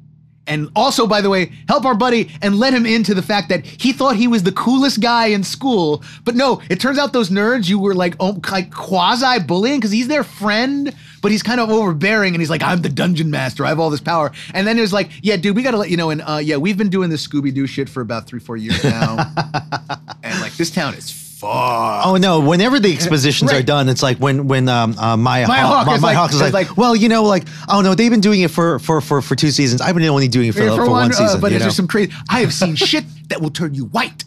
[0.47, 3.65] And also, by the way, help our buddy and let him into the fact that
[3.65, 6.03] he thought he was the coolest guy in school.
[6.25, 9.91] But no, it turns out those nerds you were like, oh, like quasi bullying because
[9.91, 13.65] he's their friend, but he's kind of overbearing and he's like, I'm the dungeon master.
[13.65, 14.33] I have all this power.
[14.53, 16.11] And then it was like, yeah, dude, we got to let you know.
[16.11, 18.83] And uh, yeah, we've been doing this Scooby Doo shit for about three, four years
[18.85, 19.17] now.
[20.23, 22.07] and like, this town is fucked.
[22.07, 22.41] Oh no!
[22.41, 23.61] Whenever the expositions Right.
[23.61, 26.31] are done, it's like when when um, uh, Maya, Maya Hawke, Hawke is Maya like-
[26.33, 29.01] is like, like- well, you know, like oh no, they've been doing it for for
[29.01, 29.81] for, for two seasons.
[29.81, 31.41] I've been only doing it for, Yeah, for, one, uh, season.
[31.41, 32.13] but you there's some crazy.
[32.29, 34.25] I have seen shit that will turn you white.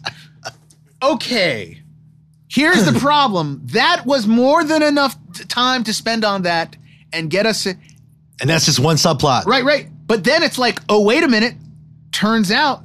[1.02, 1.82] Okay.
[2.50, 3.60] Here's the problem.
[3.66, 5.16] That was more than enough
[5.48, 6.76] time to spend on that
[7.12, 9.44] and get us and that's just one subplot.
[9.46, 9.88] right, right.
[10.06, 11.54] But then it's like, oh, wait a minute.
[12.12, 12.82] Turns out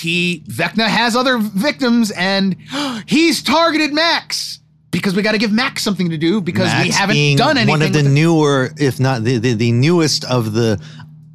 [0.00, 2.56] he Vecna has other victims and
[3.06, 4.60] he's targeted Max
[4.90, 7.68] because we got to give Max something to do because we haven't done anything.
[7.68, 10.80] One of the newer, if not the, the, the newest of the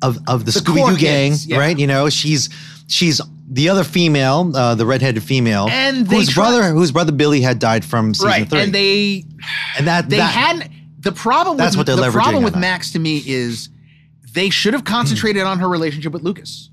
[0.02, 1.58] of of the, The Scooby Doo gang, kids, yeah.
[1.58, 1.78] right?
[1.78, 2.50] You know, she's
[2.88, 7.60] she's the other female, uh, the redheaded female, And whose brother whose brother Billy had
[7.60, 9.26] died from season right, three, and they
[9.78, 12.56] and that they that, hadn't the problem That's with what they're the problem leveraging with
[12.56, 12.68] on that.
[12.68, 13.70] Max to me is
[14.34, 16.70] they should have concentrated on her relationship with Lucas.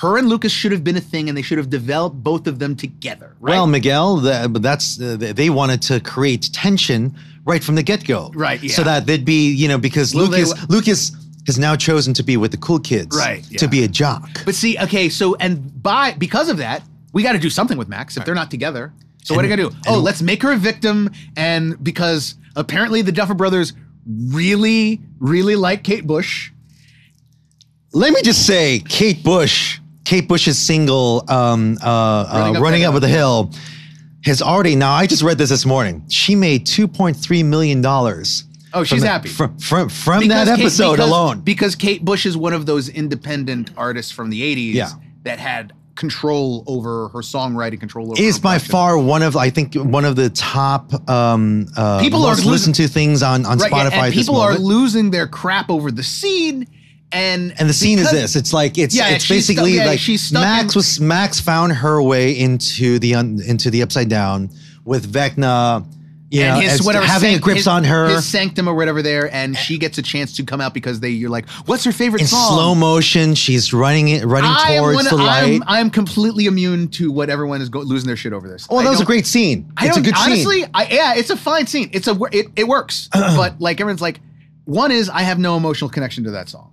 [0.00, 2.58] Her and Lucas should have been a thing, and they should have developed both of
[2.58, 3.36] them together.
[3.38, 3.52] Right?
[3.52, 7.14] Well, Miguel, the, but that's uh, they wanted to create tension
[7.44, 8.72] right from the get go, Right, yeah.
[8.72, 11.12] So that they'd be, you know, because Well, they- Lucas Lucas
[11.46, 14.28] has now chosen to be with the cool kids, Right, To be a jock.
[14.46, 16.82] but see, okay, so and by because of that,
[17.12, 18.92] we got to do something with Max if they're not together.
[19.24, 19.76] So what are you gonna do?
[19.86, 23.74] Oh, let's make her a victim, and because apparently the Duffer Brothers
[24.06, 26.52] really, really like Kate Bush.
[27.92, 32.94] Let me just say, Kate Bush, Kate Bush's single um, uh, uh, Running "Running, Up
[32.94, 33.52] Up, the Hill"
[34.24, 34.74] has already.
[34.76, 36.02] Now, I just read this this morning.
[36.08, 38.44] She made two point three million dollars.
[38.72, 39.28] Oh, she's from the- happy.
[39.28, 41.40] from from, from Because that Kate- episode because- alone.
[41.40, 44.90] Because Kate Bush is one of those independent artists from the 80s Yeah.
[45.24, 48.70] that had control over her songwriting, control over is by production.
[48.72, 52.74] far one of I think one of the top um, uh, People are losing- listened
[52.76, 54.04] to things on on Right, yeah, Spotify.
[54.04, 56.66] and people are losing their crap over the scene.
[57.12, 58.36] And And the scene because- is this.
[58.36, 61.40] It's like it's Yeah, it's she's stuck- basically yeah, like she's Max in- was Max
[61.40, 64.50] found her way into the un, into the upside down
[64.84, 65.84] with Vecna,
[66.30, 68.74] you know, and his whatever having a sanct- grips his- on her his sanctum or
[68.74, 71.82] whatever there, and she gets a chance to come out because they you're like, what's
[71.82, 72.52] her favorite in song?
[72.54, 73.34] slow motion.
[73.34, 75.42] She's running it, running I towards one, the light.
[75.42, 78.68] I'm, I'm completely immune to what everyone is go, losing their shit over this.
[78.70, 79.72] oh, I that was a great scene.
[79.76, 80.70] I It's a good honestly, scene.
[80.74, 81.90] I, yeah, it's a fine scene.
[81.92, 84.20] It's a it, it works, but like everyone's like,
[84.66, 86.69] one is I have no emotional connection to that song.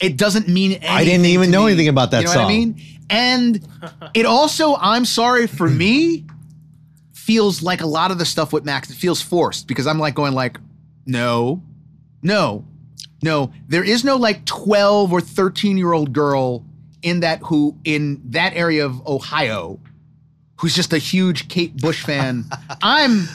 [0.00, 0.90] It doesn't mean anything.
[0.90, 1.72] I didn't even know me.
[1.72, 2.48] anything about that you know What I song.
[2.48, 3.68] mean, and
[4.14, 6.24] it also, I'm sorry for me,
[7.12, 8.90] feels like a lot of the stuff with Max.
[8.90, 10.58] It feels forced because I'm like going like,
[11.06, 11.62] no,
[12.22, 12.64] no,
[13.22, 13.52] no.
[13.68, 16.64] There is no like 12 or 13 year old girl
[17.02, 19.78] in that who in that area of Ohio
[20.60, 22.44] who's just a huge Kate Bush fan.
[22.82, 23.28] I'm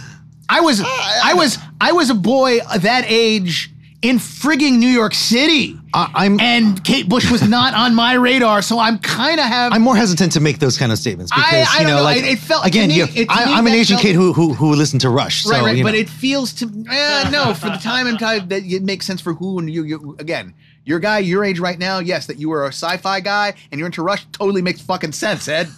[0.50, 3.73] I was I was I was a boy that age
[4.04, 5.80] in frigging New York City.
[5.94, 9.74] I, I'm And Kate Bush was not on my radar, so I'm kind of have
[9.74, 11.98] I'm more hesitant to make those kind of statements I- because I you don't know,
[11.98, 14.34] know, like it- it felt- again, me- you, it- I, I'm an Asian kid who
[14.34, 15.44] who who listened to Rush.
[15.44, 15.78] So, right, right.
[15.78, 16.00] you But know.
[16.00, 19.34] it feels to eh, no for the time and time that it makes sense for
[19.34, 20.54] who and you, you again.
[20.86, 23.86] Your guy, your age right now, yes, that you were a sci-fi guy and you're
[23.86, 25.70] into Rush, totally makes fucking sense, Ed.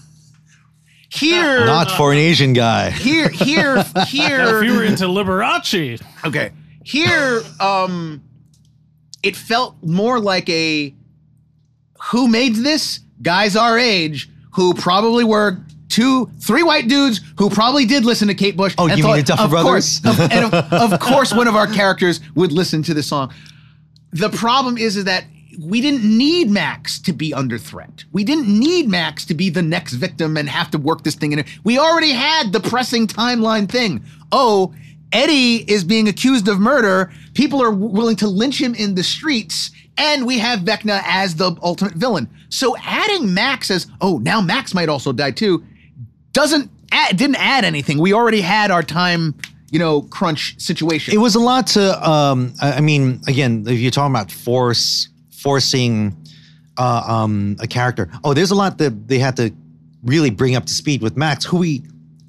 [1.09, 2.89] Here, not for an Asian guy.
[2.89, 4.39] here, here, here.
[4.39, 6.51] if you were into Liberace, Okay.
[6.85, 8.23] Here, um,
[9.23, 10.93] it felt more like a
[12.11, 12.99] who made this?
[13.23, 15.57] Guys our age who probably were
[15.89, 18.75] two, three white dudes who probably did listen to Kate Bush.
[18.77, 19.99] Oh, and you mean the Duffer of Brothers?
[19.99, 23.33] Course, of, and of, of course, one of our characters would listen to the song.
[24.11, 25.25] The problem is, is that
[25.59, 28.03] we didn't need Max to be under threat.
[28.11, 31.31] We didn't need Max to be the next victim and have to work this thing
[31.31, 31.43] in.
[31.63, 34.03] We already had the pressing timeline thing.
[34.31, 34.75] Oh,
[35.15, 37.09] Eddie is being accused of murder.
[37.35, 39.71] People are willing to lynch him in the streets.
[39.97, 42.29] And we have Vecna as the ultimate villain.
[42.49, 45.63] So adding Max as, oh, now Max might also die too,
[46.33, 47.97] doesn't add, didn't add anything.
[47.97, 49.35] We already had our time,
[49.71, 51.13] you know, crunch situation.
[51.13, 52.09] It was a lot to.
[52.09, 56.13] Um, I I mean, again, if you're talking about force, forcing
[56.77, 58.09] uh, um, a character.
[58.25, 59.53] Oh, there's a lot that they had to
[60.03, 61.83] really bring up to speed with Max, who we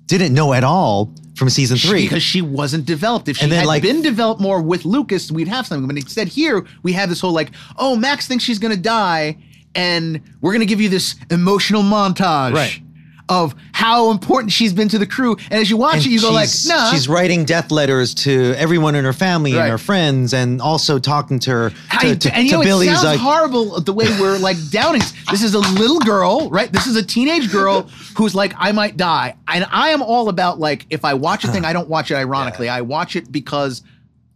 [0.07, 2.03] didn't know at all from season three.
[2.03, 3.29] because she wasn't developed.
[3.29, 5.87] If she And then, had like- been developed more with Lucas, we'd have something.
[5.87, 9.37] But instead, here we have this whole like, oh, Max thinks she's gonna die,
[9.75, 12.55] and we're gonna give you this emotional montage.
[12.55, 12.81] Right.
[13.29, 15.37] Of how important she's been to the crew.
[15.51, 16.77] And as you watch And it, you go like, no.
[16.77, 16.91] nah.
[16.93, 19.63] She's writing death letters to everyone in her family Right.
[19.63, 22.63] and her friends, and also talking to her I- to, to, and you to know,
[22.63, 25.03] Billy's it sounds like, horrible the way we're like downing.
[25.31, 26.71] This is a little girl, right?
[26.71, 27.83] This is a teenage girl
[28.17, 29.35] who's like, I might die.
[29.49, 32.15] And I am all about like, if I watch a thing, I don't watch it
[32.15, 32.69] ironically.
[32.79, 33.83] I watch it because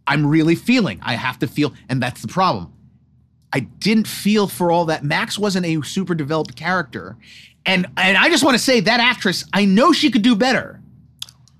[0.05, 0.99] I'm really feeling.
[1.01, 2.73] I have to feel, and that's the problem.
[3.53, 5.03] I didn't feel for all that.
[5.03, 7.17] Max wasn't a super developed character.
[7.65, 10.79] And and I just want to say that actress, I know she could do better.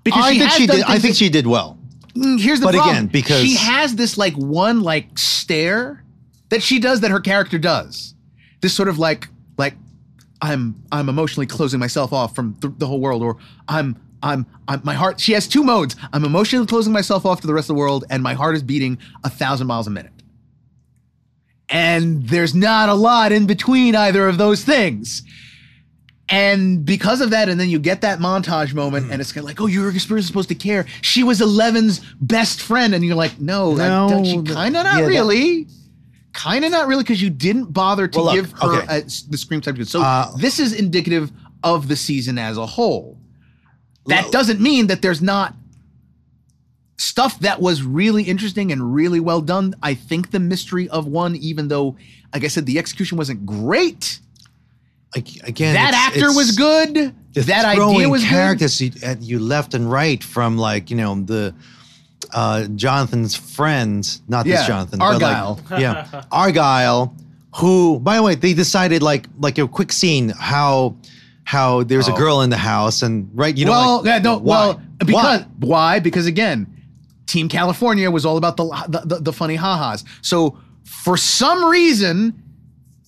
[0.04, 0.82] Because I think has she did.
[0.82, 1.78] I think that- she did well.
[2.16, 2.96] Mm, here's the But problem.
[2.96, 6.02] again, because- she has this like one like stare
[6.50, 8.14] that she does that her character does.
[8.60, 9.74] This sort of like like
[10.40, 13.36] I'm I'm emotionally closing myself off from th- the whole world, or
[13.68, 15.20] I'm I'm I'm my heart.
[15.20, 15.94] She has two modes.
[16.12, 18.62] I'm emotionally closing myself off to the rest of the world, and my heart is
[18.62, 20.12] beating a thousand miles a minute.
[21.68, 25.22] And there's not a lot in between either of those things.
[26.32, 29.48] And because of that, and then you get that montage moment, and it's kind of
[29.48, 30.86] like, oh, your you're supposed to care.
[31.02, 35.02] She was Eleven's best friend, and you're like, no, No, she kind of not yeah,
[35.02, 35.66] that- really,
[36.32, 38.98] kind of not really, because you didn't bother to Well, look, give her okay.
[39.00, 39.84] a, the screen time.
[39.84, 41.30] So Uh, this is indicative
[41.62, 43.18] of the season as a whole.
[44.06, 45.54] That doesn't mean that there's not
[46.96, 49.74] stuff that was really interesting and really well done.
[49.82, 51.96] I think the mystery of one, even though,
[52.32, 54.18] like I said, the execution wasn't great.
[55.14, 57.14] Again, That it's- actor it's- was good.
[57.34, 58.28] That idea was good.
[58.28, 61.54] characters you, at you left and right from like you know the
[62.32, 65.60] uh, Jonathan's friend, not Yeah, this Jonathan, Argyle.
[65.68, 65.80] But like,
[66.12, 67.14] yeah, Argyle.
[67.56, 70.96] Who, by the way, they decided like like a quick scene how
[71.44, 72.16] how there's a Oh.
[72.16, 74.56] girl in the house and right you know well, like, yeah, no, why?
[74.68, 75.46] well, because Why?
[75.58, 75.98] why?
[76.00, 76.66] Because again,
[77.26, 80.04] Team California was all about the the, the, the funny ha-has.
[80.22, 82.41] So for some reason,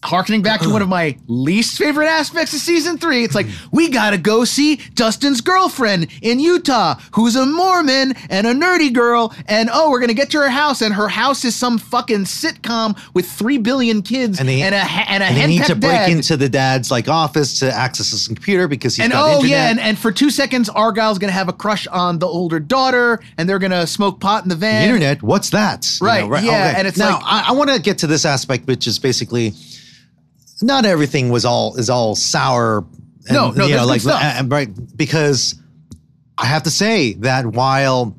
[0.04, 3.88] harkening back to one of my least favorite aspects of season three, it's like we
[3.88, 9.70] gotta go see Dustin's girlfriend in Utah, who's a Mormon and a nerdy girl, and
[9.72, 13.26] oh, we're gonna get to her house, and her house is some fucking sitcom with
[13.26, 16.10] three billion kids And they- and a and a and they need to break dad.
[16.10, 19.50] into the dad's like office to access his computer because he's and got oh internet.
[19.50, 23.20] yeah, and, and for two seconds, Argyle's gonna have a crush on the older daughter,
[23.38, 24.82] and they're gonna smoke pot in the van.
[24.82, 25.86] The internet, what's that?
[26.00, 28.66] You Right, yeah, and it's now like- I, I want to get to this aspect,
[28.66, 29.54] which is basically
[30.64, 32.78] not everything was all is all sour.
[33.26, 34.20] And, No, no, you know, like stuff.
[34.22, 35.54] and- right because
[36.36, 38.16] I have to say that while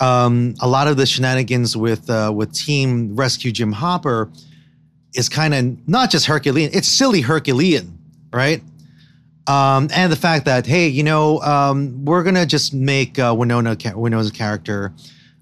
[0.00, 4.30] um, a lot of the shenanigans with uh, with Team Rescue Jim Hopper
[5.14, 7.98] is kind of not just Herculean, it's silly Herculean,
[8.32, 8.62] right?
[9.48, 13.76] Um, and the fact that hey, you know, um, we're gonna just make uh, Winona
[13.96, 14.92] Winona's character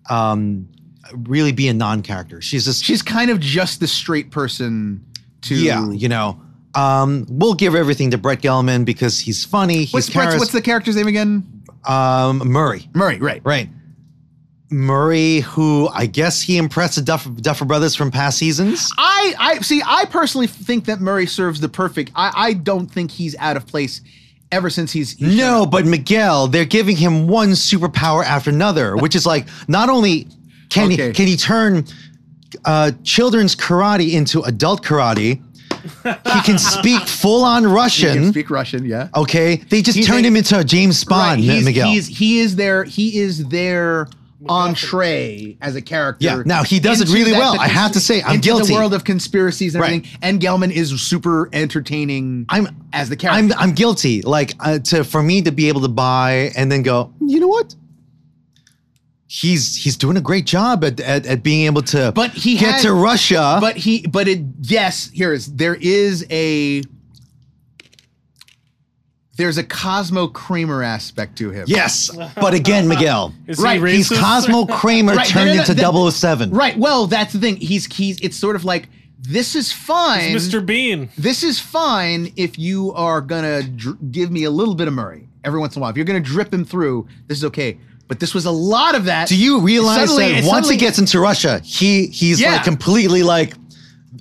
[0.08, 0.68] um,
[1.12, 2.40] really be a non-character.
[2.40, 5.04] She's just She's kind of just the straight person
[5.42, 6.40] to yeah, you know.
[6.74, 9.78] Um, we'll give everything to Brett Gelman because he's funny.
[9.84, 11.62] He's What's, charis- what's the character's name again?
[11.86, 13.40] um, Murray, Murray, right?
[13.44, 13.68] right?
[14.70, 18.90] Murray, who I guess he impressed the Duffer, Duffer Brothers from past seasons.
[18.98, 19.80] I, I see.
[19.86, 22.10] I personally think that Murray serves the perfect.
[22.16, 24.00] I, I don't think he's out of place
[24.50, 29.14] ever since he's, he's No, but Miguel, they're giving him one superpower after another, which
[29.14, 30.26] is like not only
[30.68, 31.08] can Okay.
[31.08, 31.84] he can he turn
[32.64, 35.42] uh, children's karate into adult karate,
[36.02, 38.14] he can speak full on He Russian.
[38.14, 38.84] can speak Russian.
[38.84, 39.08] Yeah.
[39.16, 41.88] okay, they just He's turned a- him into a James Bond, Right, he's, Miguel.
[41.88, 44.08] He's, he is their he is their
[44.48, 46.24] entree as a character.
[46.24, 47.58] Yeah, now he does it really that- well.
[47.58, 48.68] I have to say, I'm guilty.
[48.68, 49.88] the world of conspiracies and Right.
[49.96, 50.18] everything.
[50.22, 52.46] And Gelman is super entertaining.
[52.48, 53.38] I'm as the character.
[53.38, 54.22] I'm I'm guilty.
[54.22, 57.48] Like uh, to for me to be able to buy and then go, you know
[57.48, 57.74] what?
[59.28, 62.74] He's he's doing a great job at at, at being able to But he get
[62.76, 63.58] had- to Russia.
[63.60, 66.82] but he but it yes here is there is a
[69.36, 71.64] there's a Cosmo Kramer aspect to him.
[71.68, 74.08] yes, but again, Miguel, Is Right, he he's?
[74.08, 76.50] Cosmo Kramer Right, turned no, no, into that- 007.
[76.50, 76.76] Right.
[76.78, 77.56] Well, that's the thing.
[77.56, 78.88] He's he's it's sort of like
[79.18, 80.34] this is fine.
[80.34, 80.64] Mr.
[80.64, 81.10] Bean.
[81.18, 85.28] This is fine if you are gonna dr- give me a little bit of Murray
[85.44, 85.90] every once in a while.
[85.90, 87.76] If you're gonna drip him through, this is okay.
[88.08, 89.28] But this was a lot of that.
[89.28, 92.52] Do you realize Suddenly- that once suddenly- he gets into Russia, he he's Yeah.
[92.52, 93.54] like completely like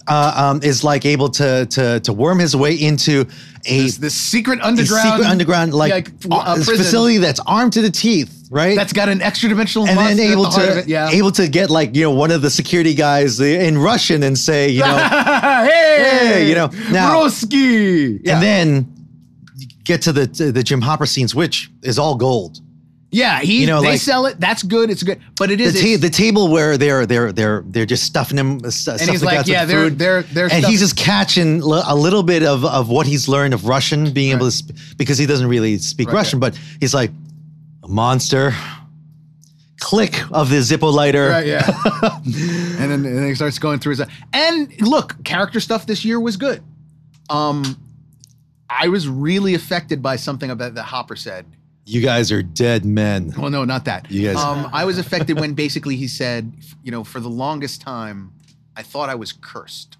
[0.08, 3.26] uh, um, is like able to to to worm his way into
[3.66, 7.90] a this, this secret underground, secret underground like, uh, uh, facility that's armed to the
[7.90, 8.76] teeth, right?
[8.76, 10.84] that's got an extra dimensional and then able the to.
[10.88, 11.10] Yeah.
[11.10, 14.70] able to get like you know one of the security guys in Russian and say
[14.70, 18.20] you know hey, Hey, you know, now- Broski.
[18.24, 18.34] Yeah.
[18.36, 18.88] and then
[19.84, 22.60] get to the to the Jim Hopper scenes, which is all gold.
[23.12, 24.40] Yeah, he You know, they like- sell it.
[24.42, 24.90] That's good.
[24.90, 28.38] It's good, but it The, ta- the table where they're they're they're they're just stuffing
[28.38, 29.98] him, uh, stuff he's like, like, yeah, they're- food.
[30.00, 33.54] they're- they're and he's just catching li- a little bit of of what he's learned
[33.54, 36.94] of Russian, being able to sp- because he doesn't really speak Right, Russian, but he's
[36.94, 37.12] like
[37.84, 38.54] a monster.
[39.80, 41.30] Click of the Zippo lighter.
[41.30, 41.70] Right, yeah.
[42.26, 44.02] and then and then he starts going through his
[44.34, 46.64] and look, character stuff this year was good.
[47.30, 47.78] Um,
[48.70, 51.46] I was really affected by something about that Hopper said.
[51.86, 53.32] You guys are dead men.
[53.38, 54.10] Well, no, not that.
[54.10, 56.52] You guys- Um, I was affected when basically he said,
[56.84, 58.32] you know, for the longest time,
[58.76, 59.98] I thought I was cursed.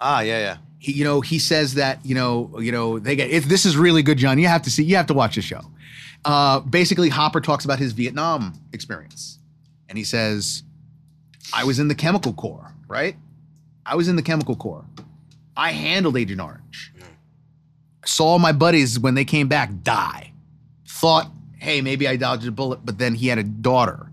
[0.00, 0.56] Ah, yeah, yeah.
[0.80, 4.02] He, you know, he says that, you know, you know, they get this is really
[4.02, 4.38] good, John.
[4.38, 5.60] You have to see, you have to watch the show.
[6.24, 9.38] Uh, basically, Hopper talks about his Vietnam experience,
[9.88, 10.62] and he says,
[11.52, 13.16] "I was in the Chemical Corps, right?
[13.86, 14.84] I was in the Chemical Corps.
[15.56, 16.92] I handled Agent Orange.
[18.04, 20.27] Saw my buddies when they came back die.
[21.00, 24.10] Thought, hey, maybe I dodged a bullet, but then he had a daughter,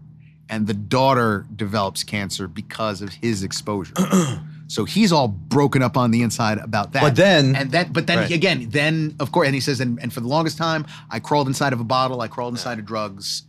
[0.50, 3.94] and the daughter develops cancer because of his exposure."
[4.68, 7.04] So he's all broken up on the inside about that.
[7.04, 8.32] But then- and then, but then Right.
[8.32, 11.46] again, then of course, and he says, and, and for the longest time, I crawled
[11.48, 12.20] inside of a bottle.
[12.20, 13.44] I crawled inside of drugs.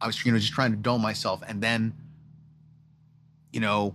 [0.00, 1.42] I was, you know, just trying to dull myself.
[1.46, 1.92] And then,
[3.52, 3.94] you know,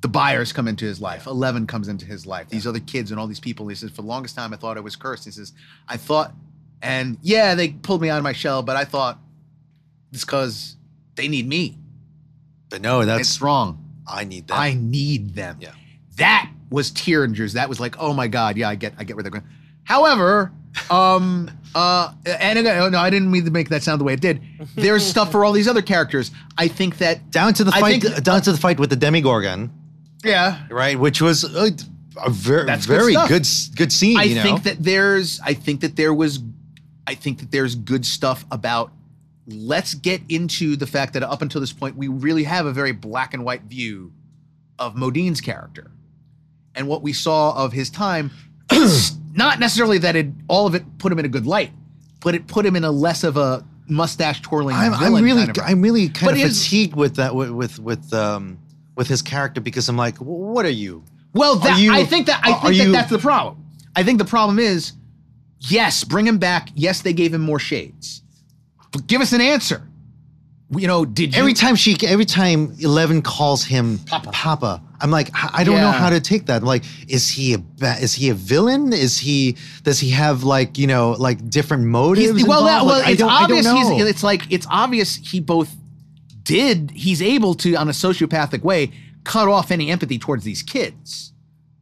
[0.00, 1.24] the Byers come into his life.
[1.26, 2.48] Eleven comes into his life.
[2.48, 3.68] These other kids and all these people.
[3.68, 5.24] He says, for the longest time, I thought I was cursed.
[5.24, 5.52] He says,
[5.88, 6.34] I thought,
[6.86, 9.18] and yeah, they pulled me out of my shell, but I thought
[10.12, 10.76] it's because
[11.16, 11.76] they need me.
[12.68, 13.82] But no, that's it's wrong.
[14.06, 14.58] I need that.
[14.58, 15.58] I need them.
[15.60, 15.72] Yeah.
[16.16, 17.54] That was tear-jergers.
[17.54, 19.44] That was like, oh my god, yeah, I get, I get where they're going.
[19.84, 20.52] However,
[20.90, 24.20] um, uh, and again, no, I didn't mean to make that sound the way it
[24.20, 24.40] did.
[24.76, 26.30] There's stuff for all these other characters.
[26.56, 28.96] I think that, down to the I fight, think- down to the fight with the
[28.96, 29.72] Demogorgon,
[30.24, 30.98] yeah, right?
[30.98, 31.70] Which was uh,
[32.24, 33.28] a very, That's good very stuff.
[33.28, 33.46] good,
[33.76, 34.16] good scene.
[34.18, 34.42] I you know?
[34.42, 36.38] think that there's, I think that there was,
[37.06, 38.92] I think that there's good stuff about.
[39.48, 42.92] Let's get into the fact that up until this point, we really have a very
[42.92, 44.12] black and white view
[44.78, 45.90] of Modine's character,
[46.74, 48.30] and what we saw of his time.
[49.34, 51.70] not necessarily that it all of it put him in a good light,
[52.20, 54.74] but it put him in a less of a mustache twirling.
[54.74, 57.78] I'm, I'm really, kind of- I'm really kind But of fatigued with that, with with
[57.78, 58.58] with um
[58.96, 61.04] with his character because I'm like, what are you?
[61.34, 63.62] Well, that, you- I think that I think that you- that's the problem.
[63.94, 64.92] I think the problem is,
[65.60, 66.68] yes, bring him back.
[66.74, 68.22] Yes, they gave him more shades,
[68.92, 69.82] but give us an answer.
[70.70, 73.98] You know, did you Every time she, every time Eleven calls him
[74.32, 76.62] Papa, I'm like, I don't know how to take that.
[76.62, 78.92] I'm like, is he a ba- is he a villain?
[78.92, 82.36] Is he does he have like you know like different motives?
[82.36, 83.88] He's, well, that, well, Like, it's don't- I don't obvious.
[83.98, 85.72] He's, it's like it's obvious he both
[86.42, 86.90] did.
[86.90, 88.90] He's able to, on a sociopathic way,
[89.22, 91.32] cut off any empathy towards these kids,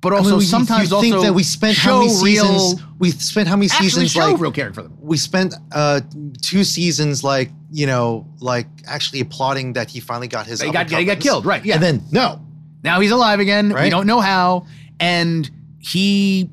[0.04, 2.22] but I mean, also you- sometimes you think also that we spent how many show
[2.22, 2.82] real- seasons?
[3.00, 4.96] We spent how many seasons like real caring for them.
[5.00, 6.00] we spent uh
[6.42, 10.88] two seasons like you know like actually applauding that he finally got his He got-
[10.90, 11.74] he got killed, right, yeah.
[11.74, 12.40] and then no
[12.84, 13.72] Now he's alive again.
[13.74, 14.66] We don't know how.
[15.00, 15.50] And
[15.80, 16.48] he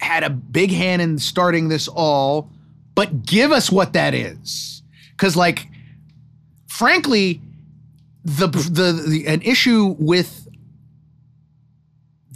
[0.00, 2.50] had a big hand in starting this all,
[2.94, 4.82] but give us what that is.
[5.16, 5.66] Cause like,
[6.66, 7.40] frankly,
[8.24, 10.37] the the, the an issue with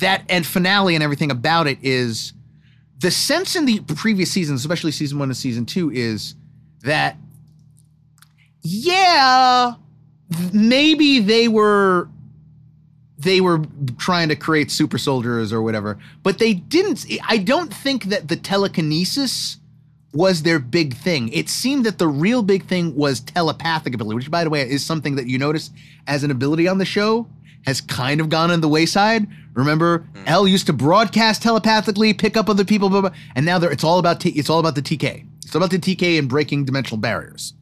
[0.03, 2.33] that and finale and everything about it is
[2.99, 6.37] the sense in the previous seasons, especially season one and season two, is
[6.83, 7.17] that
[8.63, 9.75] yeah,
[10.53, 12.09] maybe they were
[13.19, 13.63] they were
[13.99, 17.05] trying to create super soldiers or whatever, but they didn't.
[17.29, 19.59] I don't think that the telekinesis
[20.13, 21.29] was their big thing.
[21.31, 24.85] It seemed that the real big thing was telepathic ability, which, by the way, is
[24.85, 25.71] something that you notice
[26.07, 27.27] as an ability on the show
[27.67, 29.27] has kind of gone on the wayside.
[29.55, 30.25] Remember, hmm.
[30.27, 33.99] El used to broadcast telepathically, pick up other people, blah, blah, and now it's all
[33.99, 35.27] about t- it's all about the TK.
[35.45, 37.55] It's all about the TK and breaking dimensional barriers.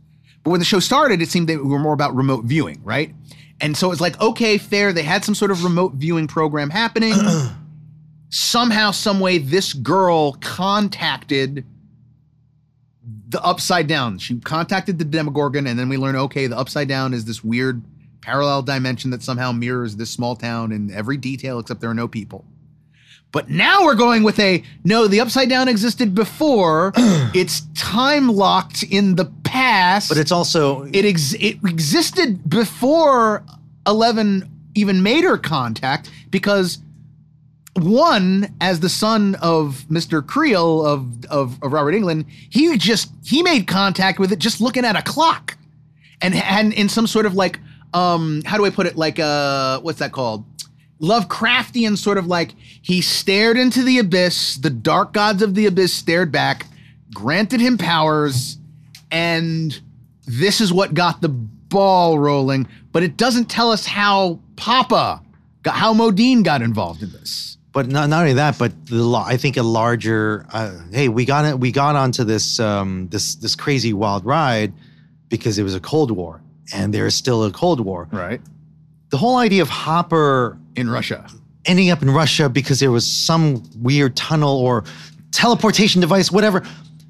[0.43, 3.15] But when the show started, it seemed we were more about remote viewing, right?
[3.61, 4.93] And so it's like, okay, fair.
[4.93, 7.15] They had some sort of remote viewing program happening.
[8.31, 11.67] Somehow, some way, this girl contacted
[13.29, 14.19] the Upside Down.
[14.19, 17.83] She contacted the Demogorgon, and then we learn, okay, the Upside Down is this weird
[18.21, 22.09] parallel dimension that somehow mirrors this small town in every detail, except there are no
[22.09, 22.45] people.
[23.33, 26.93] But now we're going with a no, the Upside Down existed before.
[26.97, 30.09] it's time locked in the past.
[30.09, 33.45] but it's also it ex- it existed before
[33.87, 36.79] Eleven even made her contact because
[37.75, 40.27] one, as the son of Mr.
[40.27, 44.85] Creel of, of of Robert Englund, he just he made contact with it just looking
[44.85, 45.57] at a clock,
[46.21, 47.61] and and in some sort of like
[47.95, 50.45] um how do I put it like uh what's that called
[51.01, 55.95] Lovecraftian sort of like he stared into the abyss, the dark gods of the abyss
[55.95, 56.67] stared back,
[57.15, 58.59] granted him powers,
[59.11, 59.81] and
[60.27, 65.23] this is what got the ball rolling, but it doesn't tell us how Papa
[65.63, 67.57] got, how Modine got involved in this.
[67.73, 70.45] But not, not only that, but the I think a larger.
[70.53, 71.61] Uh, hey, we got it.
[71.61, 74.73] We got onto this um, this this crazy wild ride
[75.29, 76.43] because it was a Cold War,
[76.73, 78.09] and there is still a Cold War.
[78.13, 78.41] Right.
[79.11, 81.27] The whole idea of Hopper In Russia.
[81.65, 84.85] ending up in Russia because there was some weird tunnel or
[85.33, 86.63] teleportation device, whatever.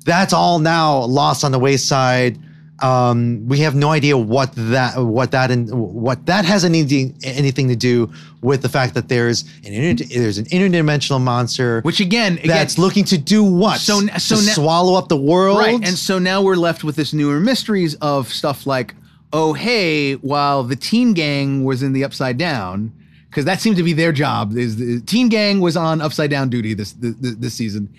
[0.05, 2.39] That's all now lost on the wayside.
[2.83, 7.69] Um, we have no idea what that what that and what that has anything anything
[7.69, 8.11] to do
[8.41, 12.79] with the fact that there's an inter, there's an interdimensional monster Which again, again that's
[12.79, 13.81] looking to do what?
[13.81, 15.59] So- so to now- swallow up the world.
[15.59, 15.75] Right.
[15.75, 18.95] And so now we're left with this newer mysteries of stuff like,
[19.33, 22.93] oh, hey, while the teen gang was in the upside down,
[23.29, 26.49] because that seemed to be their job, is the teen gang was on upside down
[26.49, 27.93] duty this this, this season.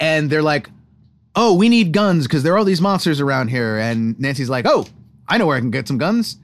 [0.00, 0.68] And they're like,
[1.36, 3.78] oh, we need guns because there are all these monsters around here.
[3.78, 4.86] And Nancy's like, oh,
[5.28, 6.36] I know where I can get some guns.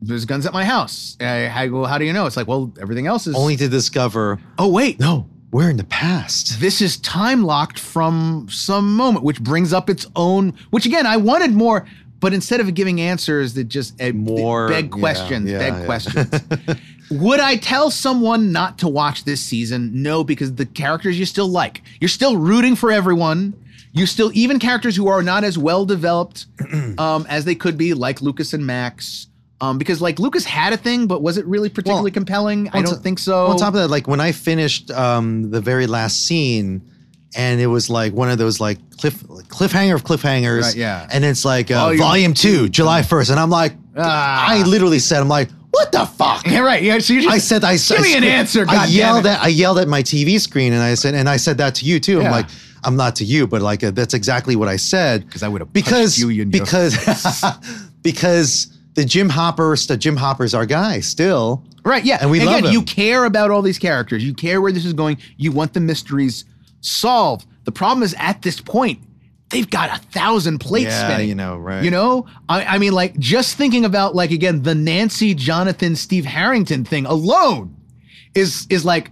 [0.00, 1.16] There's guns at my house.
[1.20, 2.26] Uh, how, well, how do you know?
[2.26, 3.34] It's like, well, everything else is.
[3.34, 5.00] only to discover oh, wait.
[5.00, 6.60] no, we're in the past.
[6.60, 10.52] this is time locked from some moment, which brings up its own.
[10.70, 11.86] Which again, I wanted more,
[12.24, 15.84] but instead of giving answers that just uh, More, beg yeah, questions, yeah, beg yeah.
[15.84, 16.30] questions.
[17.10, 19.90] Would I tell someone not to watch this season?
[20.02, 21.82] No, because the characters you still like.
[22.00, 23.52] You're still rooting for everyone.
[23.92, 26.46] You still even characters who are not as well developed
[26.98, 29.26] um, as they could be, like Lucas and Max.
[29.60, 32.70] Um, because like Lucas had a thing, but was it really particularly Well, compelling?
[32.70, 33.48] I don't to- think so.
[33.48, 36.80] On top of that, like when I finished um, the very last scene,
[37.36, 40.62] and it was like one of those like cliff cliffhanger of cliffhangers.
[40.62, 41.08] Right, yeah.
[41.12, 44.46] And it's like uh, Oh, volume two, July first, and I'm like, Ah.
[44.50, 46.46] I literally said, I'm like, what the fuck?
[46.46, 46.82] yeah, right.
[46.82, 48.64] Yeah, so you just I said, I give me I, an answer.
[48.68, 48.94] I goddammit.
[48.96, 51.74] yelled at, I yelled at my TV screen, and I said, and I said that
[51.76, 52.18] to you too.
[52.18, 52.26] Yeah.
[52.26, 52.46] I'm like,
[52.84, 55.24] I'm not to you, but like uh, that's exactly what I said.
[55.26, 56.96] Because I would've because you in because
[58.02, 61.64] because the Jim Hopper, the Jim Hopper's our guy still.
[61.84, 62.18] Right, yeah.
[62.20, 62.86] And we Again, love you him.
[62.86, 64.24] care about all these characters.
[64.24, 65.18] You care where this is going.
[65.36, 66.44] You want the mysteries
[66.84, 67.46] solved.
[67.64, 69.00] The problem is at this point,
[69.50, 71.28] they've got a thousand plates Yeah, spinning.
[71.28, 71.82] you know, right.
[71.84, 72.26] You know?
[72.48, 77.06] I, I mean, like, just thinking about, like, again, the Nancy, Jonathan, Steve Harrington thing
[77.06, 77.76] alone
[78.34, 79.10] is is like,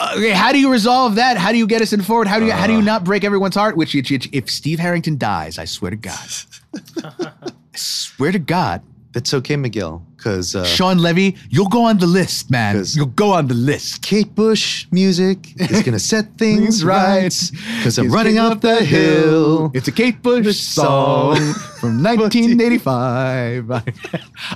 [0.00, 1.36] uh, okay, how do you resolve that?
[1.36, 2.26] How do you get us in forward?
[2.26, 3.76] How do you how do you not break everyone's heart?
[3.76, 6.28] Which, which, which if Steve Harrington dies, I swear to God,
[7.04, 8.82] I swear to God,
[9.14, 12.74] That's okay, McGill, because uh, Shawn Levy, you'll go on the list, man.
[12.76, 14.02] 'Cause- You'll go on the list.
[14.02, 17.32] Kate Bush music is gonna set things right.
[17.78, 19.70] Because I'm running up the hill.
[19.72, 21.36] It's a Kate Bush song.
[21.80, 23.70] from 1985.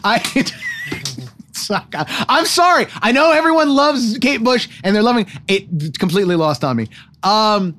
[0.04, 0.44] I.
[2.28, 2.86] I'm sorry.
[3.02, 5.98] I know everyone loves Kate Bush and they're loving it.
[5.98, 6.88] Completely lost on me.
[7.22, 7.76] Um,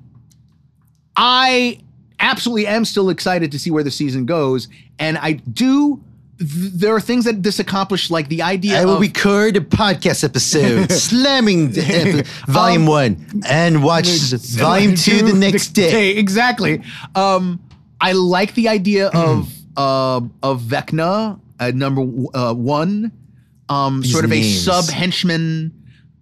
[1.15, 1.79] I
[2.19, 4.67] absolutely am still excited to see where the season goes,
[4.99, 6.01] and I do.
[6.39, 9.61] Th- There are things that this accomplished, like the idea I will of record a
[9.61, 16.17] podcast episode, slamming ep- volume one, and watch volume two the next day.
[16.17, 16.81] Exactly.
[17.15, 17.59] Um,
[18.01, 22.01] I like the idea of uh, of Vecna at number
[22.37, 23.11] uh, one,
[23.67, 24.45] um, These sort of names.
[24.45, 25.73] a sub henchman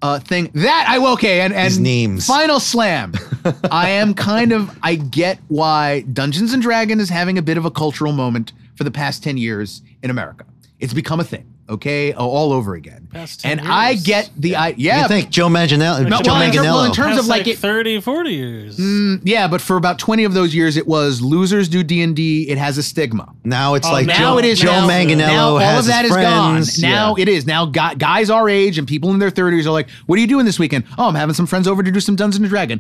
[0.02, 0.50] uh, thing.
[0.54, 1.14] That I will.
[1.14, 2.26] okay, and and These names.
[2.28, 3.14] Final slam.
[3.72, 4.76] I am kind of.
[4.82, 8.84] I get why Dungeons and Dragons is having a bit of a cultural moment for
[8.84, 10.46] the past ten years in America.
[10.80, 11.52] It's become a thing.
[11.70, 13.10] Okay, all over again.
[13.12, 15.02] Past 10 and I get the I yeah.
[15.02, 16.08] You think Joe Manganiello?
[16.08, 18.78] No, Joe well, in well, in terms That's of like like it, 30, 40 years.
[18.78, 22.50] Mm, yeah, but for about 20 of those years, it was losers do D&D.
[22.50, 23.34] It has a stigma.
[23.44, 25.86] now it's Oh, like now Joe, it is Joe now, Manganiello now all has of
[25.88, 26.54] that his is gone.
[26.54, 26.82] friends.
[26.82, 27.22] Now Yeah.
[27.24, 27.46] it is.
[27.46, 30.46] Now guys our age and people in their 30s are like, what are you doing
[30.46, 30.86] this weekend?
[30.98, 32.80] Oh, I'm having some friends over to do some Dungeons and Dragon.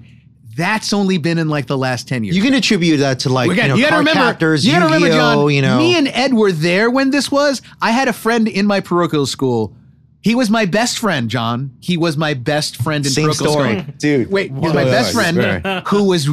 [0.57, 2.35] That's only been in like the last 10 years.
[2.35, 4.71] you can attribute that to like Again, you know you gotta card remember, captors, you
[4.73, 5.49] gotta remember, John.
[5.51, 5.77] you know.
[5.77, 7.61] Me and Ed were there when this was.
[7.81, 9.75] I had a friend in my parochial school.
[10.21, 11.71] He was my best friend, John.
[11.79, 13.93] He was my best friend in Same parochial story, school.
[13.99, 14.31] dude.
[14.31, 16.25] Wait, he's my best friend who was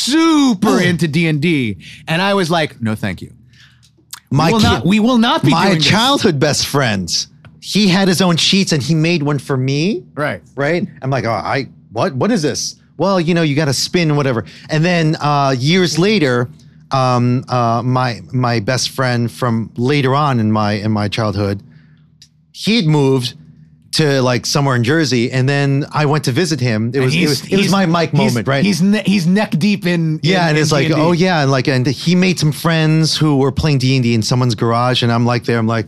[0.00, 1.76] super into D and D,
[2.08, 3.32] and I was like, "No, thank you.
[4.30, 4.86] my we will kid- not.
[4.86, 7.08] We will not be my doing this." childhood best friend.
[7.60, 10.02] He had his own sheets and he made one for me.
[10.14, 10.42] Right.
[10.56, 10.88] right?
[11.02, 12.14] I'm like, oh, I what?
[12.14, 12.76] What is this?
[13.00, 14.44] Well, you know, you got to spin whatever.
[14.68, 16.50] And then uh, years later,
[16.90, 21.62] um, uh, my my best friend from later on in my in my childhood,
[22.52, 23.34] he'd moved
[23.92, 26.92] to like somewhere in Jersey, and then I went to visit him.
[26.94, 28.62] It was it was, it was my Mike moment, right?
[28.62, 30.20] He's ne- he's neck deep in.
[30.22, 31.00] yeah, in- and in it's like, D&D.
[31.00, 34.14] oh yeah, and like, and he made some friends who were playing D and D
[34.14, 35.86] in someone's garage, and I'm like, there, I'm like,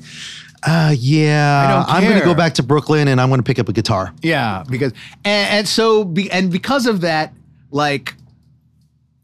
[0.64, 3.68] uh, yeah, I don't I'm gonna go back to Brooklyn, and I'm gonna pick up
[3.68, 4.14] a guitar.
[4.22, 4.92] Yeah, because
[5.24, 7.32] and, and so be, and because of that,
[7.70, 8.14] like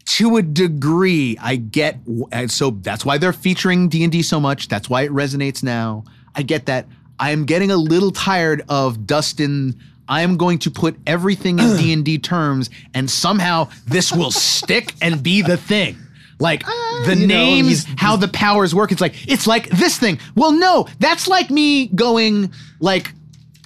[0.07, 1.99] to a degree, I get,
[2.33, 4.69] and so that's why they're featuring D and D so much.
[4.69, 6.05] That's why it resonates now.
[6.35, 6.87] I get that.
[7.21, 9.79] I am getting a little tired of Dustin.
[10.09, 14.31] I am going to put everything in D and D terms, and somehow this will
[14.33, 15.97] stick and be the thing.
[16.41, 18.93] Like ah, the you know, names, he's- how the powers work.
[18.93, 20.19] It's like it's like this thing.
[20.37, 23.13] Well, no, that's like me going like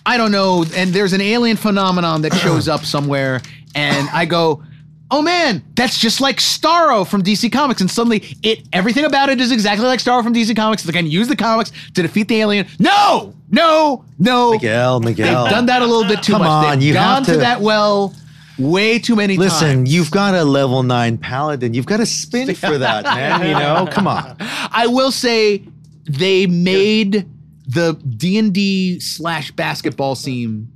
[0.06, 3.40] I don't know, and there's an alien phenomenon that shows up somewhere,
[3.74, 4.62] and I go,
[5.10, 9.40] "Oh man, that's just like Starro from DC Comics," and suddenly it everything about it
[9.40, 10.82] is exactly like Starro from DC Comics.
[10.82, 12.66] It's like I can use the comics to defeat the alien.
[12.80, 14.52] No, no, no.
[14.52, 15.44] Miguel, Miguel.
[15.44, 16.48] They've done that a little bit too Come much.
[16.50, 18.14] on, They've you gone have to, to- that well
[18.58, 19.94] way too many Listen, times.
[19.94, 21.74] you've got a level nine paladin.
[21.74, 23.46] You've got to spin for that, man.
[23.46, 24.36] You know, come on.
[24.40, 25.62] I will say
[26.04, 27.28] they made
[27.66, 30.70] the D and D slash basketball scene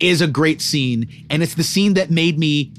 [0.00, 2.72] is a great scene, and it's the scene that made me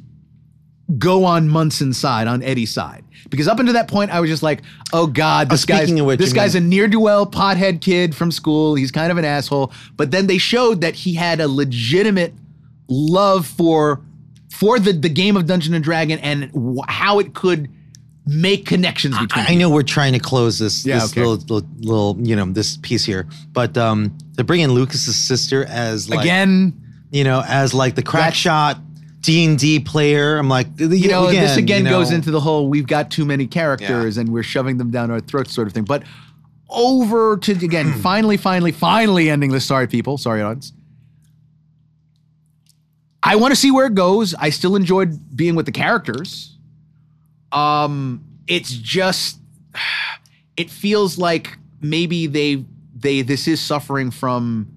[0.97, 3.03] go on Munson's side, on Eddie's side.
[3.29, 4.61] Because up until that point, I was just like,
[4.91, 8.15] "Oh God, this oh, guy's which, this guy's mean- a near do well pothead kid
[8.15, 8.75] from school.
[8.75, 12.33] He's kind of an asshole." But then they showed that he had a legitimate
[12.89, 14.01] love for
[14.51, 17.69] for the the game of Dungeon and Dragon and wh- how it could
[18.27, 19.45] make connections between.
[19.47, 21.21] I know we're trying to close this Yeah, this okay.
[21.25, 25.65] little, little little you know this piece here, but um, to bring in Lucas's sister
[25.65, 26.73] as like again.
[27.11, 28.77] you know as like the crack That's- shot
[29.21, 30.37] D and D player.
[30.37, 33.45] I'm like you know, this again you goes into the whole we've got too many
[33.47, 35.83] characters and we're shoving them down our throats sort of thing.
[35.85, 36.03] But
[36.69, 39.65] over to again, finally, finally, finally ending this.
[39.65, 40.17] Sorry, people.
[40.17, 40.73] Sorry, audience.
[43.23, 44.33] I want to see where it goes.
[44.35, 46.57] I still enjoyed being with the characters.
[47.51, 49.39] Um, it's just
[50.57, 52.65] it feels like maybe they
[52.95, 54.67] they this is suffering from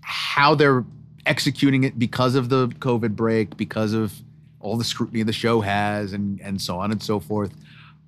[0.00, 0.84] how they're
[1.26, 4.12] executing it because of the COVID break, because of
[4.60, 7.52] all the scrutiny the show has, and and so on and so forth.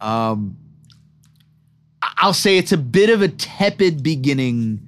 [0.01, 0.57] Um,
[2.03, 4.81] I'll say it's a bit of a tepid beginning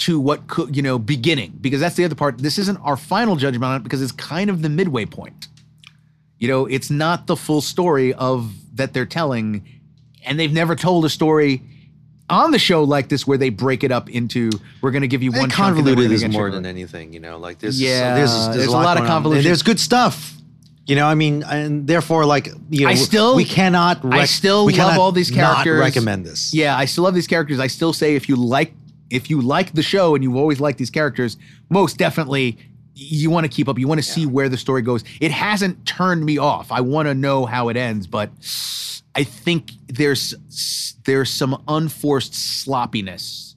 [0.00, 2.38] to what could you know beginning because that's the other part.
[2.38, 5.48] This isn't our final judgment on it because it's kind of the midway point.
[6.38, 9.66] You know, it's not the full story of that they're telling,
[10.24, 11.62] and they've never told a story
[12.30, 14.50] on the show like this where they break it up into
[14.80, 17.12] we're going to give you one And chunk and convoluted is more than anything.
[17.12, 19.44] You know, like this Yeah, there's, there's, there's a lot lot, of convolution.
[19.44, 20.34] There's good stuff.
[20.86, 24.02] You know, I mean, and therefore, like you know, I still- we cannot.
[24.04, 25.78] I still we love all these not characters.
[25.78, 26.54] recommend this.
[26.54, 27.60] Yeah, I still love these characters.
[27.60, 28.72] I still say if you like
[29.10, 31.36] if you like the show and you've always liked these characters,
[31.68, 32.58] most definitely
[32.94, 33.78] you want to keep up.
[33.78, 35.04] You want to see where the story goes.
[35.20, 36.70] It hasn't turned me off.
[36.70, 38.30] I want to know how it ends, but
[39.14, 40.34] I think there's
[41.04, 43.50] there's some unforced sloppiness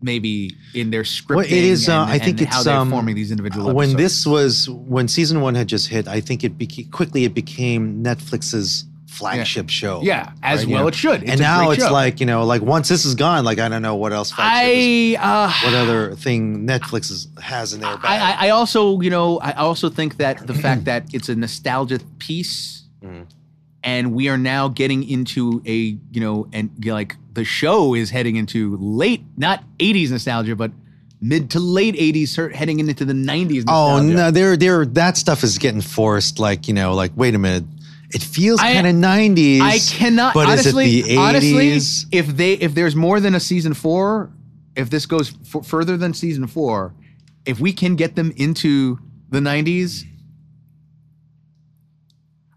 [0.00, 1.36] maybe in their scripting.
[1.36, 1.88] Well, it is.
[1.88, 3.74] Uh, and- I think it's how they're um, forming these individual.
[3.74, 4.02] When episodes.
[4.02, 8.02] this was when season one had just hit, I think it became quickly it became
[8.02, 10.00] Netflix's flagship show.
[10.02, 10.68] yeah, as right?
[10.68, 10.88] You well know?
[10.88, 11.22] it should.
[11.22, 11.92] It's and now it's show.
[11.92, 14.32] like you know, like once this is gone, like I don't know what else.
[14.36, 18.04] I uh, what other thing Netflix is, has in their bag.
[18.04, 21.34] I, I, I also, you know, I also think that the fact that it's a
[21.34, 23.26] nostalgia piece, Mhm.
[23.82, 28.36] and we are now getting into a, you know, and like the show is heading
[28.36, 30.70] into late, not '80s nostalgia, but
[31.20, 33.64] mid to late '80s, her- heading into the '90s.
[33.68, 34.14] Oh Nostalgia.
[34.14, 34.84] no, there, there.
[34.86, 36.38] That stuff is getting forced.
[36.38, 37.64] Like you know, like wait a minute,
[38.10, 39.60] it feels kind of nineties.
[39.62, 41.00] I cannot But honestly.
[41.00, 42.06] is it the honestly, eighties?
[42.10, 44.30] if they if there's more than a season four,
[44.76, 46.94] if this goes f- further than season four,
[47.44, 48.98] if we can get them into
[49.30, 50.04] the '90s,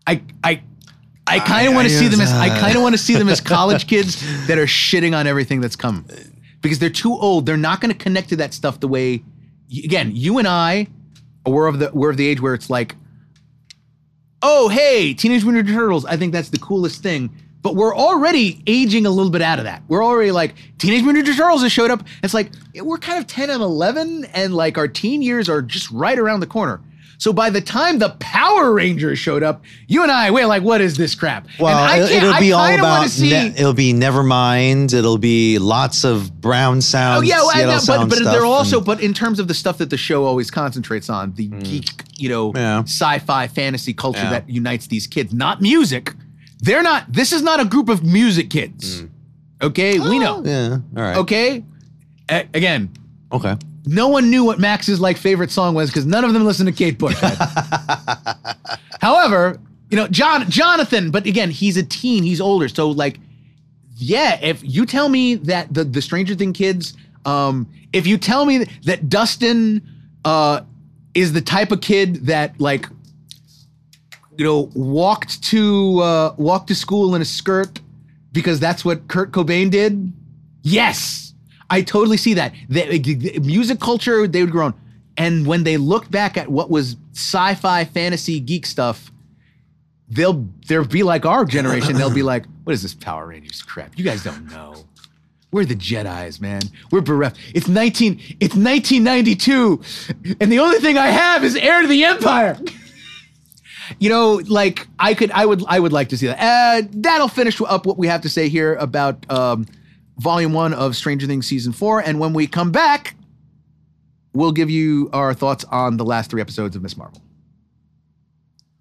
[0.07, 0.63] I I.
[1.27, 3.29] I kind of want to see them as I kind of want to see them
[3.29, 6.05] as college kids that are shitting on everything that's come,
[6.61, 7.45] because they're too old.
[7.45, 9.23] They're not going to connect to that stuff the way.
[9.71, 10.87] Again, you and I,
[11.45, 12.95] we're of the we're of the age where it's like,
[14.41, 17.29] oh hey teenage mutant Ninja turtles i think that's the coolest thing.
[17.63, 19.83] But we're already aging a little bit out of that.
[19.87, 22.03] We're already like teenage mutant Ninja turtles has showed up.
[22.23, 22.51] It's like
[22.81, 26.39] we're kind of 10 and 11 and like our teen years are just right around
[26.39, 26.81] the corner
[27.21, 30.81] so by the time the power rangers showed up you and i we're like what
[30.81, 33.09] is this crap Well, and I it'll, can't- it'll I be all about.
[33.09, 34.93] see, Ne- it'll be Nevermind.
[34.93, 37.19] It'll be lots of brown sounds.
[37.19, 39.39] Oh yeah, well, I know, but sound but stuff they're also and- but in terms
[39.39, 41.63] of the stuff that the show always concentrates on, the mm.
[41.63, 42.81] geek, you know, Yeah.
[42.83, 44.31] sci-fi fantasy culture Yeah.
[44.31, 46.13] that unites these kids, not music.
[46.59, 47.11] They're not.
[47.13, 49.01] This is not a group of music kids.
[49.03, 49.09] Mm.
[49.61, 50.43] Okay, we oh, know.
[50.43, 50.77] Oh, Yeah.
[50.97, 51.17] All right.
[51.17, 51.63] Okay,
[52.29, 52.89] A- again,
[53.31, 53.55] Okay.
[53.85, 56.73] No one knew what Max's like favorite song was because none of them listened to
[56.73, 57.17] Kate Bush.
[59.01, 59.59] However,
[59.89, 63.19] you know, John Jonathan, but again, he's a teen, he's older, so like,
[63.95, 64.39] yeah.
[64.41, 66.95] If you tell me that the the Stranger Thing kids,
[67.25, 69.81] um, if you tell me that Dustin,
[70.23, 70.61] uh,
[71.13, 72.87] is the type of kid that like
[74.37, 77.79] you know, walked to uh, walked to school in a skirt
[78.31, 80.11] because that's what Kurt Cobain did.
[80.63, 81.30] Yes,
[81.71, 82.53] I totally see that.
[82.69, 84.73] The, the music culture they would grown,
[85.17, 89.11] and when they look back at what was sci-fi, fantasy, geek stuff,
[90.09, 91.95] they'll they'll be like our generation.
[91.95, 93.97] They'll be like, "What is this Power Rangers crap?
[93.97, 94.75] You guys don't know."
[95.51, 96.61] We're the Jedi's, man.
[96.91, 97.37] We're bereft.
[97.53, 99.81] It's 19 it's 1992
[100.39, 102.57] and the only thing I have is heir to the empire.
[103.99, 106.39] you know, like I could I would I would like to see that.
[106.39, 109.65] Uh, that'll finish up what we have to say here about um,
[110.21, 113.15] volume 1 of Stranger Things season 4 and when we come back
[114.33, 117.19] we'll give you our thoughts on the last 3 episodes of Miss Marvel.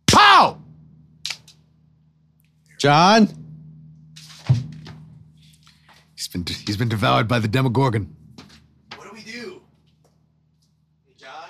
[0.07, 0.61] Pow!
[2.79, 3.29] John?
[6.15, 8.15] He's been he's been devoured by the Demogorgon.
[8.97, 9.63] What do we do?
[11.17, 11.49] John?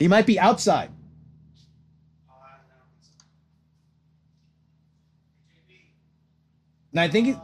[0.00, 0.90] He might be outside.
[6.96, 7.36] And I think it,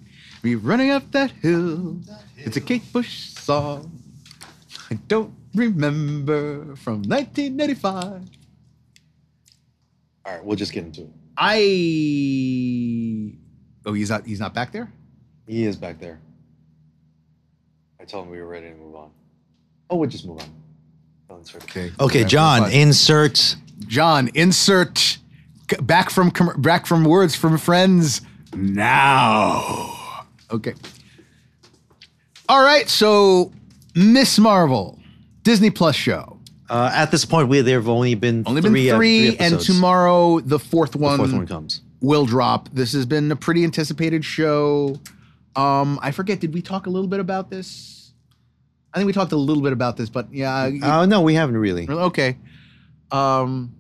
[0.43, 2.03] we running up that hill.
[2.37, 4.03] It's a Kate Bush song.
[4.91, 8.21] I don't remember from 1985.
[10.27, 11.11] All right, we'll just get into it.
[11.39, 13.46] I.
[13.87, 14.27] Oh, he's not.
[14.27, 14.91] He's not back there.
[15.47, 16.19] He is back there.
[18.01, 19.11] I told him we were ready to move on.
[19.89, 20.49] Oh, we'll just move on.
[21.31, 21.63] I'll insert.
[21.65, 21.87] Okay.
[21.87, 22.73] Okay, Okay, John, fine.
[22.73, 23.57] insert.
[23.87, 25.19] John, insert
[25.83, 28.23] back from back from words from friends
[28.57, 30.25] now.
[30.51, 30.75] Okay.
[32.49, 32.89] All right.
[32.89, 33.53] So,
[33.95, 34.99] Miss Marvel,
[35.43, 36.39] Disney Plus show.
[36.69, 39.61] Uh, at this point, we there have only been Only three, been uh, three, and
[39.61, 41.83] tomorrow the fourth the one, fourth one comes.
[42.07, 42.69] Will drop.
[42.73, 44.99] This has been a pretty anticipated show.
[45.57, 46.41] Um, I forget.
[46.41, 48.13] Did we talk a little bit about this?
[48.95, 50.71] I think we talked a little bit about this, but yeah.
[50.83, 51.87] Oh no, we haven't really.
[51.89, 52.37] Okay.
[53.11, 53.73] Um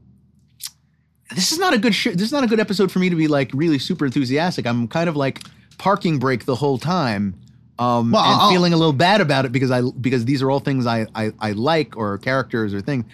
[1.35, 3.17] this is not a good sh- this is not a good episode for me to
[3.17, 4.67] be like really super enthusiastic.
[4.67, 5.43] I'm kind of like
[5.79, 7.35] parking brake the whole time.
[7.79, 10.51] Um Well, and I'll- feeling a little bad about it because I because these are
[10.51, 13.05] all things I I, I like or characters or things.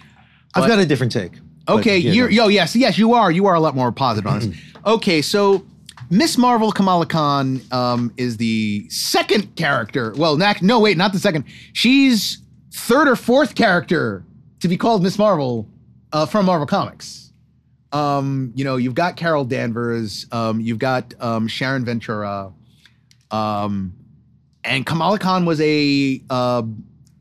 [0.55, 1.31] I've got a different take.
[1.67, 2.33] Okay, But, yeah, you're no.
[2.33, 4.57] yo yes yes you are you are a lot more positive on this.
[4.85, 5.65] okay, so
[6.09, 10.13] Miss Marvel Kamala Khan um, is the second character.
[10.15, 11.45] Well, not, no wait, not the second.
[11.73, 12.39] She's
[12.71, 14.23] third or fourth character
[14.59, 15.67] to be called Miss Marvel
[16.11, 17.31] uh, from Marvel Comics.
[17.91, 22.51] Um, you know, you've got Carol Danvers, um, you've got um, Sharon Ventura,
[23.31, 23.93] um,
[24.63, 26.63] and Kamala Khan was a uh,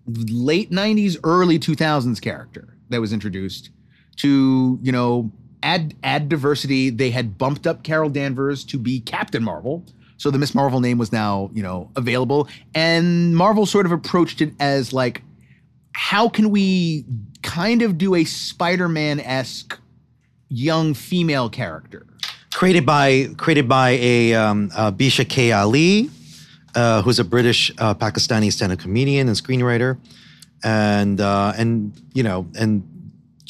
[0.06, 3.70] late '90s, early 2000s character that was introduced
[4.16, 5.30] to you know
[5.62, 6.90] add add diversity.
[6.90, 9.84] They had bumped up Carol Danvers to be Captain Marvel,
[10.16, 14.40] so the Miss Marvel name was now you know available, and Marvel sort of approached
[14.40, 15.22] it as like,
[15.92, 17.04] how can we
[17.42, 19.78] kind of do a Spider-Man esque
[20.48, 22.06] young female character?
[22.52, 25.52] created by created by a um, uh, Bisha K.
[25.52, 26.10] Ali,
[26.74, 29.98] uh, who's a British uh, Pakistani stand-up comedian and screenwriter,
[30.62, 32.86] and uh, and you know, and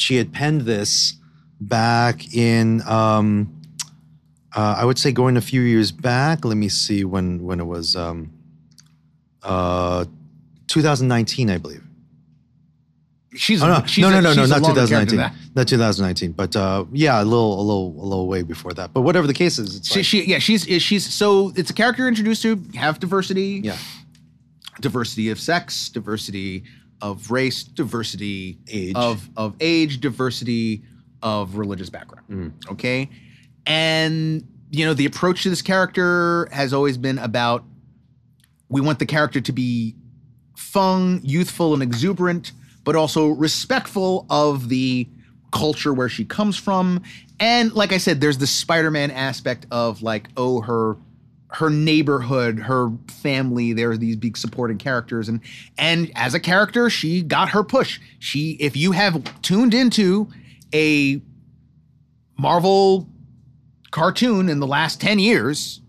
[0.02, 1.14] she had penned this
[1.60, 3.60] back in um,
[4.54, 6.44] uh, I would say going a few years back.
[6.44, 8.32] Let me see when when it was um,
[9.42, 10.04] uh,
[10.66, 11.82] 2019, I believe.
[13.34, 15.18] She's Oh, no, she's no, no, no, no, not 2019,
[15.54, 18.92] not 2019, but uh, yeah, a little, a little, a little way before that.
[18.92, 22.06] But whatever the case is, it's She, she, yeah, she's she's so it's a character
[22.06, 23.78] introduced to have diversity, yeah,
[24.82, 26.64] diversity of sex, diversity
[27.02, 28.94] of race, diversity Age.
[28.96, 30.82] of of age, diversity
[31.22, 32.26] of religious background.
[32.30, 32.72] Mm-hmm.
[32.72, 33.10] Okay,
[33.66, 37.64] and you know the approach to this character has always been about
[38.70, 39.94] we want the character to be
[40.56, 42.52] fun, youthful, and exuberant,
[42.84, 45.06] but also respectful of the
[45.52, 47.02] culture where she comes from.
[47.38, 50.96] And like I said, there's the Spider-Man aspect of like, oh, her
[51.54, 55.28] her neighborhood, her family, there are these big supporting characters.
[55.28, 55.40] And
[55.78, 58.00] and as a character, she got her push.
[58.18, 60.28] She, if you have tuned into
[60.74, 61.20] a
[62.38, 63.08] Marvel
[63.90, 65.80] cartoon in the last 10 years,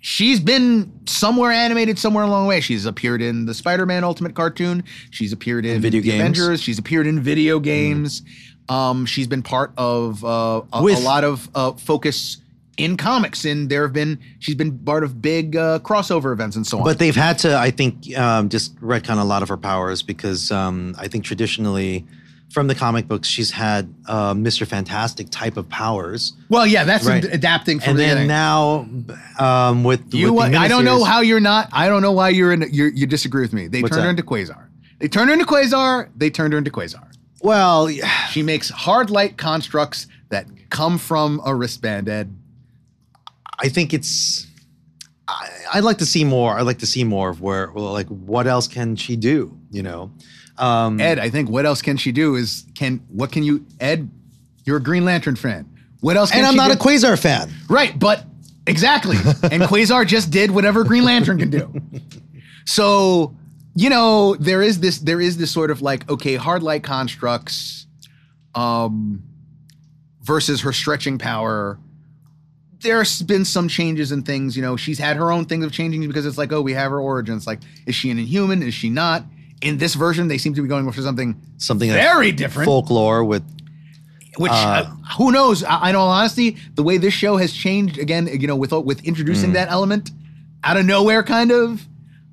[0.00, 2.60] she's been somewhere animated somewhere along the way.
[2.60, 4.84] She's appeared in the Spider-Man Ultimate cartoon.
[5.10, 6.20] She's appeared in video the games.
[6.20, 6.62] Avengers.
[6.62, 8.22] She's appeared in video games.
[8.68, 12.38] Um, she's been part of uh, a, With- a lot of uh, focus
[12.76, 16.66] in comics, and there have been she's been part of big uh, crossover events and
[16.66, 16.84] so on.
[16.84, 20.50] But they've had to, I think, um, just retcon a lot of her powers because
[20.50, 22.06] um, I think traditionally
[22.50, 24.66] from the comic books, she's had uh, Mr.
[24.66, 27.24] Fantastic type of powers, Well, yeah, that's Right.
[27.24, 28.28] adapting from and the then beginning.
[28.28, 28.88] now
[29.38, 31.68] um, with You, with the I don't know how you're not.
[31.72, 32.64] I don't know why you're in.
[32.70, 33.66] You're, you disagree with me.
[33.66, 34.68] They What's turned her into Quasar.
[35.00, 36.08] They turned her into Quasar.
[36.16, 37.04] They turned her into Quasar.
[37.42, 37.88] Well,
[38.30, 42.08] She makes hard light constructs that come from a wristband.
[42.08, 42.34] Ed.
[43.58, 44.46] I think it's.
[45.28, 46.58] I, I'd like to see more.
[46.58, 49.58] I'd like to see more of where, like, what else can she do?
[49.70, 50.12] You know,
[50.58, 54.10] um, Ed, I think what else can she do is can what can you Ed?
[54.64, 55.68] You're a Green Lantern fan.
[56.00, 56.30] What else?
[56.30, 56.74] Can and I'm not do?
[56.74, 57.52] a Quasar fan.
[57.68, 58.24] Right, but
[58.66, 59.16] exactly.
[59.16, 61.72] and Quasar just did whatever Green Lantern can do.
[62.64, 63.36] So,
[63.74, 67.86] you know, there is this there is this sort of like, okay, hard light constructs
[68.54, 69.22] um
[70.22, 71.78] versus her stretching power.
[72.86, 76.06] There's been some changes in things, you know, she's had her own things of changing
[76.06, 77.46] because it's like, oh, we have her origins.
[77.46, 78.62] Like, is she an inhuman?
[78.62, 79.24] Is she not?
[79.62, 83.42] In this version, they seem to be going for something Something very different folklore with
[84.38, 84.84] which uh,
[85.16, 85.64] who knows?
[85.64, 89.02] I, in all honesty, the way this show has changed again, you know, with with
[89.04, 90.10] introducing that element
[90.62, 91.86] out of nowhere, kind of.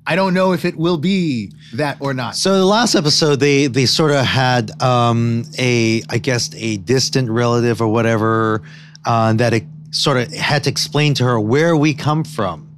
[0.06, 2.36] I don't know if it will be that or not.
[2.36, 7.30] So the last episode, they they sort of had um, a, I guess, a distant
[7.30, 8.60] relative or whatever
[9.06, 9.64] uh, that it
[9.94, 12.68] sort of had to explain to her where we come from.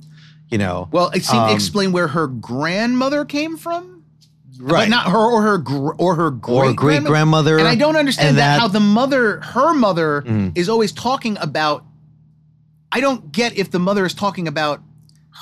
[0.48, 4.05] You know, well, it seemed to Um, explain where her grandmother came from,
[4.60, 4.82] right?
[4.82, 7.97] but not her or her gr- or her great or great grandmother, And I don't
[7.97, 10.52] understand and that, how the mother, her mother, Mm.
[10.56, 11.84] is always talking about.
[12.93, 14.80] I don't get if the mother is talking about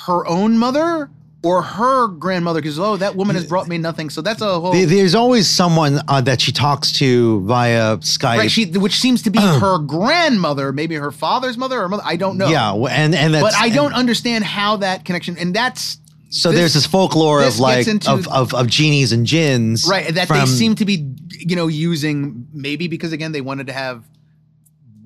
[0.07, 1.11] her own mother
[1.45, 4.09] or her grandmother because oh that woman has brought me nothing.
[4.09, 8.37] So that's a whole There's always someone uh, that she talks to via Skype.
[8.37, 8.51] right.
[8.51, 12.03] She which seems to be her grandmother, maybe her father's mother or mother.
[12.05, 12.47] I don't know.
[12.47, 15.99] yeah, and and that's, but I don't and understand how that connection and that's
[16.29, 19.87] so this- there's this folklore this of like into- of, of of genies and jinns,
[19.87, 23.67] right that from- they seem to be you know using maybe because again they wanted
[23.67, 24.03] to have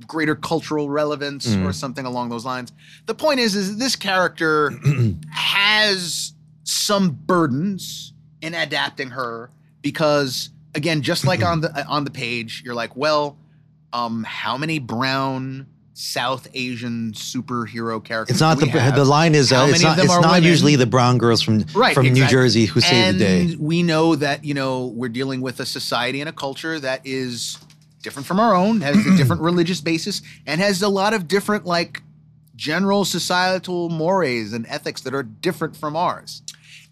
[0.09, 1.65] greater cultural relevance Mm.
[1.65, 2.73] or something along those lines
[3.05, 4.73] the point is is this character
[5.31, 6.33] has
[6.63, 9.49] some burdens in adapting her
[9.81, 13.37] because again just like on the on the page you're like well
[13.93, 18.95] um how many brown south asian superhero characters It's not the have?
[18.95, 20.43] the line is uh, it's not it's not women?
[20.43, 22.25] usually the brown girls from right from New.
[22.27, 23.55] Jersey who save the day.
[23.59, 27.57] We know that you know we're dealing with a society and a culture that is
[28.01, 31.65] different from our own, has a different religious basis, and has a lot of different
[31.65, 32.01] like
[32.55, 36.41] general societal mores and ethics that are different from ours.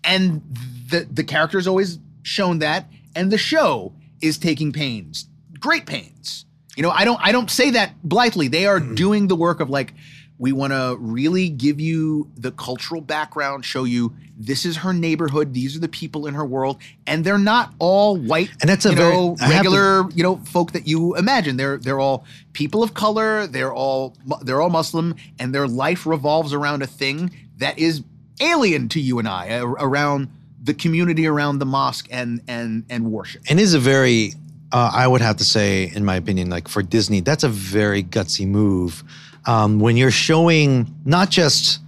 [0.04, 0.42] And
[0.90, 5.28] the the character is always shown that, and the show is taking pains,
[5.60, 6.46] great pains.
[6.76, 8.48] You know, I don't I don't say that blithely.
[8.48, 8.96] They are mm-hmm.
[8.96, 9.94] doing the work of like
[10.40, 15.54] we want to really give you the cultural background, show you this is her neighborhood,
[15.54, 16.78] these are the people in her world,
[17.08, 20.38] and they're not all white And that's a very- know, have to- regular you know
[20.46, 21.58] folk that you imagine.
[21.58, 22.24] They're they're all
[22.54, 23.48] people of color.
[23.48, 28.04] They're all they're all Muslim, and their life revolves around a thing that is
[28.40, 30.28] alien to you and I, around
[30.64, 33.42] the community around the mosque and and and worship.
[33.50, 34.34] and is a very
[34.72, 38.04] uh, I would have to say, in my opinion, like for Disney, that's a very
[38.04, 39.02] gutsy move.
[39.48, 41.80] Um, when you're showing not just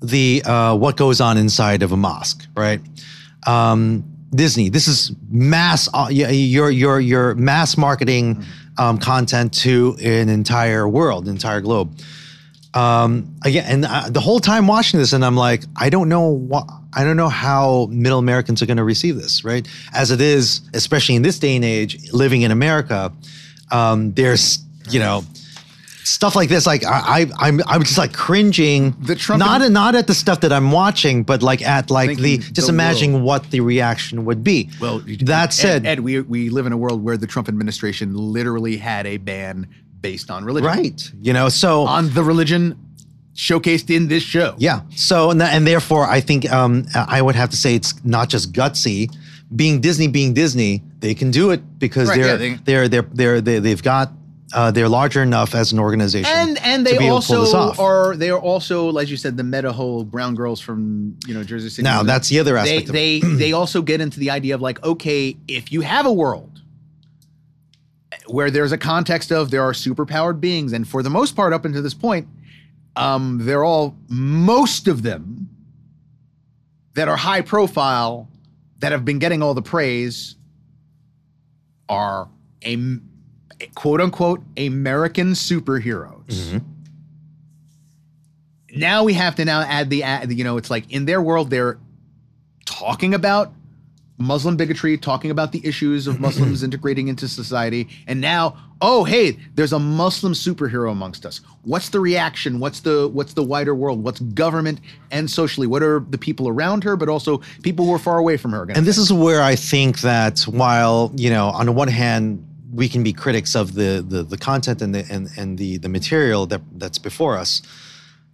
[0.00, 2.80] the uh, what goes on inside of a mosque, right?
[3.46, 4.04] Um,
[4.34, 5.88] Disney, this is mass.
[5.88, 8.44] Uh, y- you're you're you're mass marketing
[8.78, 11.98] um, content to an entire world, entire globe.
[12.74, 16.28] Um, again, and uh, the whole time watching this, and I'm like, I don't know
[16.28, 19.68] what, I don't know how middle Americans are going to receive this, right?
[19.92, 23.12] As it is, especially in this day and age, living in America,
[23.70, 25.22] um, there's, you know,
[26.04, 26.66] stuff like this.
[26.66, 28.94] Like I, I I'm, I'm just like cringing.
[29.00, 32.38] The Trump- not not at the stuff that I'm watching, but like at like the
[32.38, 34.68] just the imagining what the reaction would be.
[34.80, 38.14] Well, that said, Ed, Ed, we we live in a world where the Trump administration
[38.14, 39.66] literally had a ban
[40.00, 41.12] based on religion, right?
[41.20, 42.76] You know, so On the religion
[43.34, 44.54] showcased in this show.
[44.58, 44.80] Yeah.
[44.96, 48.52] So and, and therefore, I think um, I would have to say it's not just
[48.52, 49.08] gutsy.
[49.54, 53.02] Being Disney, being Disney, they can do it because Right, they're, yeah, they- they're they're
[53.02, 54.10] they're they, they've got
[54.54, 57.54] uh, they're larger enough as an organization, and and they be able to pull this
[57.54, 61.34] also are they are also as you said the meta whole brown girls from you
[61.34, 61.82] know Jersey City.
[61.82, 62.88] Now that's the other they aspect.
[62.88, 62.98] of it.
[62.98, 66.60] they they also get into the idea of like okay if you have a world
[68.26, 71.64] where there's a context of there are superpowered beings and for the most part up
[71.64, 72.28] until this point
[72.96, 75.48] um they're all most of them
[76.94, 78.28] that are high profile
[78.78, 80.36] that have been getting all the praise
[81.88, 82.28] are
[82.64, 82.76] a
[83.74, 86.26] quote unquote American superheroes.
[86.26, 86.58] Mm-hmm.
[88.74, 91.50] Now we have to now add the add, you know it's like in their world
[91.50, 91.78] they're
[92.64, 93.52] talking about
[94.18, 99.38] Muslim bigotry, talking about the issues of Muslims integrating into society, and now, oh hey,
[99.54, 101.40] there's a Muslim superhero amongst us.
[101.62, 102.60] What's the reaction?
[102.60, 104.02] What's the what's the wider world?
[104.02, 104.80] What's government
[105.10, 105.66] and socially?
[105.66, 108.62] What are the people around her, but also people who are far away from her?
[108.62, 109.04] And this think?
[109.04, 113.12] is where I think that while you know, on the one hand, we can be
[113.12, 116.98] critics of the the, the content and the and, and the the material that that's
[116.98, 117.62] before us,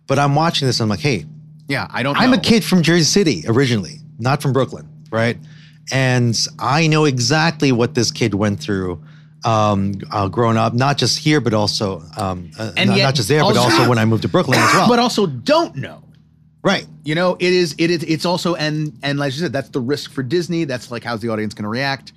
[0.07, 1.27] but I'm watching this and I'm like, hey,
[1.69, 2.17] yeah, I don't.
[2.17, 5.37] I'm a kid from Jersey City originally, not from Brooklyn, right?
[5.93, 9.03] And I know exactly what this kid went through
[9.45, 13.29] um, uh, growing up, not just here, but also um, uh, And not, not just
[13.29, 14.89] there, but also- also when I moved to Brooklyn as well.
[14.89, 16.03] but also don't know.
[16.63, 16.87] right.
[17.05, 19.81] You know, it is it is it's also and and like you said, that's the
[19.81, 20.65] risk for Disney.
[20.65, 22.13] That's like how's the audience going to react?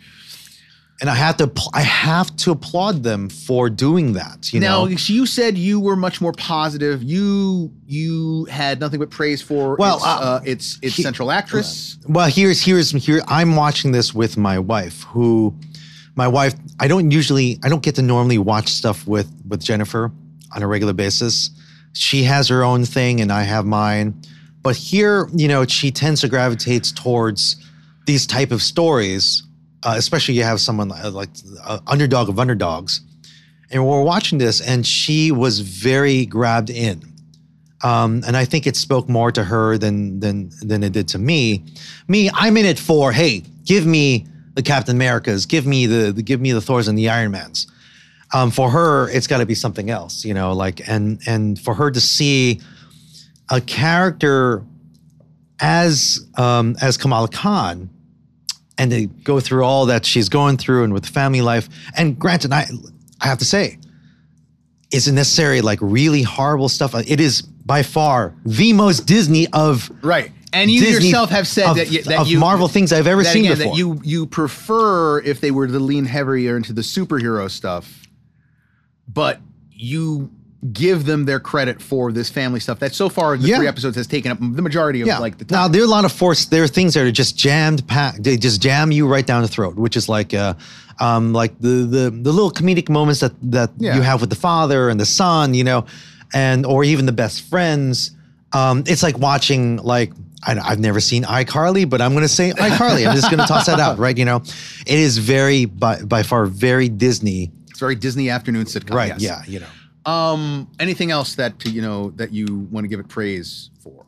[1.02, 4.54] And I have to, I have to applaud them for doing that.
[4.54, 7.02] You now, know, you said you were much more positive.
[7.02, 11.32] You you had nothing but praise for Well, its, uh, uh, its its he- central
[11.32, 11.98] actress.
[12.08, 13.24] Well, here's here's here.
[13.28, 15.56] I'm watching this with my wife, who,
[16.16, 16.54] my wife.
[16.80, 20.12] I don't usually, I don't get to normally watch stuff with with Jennifer
[20.56, 21.50] on a regular basis.
[21.94, 24.22] She has her own thing, and I have mine.
[24.62, 27.56] But here, you know, she tends to gravitate towards
[28.06, 29.42] these type of stories,
[29.84, 31.30] uh, especially you have someone like, like
[31.64, 33.02] uh, underdog of underdogs,
[33.70, 37.12] and we're watching this, and she was very grabbed in
[37.84, 41.20] um, and I think it spoke more to her than than than it did to
[41.20, 41.64] me.
[42.08, 46.22] Me, I'm in it for hey, give me the Captain Americas, give me the, the
[46.22, 47.68] give me the Thors and the Iron Mans.
[48.34, 50.54] Um, for her, it's got to be something else, you know.
[50.54, 52.62] Like and and for her to see
[53.50, 54.64] a character
[55.60, 57.90] as um, as Kamala Khan
[58.82, 61.70] and to go through all that she's going through and with family life.
[61.96, 62.68] And granted, I
[63.22, 63.78] I have to say,
[64.92, 66.96] isn't necessarily like really horrible stuff.
[66.96, 70.32] It is by far the most Disney of Right.
[70.52, 73.08] And you Disney- yourself have said of, that you, that of you Marvel things I've
[73.08, 73.72] ever seen again, before.
[73.74, 78.08] That you you prefer if they were to lean heavier into the superhero stuff,
[79.08, 79.40] but
[79.70, 80.32] you
[80.72, 83.58] give them their credit for this family stuff that so far the Yeah.
[83.58, 85.18] three episodes has taken up the majority of yeah.
[85.18, 86.46] like the now there are a lot of force.
[86.46, 88.24] There are things that are just jammed, packed.
[88.24, 90.54] They just jam you right down the throat, which is like, uh,
[91.00, 93.96] um, like the the the little comedic moments that that Yeah.
[93.96, 95.86] you have with the father and the son, you know,
[96.34, 98.12] and or even the best friends.
[98.54, 100.12] Um, it's like watching like.
[100.44, 103.08] I, I've never seen iCarly, but I'm going to say iCarly.
[103.08, 104.18] I'm just going to toss that out, right?
[104.18, 108.96] You know, it is very, by, by far, very Disney, it's very Disney afternoon sitcom.
[108.96, 109.10] right?
[109.10, 109.22] yes.
[109.22, 109.68] Yeah, you know.
[110.06, 110.68] Um.
[110.80, 114.04] Anything else that you know that you want to give it praise for?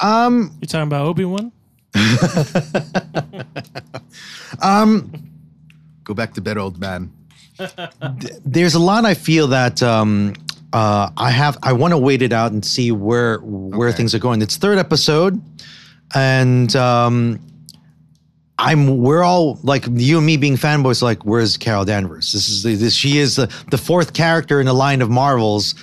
[0.00, 1.52] Um, You're talking about Obi Wan?
[4.62, 5.12] Um,
[6.04, 7.12] go back to bed, old man.
[8.44, 10.34] there's a lot I feel that um,
[10.72, 11.58] uh, I have.
[11.62, 13.96] I want to wait it out and see where where Okay.
[13.98, 14.40] things are going.
[14.42, 15.40] It's third episode,
[16.14, 17.40] and um,
[18.58, 18.98] I'm.
[18.98, 21.02] We're all like you and me being fanboys.
[21.02, 22.32] Like, where's Carol Danvers?
[22.32, 22.94] This is this.
[22.94, 25.74] She is the, the fourth character in the line of Marvels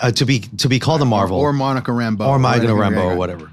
[0.00, 3.16] uh, to be to be called a Marvel or Monica Rambeau or Monica Rambo or
[3.16, 3.50] whatever.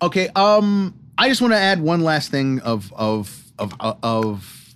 [0.00, 0.28] Okay.
[0.28, 4.74] Um, I just want to add one last thing of of of of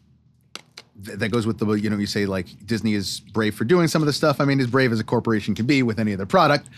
[0.97, 4.03] that goes with the you know you say like Disney is brave for doing some
[4.03, 4.41] of the stuff.
[4.41, 6.69] I mean, as brave as a corporation can be with any other product.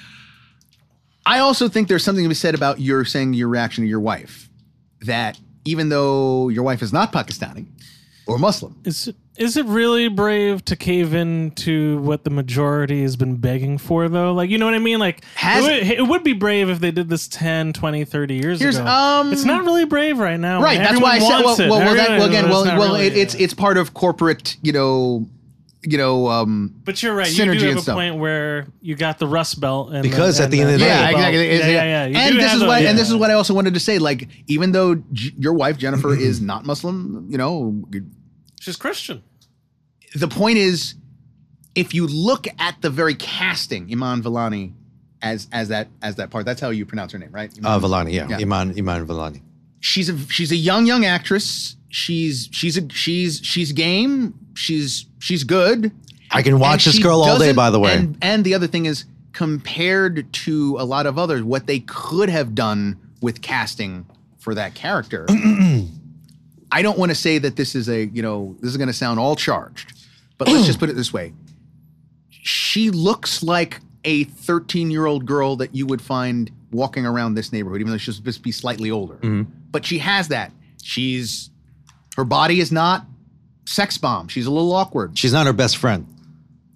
[1.26, 4.00] I also think there's something to be said about your saying your reaction to your
[4.00, 4.50] wife
[5.00, 7.66] that even though your wife is not Pakistani
[8.26, 13.02] or Muslim, Is it, is it really brave to cave in to what the majority
[13.02, 14.32] has been begging for though?
[14.32, 14.98] Like, you know what I mean?
[14.98, 18.34] Like Has- it, would, it would be brave if they did this 10, 20, 30
[18.34, 18.86] years ago.
[18.86, 20.62] um, it's not really brave right now.
[20.62, 20.78] right?
[20.78, 23.34] That's why I said well, well, well, that, well again, well, well, really- it, it's
[23.34, 25.26] it's part of corporate, you know,
[25.86, 27.28] you know, um, But you're right.
[27.30, 27.94] You synergy do and have a stuff.
[27.96, 30.84] point where you got the Rust Belt, and Because the, at the end of the
[30.86, 31.58] Rebel yeah, day- exactly.
[31.74, 32.18] Yeah, yeah, yeah.
[32.28, 32.90] And this is those- what yeah.
[32.90, 33.98] and this is what I also wanted to say.
[33.98, 37.84] Like, even though J- your wife Jennifer is not Muslim, you know,
[38.60, 39.22] she's Christian.
[40.14, 40.94] the point is,
[41.74, 44.72] if you look at the very casting, Iman Vellani
[45.22, 47.50] as as that as that part, that's how you pronounce her name, right?
[47.64, 47.80] Uh, Iman?
[47.80, 48.38] Vellani, yeah, Yeah.
[48.38, 49.42] Iman Iman Vellani.
[49.80, 51.76] she's a she's a young young actress.
[51.88, 54.34] She's she's a she's she's game.
[54.54, 55.92] She's she's good.
[56.30, 57.52] I can watch this girl all day.
[57.52, 61.42] By the way, And and the other thing is compared to a lot of others,
[61.42, 64.06] what they could have done with casting
[64.38, 65.26] for that character.
[66.72, 68.94] I don't want to say that this is a, you know, this is going to
[68.94, 69.92] sound all charged,
[70.38, 71.32] but let's just put it this way.
[72.30, 77.52] She looks like a 13 year old girl that you would find walking around this
[77.52, 79.14] neighborhood, even though she's supposed to be slightly older.
[79.14, 79.42] Mm-hmm.
[79.70, 80.52] But she has that.
[80.82, 81.50] She's,
[82.16, 83.06] her body is not
[83.64, 84.28] sex bomb.
[84.28, 85.18] She's a little awkward.
[85.18, 86.06] she's not her best friend.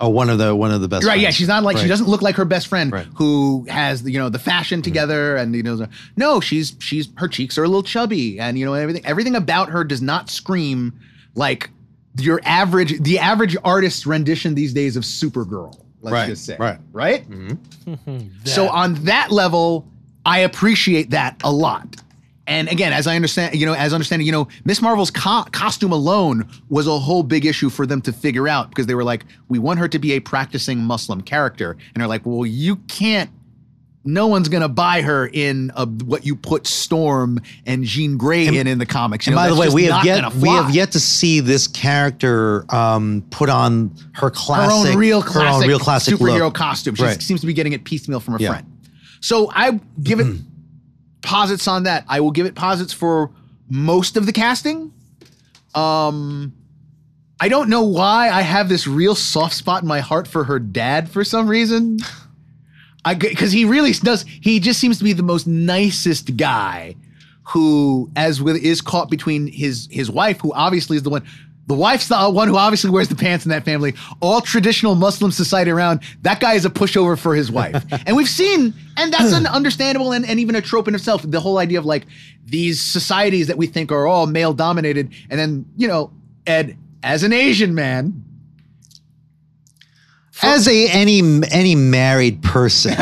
[0.01, 1.05] Oh, one of the one of the best.
[1.05, 3.06] Right, yeah, she's not like she doesn't look like her best friend Right.
[3.16, 4.85] who has the, you know the fashion mm-hmm.
[4.85, 5.86] together and you know
[6.16, 9.70] no, she's she's her cheeks are a little chubby and you know everything everything about
[9.70, 10.98] her does not scream
[11.35, 11.70] like
[12.16, 15.77] your average the average artist's rendition these days of Supergirl.
[16.01, 16.56] Let's Right, just say.
[16.60, 16.78] right.
[16.93, 17.28] Right?
[17.28, 18.28] Mm-hmm.
[18.44, 19.85] So on that level,
[20.24, 21.97] I appreciate that a lot.
[22.49, 25.93] And again, as I understand, you know, as understanding, you know, Miss Marvel's co- costume
[25.93, 29.27] alone was a whole big issue for them to figure out because they were like,
[29.49, 33.31] we want her to be a practicing Muslim character, and they're like, well, you can't.
[34.05, 38.66] No one's gonna buy her in a, what you put Storm and Jean Grey in
[38.66, 39.27] in the comics.
[39.27, 41.66] You And know, by the way, we have yet we have yet to see this
[41.66, 46.39] character um, put on her her classic, own real her classic, own real classic superhero
[46.47, 46.55] look.
[46.55, 46.95] costume.
[46.95, 47.20] She Right.
[47.20, 48.51] seems to be getting it piecemeal from a Yeah.
[48.53, 48.66] friend.
[49.20, 50.27] So I give it
[51.23, 52.05] posits on that.
[52.09, 53.31] I will give it posits for
[53.69, 54.93] most of the casting.
[55.74, 56.55] Um,
[57.40, 60.59] I don't know why I have this real soft spot in my heart for her
[60.59, 61.99] dad for some reason.
[63.05, 64.23] I because he really does.
[64.23, 66.97] He just seems to be the most nicest guy
[67.45, 71.24] who, as with, is caught between his his wife, who obviously is the one.
[71.69, 73.95] The wife's the one who obviously wears the pants in that family.
[74.20, 77.85] All traditional Muslim society around, that guy is a pushover for his wife.
[78.07, 81.23] and we've seen, and that's an understandable and, and even a trope in itself.
[81.23, 82.07] The whole idea of like
[82.47, 85.12] these societies that we think are all male dominated.
[85.28, 86.11] And then, you know,
[86.47, 88.24] Ed, as an Asian man,
[90.40, 91.20] As a any
[91.51, 92.93] any married person,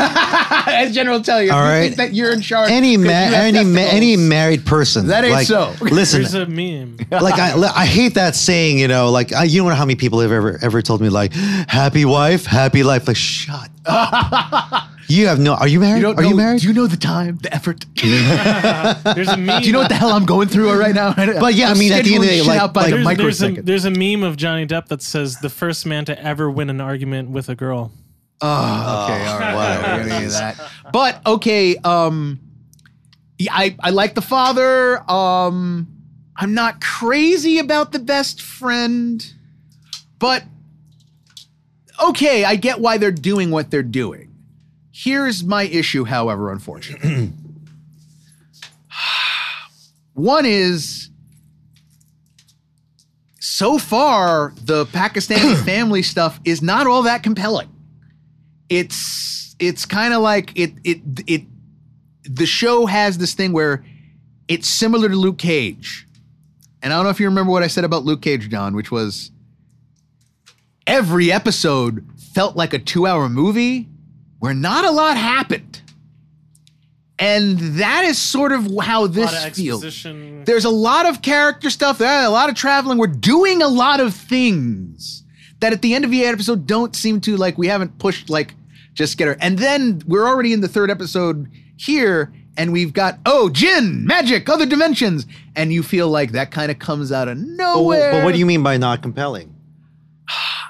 [0.87, 1.81] as General tell you, if All you right.
[1.81, 2.69] think that you're in charge.
[2.71, 5.73] any 'cause ma- any ma- any married person, That ain't like, so.
[5.81, 6.97] Listen, There's a meme.
[7.11, 9.95] like I, I hate that saying, you know, like I, you don't know how many
[9.95, 13.07] people have ever ever told me like, happy wife, happy life.
[13.07, 14.83] Like, shut up.
[15.07, 15.53] you have no.
[15.53, 16.01] Are you married?
[16.01, 16.61] You are know, you married?
[16.61, 17.85] Do you know the time, the effort?
[17.95, 18.09] Do
[19.13, 19.61] There's a meme.
[19.61, 21.13] Do you know what the hell I'm going through right now?
[21.13, 22.91] But yeah, I I'm mean, at the end of the day, like- out by like-
[22.91, 23.67] the there's, there's, a, microsecond.
[23.67, 26.81] there's a meme of Johnny Depp that says the first man to ever win an
[26.81, 27.91] argument with a girl.
[28.41, 29.55] Oh, okay, all right.
[29.55, 30.03] whatever.
[30.03, 30.59] Me that.
[30.93, 32.39] But okay, um,
[33.37, 34.99] yeah, I I like the father.
[35.11, 35.87] Um,
[36.35, 39.25] I'm not crazy about the best friend,
[40.19, 40.43] but
[42.01, 44.33] okay, I get why they're doing what they're doing.
[44.91, 47.33] Here's my issue, however, unfortunately.
[50.13, 51.09] One is
[53.39, 57.69] so far the Pakistani family stuff is not all that compelling.
[58.69, 61.43] It's it's kind of like it it it
[62.23, 63.85] the show has this thing where
[64.47, 66.05] it's similar to Luke Cage.
[66.81, 68.91] And I don't know if you remember what I said about Luke Cage, John, which
[68.91, 69.31] was
[70.85, 73.89] every episode felt like a 2-hour movie
[74.39, 75.81] where not a lot happened.
[77.19, 79.81] And that is sort of how this feels.
[80.03, 82.99] There's a lot of character stuff a lot of traveling.
[82.99, 85.23] We're doing a lot of things
[85.59, 88.53] that at the end of the episode don't seem to like we haven't pushed like
[88.93, 89.37] just get her.
[89.39, 91.47] And then we're already in the third episode
[91.77, 95.25] here, and we've got oh jinn, magic, other dimensions,
[95.55, 98.11] and you feel like that kind of comes out of But, nowhere.
[98.11, 99.53] but what do you mean by not compelling?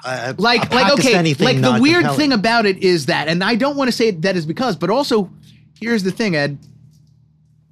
[0.04, 2.16] A- like like okay like the weird compelling.
[2.18, 4.90] thing about it is that and i don't want to say that is because but
[4.90, 5.28] also
[5.80, 6.56] here's the thing ed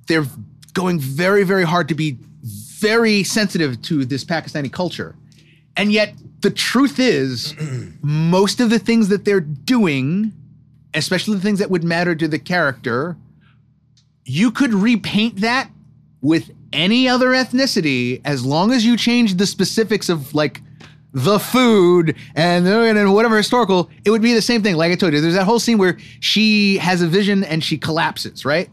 [0.09, 0.27] they're
[0.73, 5.15] going very very hard to be very sensitive to this pakistani culture
[5.77, 7.55] and yet the truth is
[8.03, 10.33] most of the things that they're doing
[10.95, 13.17] especially the things that would matter to the character
[14.25, 15.71] you could repaint that
[16.21, 20.61] with any other ethnicity as long as you change the specifics of like
[21.17, 24.77] the food and, uh, and whatever historical, it would be the same thing.
[24.77, 27.79] Like I told you, there's that whole scene where she has a vision and she
[27.79, 28.69] collapses, right?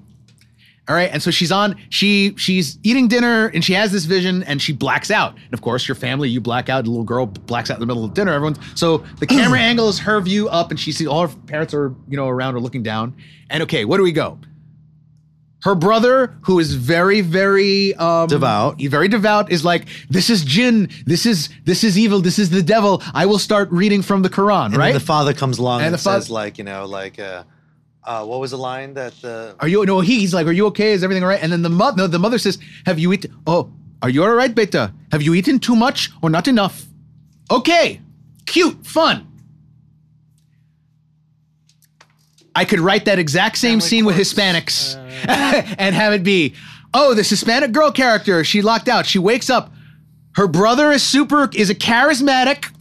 [0.90, 1.78] All right, and so she's on.
[1.90, 5.34] She she's eating dinner and she has this vision and she blacks out.
[5.36, 6.84] And of course, your family, you black out.
[6.84, 8.34] The little girl blacks out in the middle of dinner.
[8.34, 11.74] Everyone's So the camera angle is her view up, and she sees all her parents
[11.74, 13.16] are you know around her looking down.
[13.50, 14.40] And okay, where do we go?
[15.64, 18.82] Her brother, who is very, very um, Devout.
[18.82, 20.90] very devout, is like, "This is jinn.
[21.06, 22.20] This is this is evil.
[22.20, 23.02] This is the devil.
[23.14, 24.94] I will start reading from the Quran." And right?
[24.94, 27.44] the father comes along And and, the fa- says, like, you know, like, uh,
[28.06, 30.00] uh, what was the line that the Are you no?
[30.02, 30.92] He's like, are you okay?
[30.92, 31.42] Is everything all right?
[31.42, 33.36] And then the mother, no, the mother says, have you eaten?
[33.48, 33.72] Oh,
[34.02, 34.94] are you all right, beta?
[35.12, 36.86] Have you eaten too much or not enough?
[37.50, 38.02] Okay,
[38.46, 39.28] cute, fun.
[42.56, 44.34] I could write that exact same Family scene with quirks.
[44.34, 44.96] Hispanics
[45.78, 46.54] and have it be,
[46.94, 49.06] oh, this Hispanic girl character, she locked out.
[49.06, 49.72] She wakes up.
[50.36, 52.73] Her brother is super, is a charismatic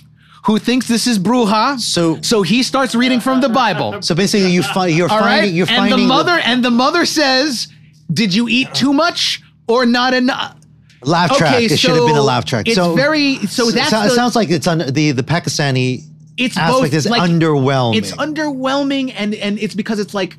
[0.47, 1.79] who thinks this is bruja.
[1.81, 4.03] So- so he starts reading from the Bible.
[4.03, 5.39] So basically, you find you're All right.
[5.41, 7.69] finding you're and finding the mother and the mother says,
[8.13, 10.57] "Did you eat too much or not enough?"
[11.05, 11.55] laugh track.
[11.57, 12.67] Okay, it should have been a so laugh track.
[12.69, 16.05] it's so very- so that's so- it sounds like it's on the the Pakistani
[16.39, 17.97] it's aspect both is like, underwhelming.
[17.97, 20.37] It's underwhelming, and and it's because it's like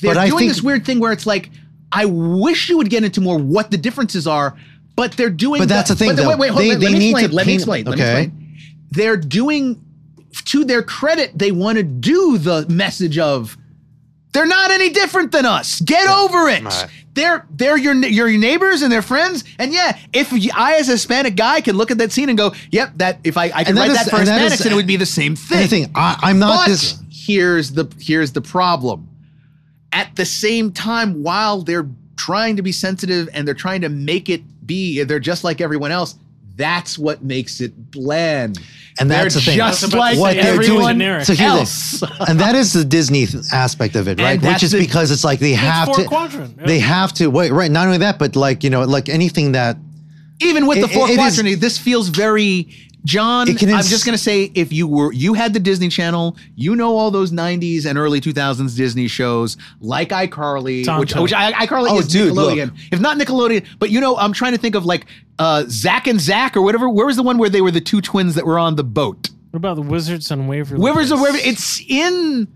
[0.00, 1.50] they're But doing think- this weird thing where it's like,
[1.92, 4.54] I wish you would get into more what the differences are,
[4.96, 5.60] but they're doing.
[5.60, 6.28] But that's the thing, But though.
[6.30, 6.78] wait, wait, hold They- on.
[6.80, 7.28] they let me need explain.
[7.30, 7.84] to let me explain.
[7.84, 8.22] Let me okay.
[8.22, 8.43] explain.
[8.94, 9.82] They're doing,
[10.46, 13.56] to their credit, they want to do the message of.
[14.32, 15.80] They're not any different than us.
[15.80, 16.64] Get over it.
[16.64, 16.86] Right.
[17.12, 19.44] They're they're your your neighbors and their friends.
[19.60, 22.52] And yeah, if I as a Hispanic guy can look at that scene and go,
[22.72, 24.74] "Yep, that if I I can write is- that for and Hispanics, is- and it
[24.74, 26.98] would be the same thing." The thing, I, I'm not But this.
[27.12, 29.08] here's the here's the problem.
[29.92, 34.28] At the same time, while they're trying to be sensitive and they're trying to make
[34.28, 36.16] it be, they're just like everyone else.
[36.56, 38.58] That's what makes it bland.
[39.00, 39.56] And that's they're the thing.
[39.56, 40.88] just I was about like what they're everyone doing.
[40.98, 41.24] generic.
[41.24, 42.02] So here's else.
[42.28, 44.40] and that is the Disney th- aspect of it, right?
[44.40, 46.04] that's Which is the- because it's like they have to.
[46.04, 46.66] quadrant, yeah.
[46.66, 47.50] They have to wait.
[47.52, 47.70] Right.
[47.70, 49.76] Not only that, but like you know, like anything that
[50.40, 52.68] Even with the It- four it is- quadrant, this feels very
[53.04, 53.48] John.
[53.48, 56.74] It can I'm just gonna say, if you were you had the Disney Channel, you
[56.74, 61.00] know all those '90s and early 2000s Disney shows like iCarly, Tonto.
[61.00, 62.76] which, which I, iCarly Oh, is dude, Nickelodeon.
[62.92, 65.06] If not Nickelodeon, but you know, I'm trying to think of like
[65.38, 66.88] uh, Zach and Zach or whatever.
[66.88, 69.28] Where was the one where they were the two twins that were on the boat?
[69.50, 70.80] What about the Wizards and Waverly?
[70.82, 71.20] Wivers or Place?
[71.20, 71.38] whatever.
[71.48, 72.48] It's in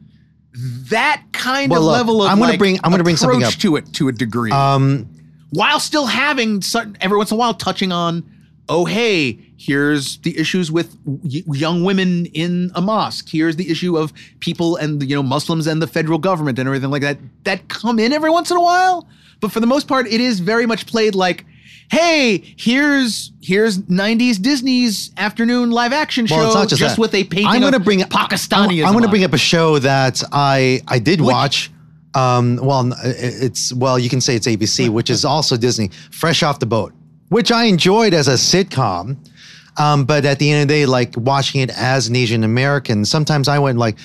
[0.91, 3.41] that kind Well, of look, level of I'm gonna like, bring- I'm gonna bring something
[3.43, 3.61] approach up.
[3.61, 5.09] to it to a degree um
[5.51, 8.25] while still having certain, every once in a while touching on
[8.69, 14.13] oh hey here's the issues with young women in a mosque here's the issue of
[14.41, 17.99] people and you know muslims and the federal government and everything like that that come
[17.99, 19.07] in every once in a while
[19.41, 21.45] but for the most part it is very much played like
[21.91, 26.99] hey here's here's 90s disney's afternoon live action show Well, it's not just, that.
[26.99, 30.23] with a painting I'm gonna bring pakistani I'm, going to bring up a show that
[30.31, 31.71] I I did watch.
[32.15, 35.91] Um, well, it's well, you can say it's ABC, which is also Disney.
[36.11, 36.93] Fresh off the boat,
[37.29, 39.17] which I enjoyed as a sitcom.
[39.79, 43.05] Um, but at the end of the day, like watching it as an Asian American,
[43.05, 43.97] sometimes I went like,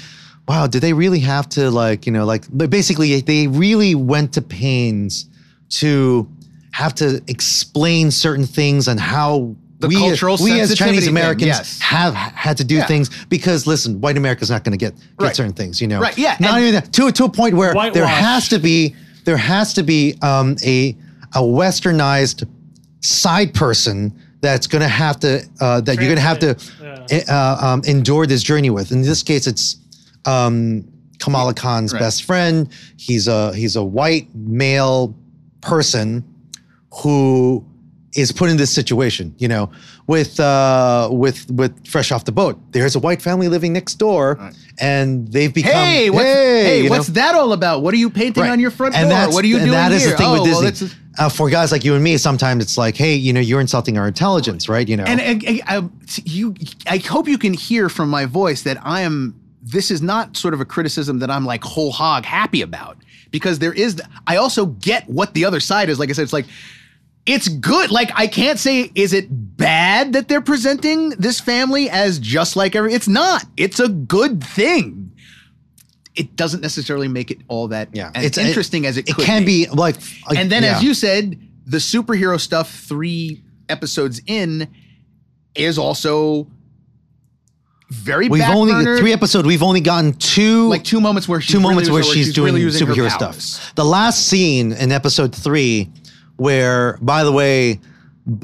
[0.48, 4.34] "Wow, did they really have to like you know like but basically they really went
[4.34, 5.26] to pains
[5.80, 6.28] to
[6.72, 11.80] have to explain certain things and how." The we, cultural we as Chinese Americans yes.
[11.82, 12.86] have had to do Yeah.
[12.86, 15.36] things because listen, white America's not going to get get Right.
[15.36, 16.00] certain things, you know.
[16.00, 18.95] Right, yeah, Not and- even that to to a point where there has to be
[19.26, 20.95] there has to be um, a
[21.34, 22.48] a westernized
[23.02, 24.14] side person
[24.44, 27.82] that's going to have to uh, that you're going to have to Translate, uh, um,
[27.86, 28.91] endure this journey with.
[28.91, 29.78] In this case, it's
[30.26, 30.84] um,
[31.20, 31.99] Kamala Khan's Right.
[31.99, 32.68] best friend.
[32.98, 35.15] He's a he's a white male
[35.61, 36.24] person
[37.02, 37.65] who
[38.15, 39.72] is put in this situation, you know,
[40.07, 42.60] with uh, with with fresh off the boat.
[42.72, 44.38] There's a white family living next door,
[44.78, 46.98] and they've become Hey, what's, hey, you know?
[46.98, 47.82] what's that all about?
[47.82, 48.52] What are you painting Right.
[48.52, 49.18] on your front and door?
[49.18, 50.11] That's, What are you and doing that is here?
[50.11, 50.88] the thing oh, with well, Disney.
[50.90, 53.61] that's- uh, for guys like you and me, sometimes it's like, hey, you know, you're
[53.61, 54.88] insulting our intelligence, right?
[54.88, 55.88] You know, and, and, and, uh,
[56.23, 56.56] you,
[56.88, 59.40] I hope you can hear from my voice that I am.
[59.61, 62.98] This is not sort of a criticism that I'm like whole hog happy about
[63.31, 64.02] because there is.
[64.27, 65.99] I also get what the other side is.
[65.99, 66.45] Like I said, it's like
[67.26, 67.91] it's good.
[67.91, 72.76] Like I can't say is it bad that they're presenting this family as just like
[72.76, 72.94] every.
[72.94, 73.45] It's not.
[73.56, 75.03] It's a good thing.
[76.15, 79.68] It doesn't necessarily make it all that yeah, as interesting as it, it can be,
[79.68, 79.95] like,
[80.27, 80.77] like- and then, yeah.
[80.77, 84.68] as you said, the superhero stuff three episodes in
[85.56, 86.48] is also
[87.90, 88.99] very we've only burnered.
[88.99, 89.48] three episodes.
[89.48, 92.34] We've only gotten two like two moments where she's two really moments where using- she's,
[92.34, 93.76] doing really superhero stuff.
[93.76, 95.91] The last scene in episode three,
[96.38, 97.80] where, by the way,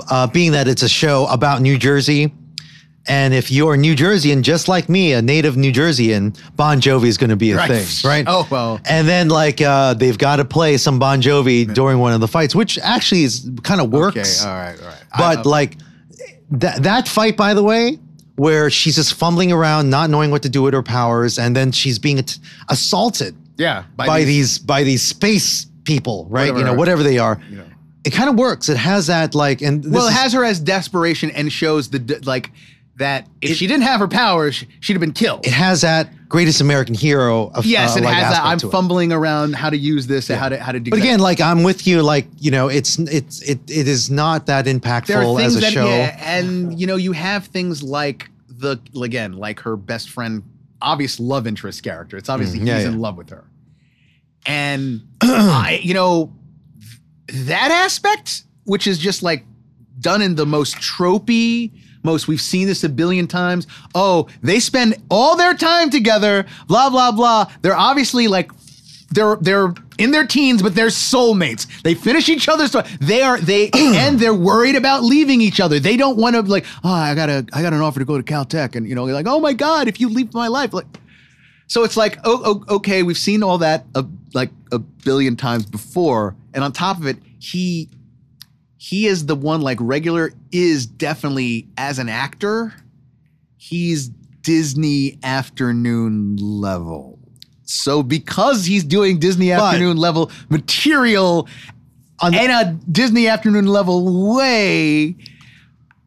[0.09, 2.31] uh, being that it's a show about New Jersey,
[3.10, 7.18] and if you're New Jerseyan, just like me, a native New Jerseyan, Bon Jovi is
[7.18, 7.69] going to be a Right.
[7.69, 8.23] thing, right?
[8.27, 8.80] Oh, well.
[8.86, 12.27] And then like uh, they've got to play some Bon Jovi during one of the
[12.27, 14.41] fights, which actually is kind of works.
[14.44, 15.03] Okay, all right, all right.
[15.18, 15.77] But I- like
[16.52, 17.99] that that fight, by the way,
[18.36, 21.72] where she's just fumbling around, not knowing what to do with her powers, and then
[21.72, 22.23] she's being
[22.69, 26.48] assaulted yeah, by, these, by these space people, right?
[26.48, 26.77] you know, Whatever.
[26.77, 27.41] whatever they are.
[28.06, 28.69] It kind of works.
[28.69, 32.22] It has that like, and this well, it has her as desperation and shows the
[32.23, 32.49] like
[32.99, 35.45] that if she didn't have her powers, she'd have been killed.
[35.45, 38.43] it has that greatest American hero of yes, uh, it like has that.
[38.45, 38.71] I'm to it.
[38.71, 40.91] fumbling around how to use this and how to how to do.
[40.91, 41.03] But that.
[41.03, 42.01] again, like I'm with you.
[42.03, 45.57] Like you know, it's it's it it is not that impactful there are things as
[45.57, 45.88] a that show.
[45.88, 50.43] yeah, and you know you have things like the again like her best friend,
[50.81, 52.17] obvious love interest character.
[52.17, 52.91] It's obviously Mm, yeah, he's yeah.
[52.91, 53.45] in love with her,
[54.45, 56.34] and I you know
[57.27, 59.45] that aspect, which is just like
[59.99, 61.71] done in the most tropey.
[62.03, 63.67] Most we've seen this a billion times.
[63.93, 67.51] Oh, they spend all their time together, blah, blah, blah.
[67.61, 68.51] They're obviously like
[69.11, 71.67] they're they're in their teens, but they're soulmates.
[71.81, 72.76] They finish each other's.
[72.99, 75.80] They are they and they're worried about leaving each other.
[75.80, 78.19] They don't want to like, oh, I got a I got an offer to go
[78.19, 80.85] to Caltech, and you know, like, oh my god, if you leave my life, like.
[81.67, 84.03] So it's like, oh, oh, okay, we've seen all that a,
[84.34, 87.89] like a billion times before, and on top of it, he
[88.81, 92.73] he is the one like regular is definitely as an actor,
[93.57, 94.07] he's
[94.41, 97.19] Disney afternoon level.
[97.64, 101.47] So because he's doing Disney But- afternoon level material
[102.22, 105.14] On the- in a Disney afternoon level way,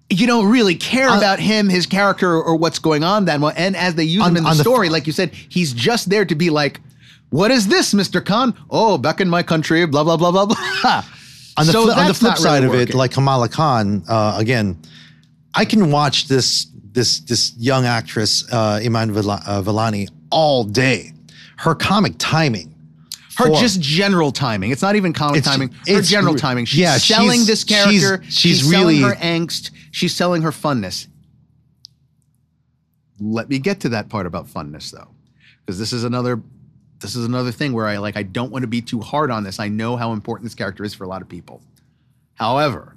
[0.09, 3.55] you don't really care On- about him, his character, or what's going on that much.
[3.59, 6.25] And as they use On- him in the- story, like you said, he's just there
[6.25, 6.81] to be like,
[7.29, 8.55] "What is this, Mister Khan?
[8.71, 11.05] Oh, back in my country, blah blah blah blah blah."
[11.57, 14.37] on the, So fli- on the flip side really of it, like Kamala Khan, uh,
[14.39, 14.77] again,
[15.55, 21.13] I can watch this this this young actress uh, Iman Vila- uh, Vellani all day.
[21.59, 22.75] Her comic timing,
[23.37, 24.71] her for- just general timing.
[24.73, 25.71] It's not even comic It's- timing.
[25.71, 26.65] Her it's general timing.
[26.65, 28.25] She's yeah, selling she's- this she's- character.
[28.31, 29.71] she's selling really- her angst.
[29.91, 31.07] She's selling her funness.
[33.21, 35.09] Let me get to that part about funness though,
[35.65, 36.41] because this is another.
[37.03, 38.17] This is another thing where I like.
[38.17, 39.61] I don't want to be too hard on this.
[39.61, 41.61] I know how important this character is for a lot of people.
[42.35, 42.97] However,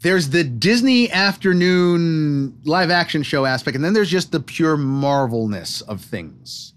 [0.00, 5.82] there's the Disney afternoon live action show aspect, and then there's just the pure Marvelness
[5.82, 6.72] of things.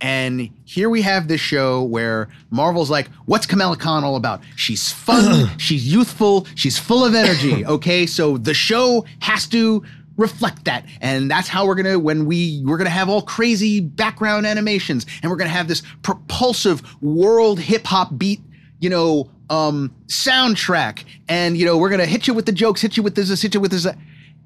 [0.00, 4.42] And here we have this show where Marvel's like, what's Kamala Khan all about?
[4.54, 7.64] She's fun, she's youthful, she's full of energy.
[7.68, 9.84] Okay, so the show has to
[10.18, 10.84] reflect that.
[11.00, 15.30] And that's how we're gonna, when we, we're gonna have all crazy background animations, and
[15.30, 18.40] we're gonna have this propulsive world hip hop beat,
[18.80, 21.04] you know, um, soundtrack.
[21.28, 23.54] And, you know, we're gonna hit you with the jokes, hit you with this, hit
[23.54, 23.86] you with this.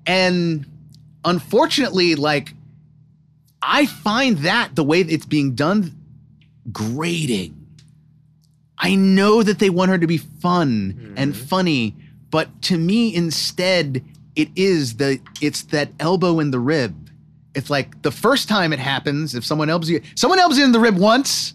[0.06, 0.66] And
[1.24, 2.54] unfortunately, like,
[3.60, 5.96] I find that the way it's being done
[6.70, 7.58] grating.
[8.76, 11.94] I know that they want her to be fun and funny,
[12.30, 14.04] but to me instead
[14.36, 17.10] it is the it's that elbow in the rib.
[17.54, 20.72] It's like the first time it happens, if someone elbows you, someone elbows you in
[20.72, 21.54] the rib once,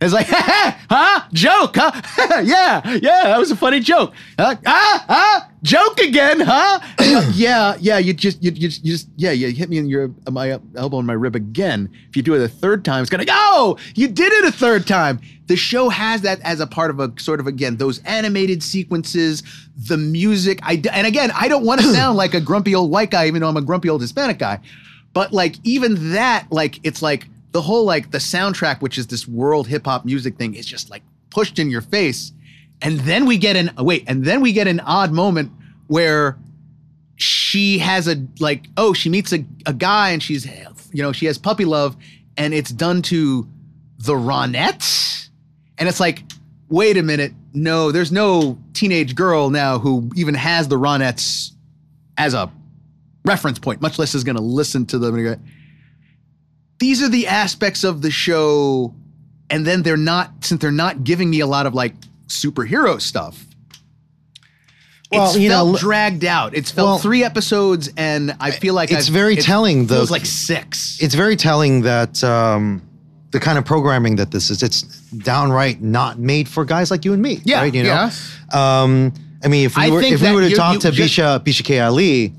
[0.00, 1.28] it's like, ha, ha, huh?
[1.32, 1.92] Joke, huh?
[2.44, 4.14] yeah, yeah, that was a funny joke.
[4.38, 4.54] Huh?
[4.66, 6.80] Ah, ah, joke again, huh?
[6.98, 9.86] Uh, yeah, yeah, you just, you, you, just- you just, yeah, you hit me in
[9.86, 11.90] your my elbow and my rib again.
[12.08, 13.32] If you do it a third time, it's gonna go.
[13.36, 15.20] Oh, you did it a third time.
[15.46, 19.42] The show has that as a part of a sort of again those animated sequences,
[19.76, 20.60] the music.
[20.62, 23.40] I and again, I don't want to sound like a grumpy old white guy, even
[23.42, 24.60] though I'm a grumpy old Hispanic guy.
[25.12, 29.26] But like even that, like it's like the whole like the soundtrack, which is this
[29.26, 32.32] world hip hop music thing, is just like pushed in your face.
[32.82, 35.52] And then we get an uh, wait, and then we get an odd moment
[35.88, 36.38] where
[37.16, 40.46] she has a like, oh, she meets a, a guy and she's
[40.92, 41.96] you know, she has puppy love,
[42.36, 43.46] and it's done to
[43.98, 45.28] the Ronettes.
[45.78, 46.22] And it's like,
[46.68, 51.52] wait a minute, no, there's no teenage girl now who even has the Ronettes
[52.16, 52.50] as a
[53.24, 55.16] reference point, much less is going to listen to them.
[56.80, 58.94] These are the aspects of the show,
[59.50, 61.94] and then they're not since they're not giving me a lot of like
[62.26, 63.44] superhero stuff.
[65.12, 66.54] Well, it's you felt know, dragged out.
[66.54, 69.96] It's felt well- three episodes, and I feel like It's I've- very it telling, though.
[69.96, 70.98] Feels like six.
[71.00, 72.80] it's very telling that um,
[73.32, 77.12] the kind of programming that this is, it's downright not made for guys like you
[77.12, 77.40] and me.
[77.44, 77.74] Yeah, right?
[77.74, 77.88] You know.
[77.88, 78.36] yes.
[78.54, 79.12] Um,
[79.42, 81.40] I mean, if we I were if we were to you- talk you to Bisha
[81.40, 82.32] Bisha K Ali,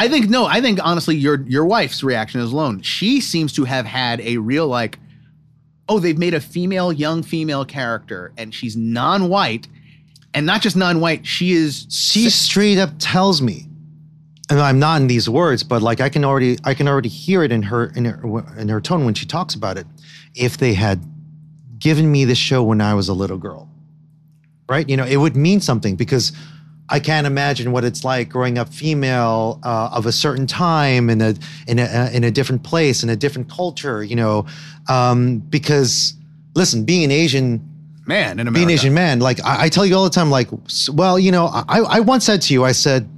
[0.00, 0.46] I think no.
[0.46, 2.80] I think honestly, your your wife's reaction is alone.
[2.80, 4.98] She seems to have had a real like,
[5.90, 9.68] oh, they've made a female, young female character, and she's non-white,
[10.32, 11.26] and not just non-white.
[11.26, 11.86] She is.
[11.90, 13.66] she straight up tells me,
[14.48, 17.42] and I'm not in these words, but like I can already I can already hear
[17.42, 19.86] it in her in her in her tone when she talks about it.
[20.34, 21.04] If they had
[21.78, 23.68] given me this show when I was a little girl,
[24.66, 24.88] right?
[24.88, 26.32] You know, it would mean something because
[26.90, 31.20] I can't imagine what it's like growing up female uh, of a certain time in
[31.20, 31.34] a
[31.66, 34.02] in a in a different place in a different culture.
[34.02, 34.46] You know,
[34.88, 36.14] um, because
[36.54, 37.66] listen, being an Asian
[38.06, 38.54] man in America.
[38.54, 40.48] being an Asian man, like I, I tell you all the time, like,
[40.92, 43.08] well, you know, I, I once said to you, I said,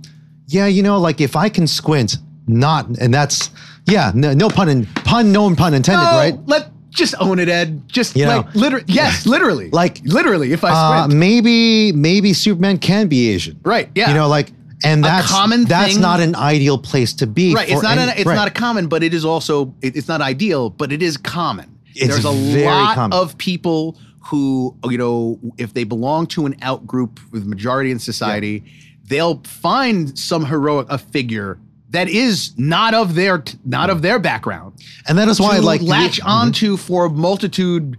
[0.47, 3.51] yeah, you know, like if I can squint, not, and that's,
[3.87, 6.35] yeah, no, no pun, in, pun, no pun intended, No, right?
[6.47, 7.89] Let just own it, Ed.
[7.89, 8.61] Just You like know.
[8.61, 8.85] literally.
[8.89, 9.71] Yes, literally.
[9.71, 10.53] Like, literally.
[10.53, 14.09] If I Uh, maybe, maybe Superman can be Asian, Right, yeah.
[14.09, 14.53] You know, like,
[14.85, 17.69] and that's common that's thing- not an ideal place to be, Right.
[17.71, 17.99] It's not.
[17.99, 18.35] any- An, it's right.
[18.35, 19.75] not a common, but it is also.
[19.81, 21.67] It, it's not ideal, but it is common.
[21.95, 23.17] It's There's a lot common.
[23.19, 23.97] of people
[24.27, 28.65] who, you know, if they belong to an out group with majority in society,
[29.09, 31.59] they'll find some heroic a figure
[31.93, 34.75] that is not of their not of their background
[35.09, 37.97] and that is why, like, latch the- onto for a multitude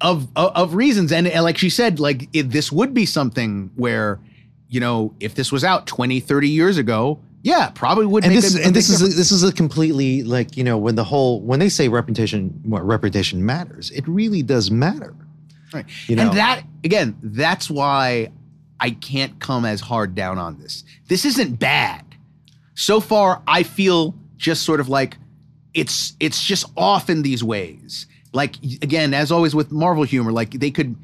[0.00, 1.12] of of, of reasons.
[1.12, 4.18] And, and like she said, like it, this would be something where,
[4.68, 8.24] you know, if this was out 20, 30 years ago, yeah, probably would.
[8.24, 10.64] and make this a, a and this is a, this is a completely like you
[10.64, 15.14] know when the whole when they say reputation what reputation matters it really does matter
[15.72, 15.86] right.
[16.06, 16.24] you know.
[16.24, 18.30] and that again, that's why
[18.78, 20.84] I can't come as hard down on this.
[21.08, 22.04] This isn't bad.
[22.74, 25.16] So far, I feel just sort of like
[25.74, 28.06] it's it's just off in these ways.
[28.32, 30.96] Like again, as always with Marvel humor, like they could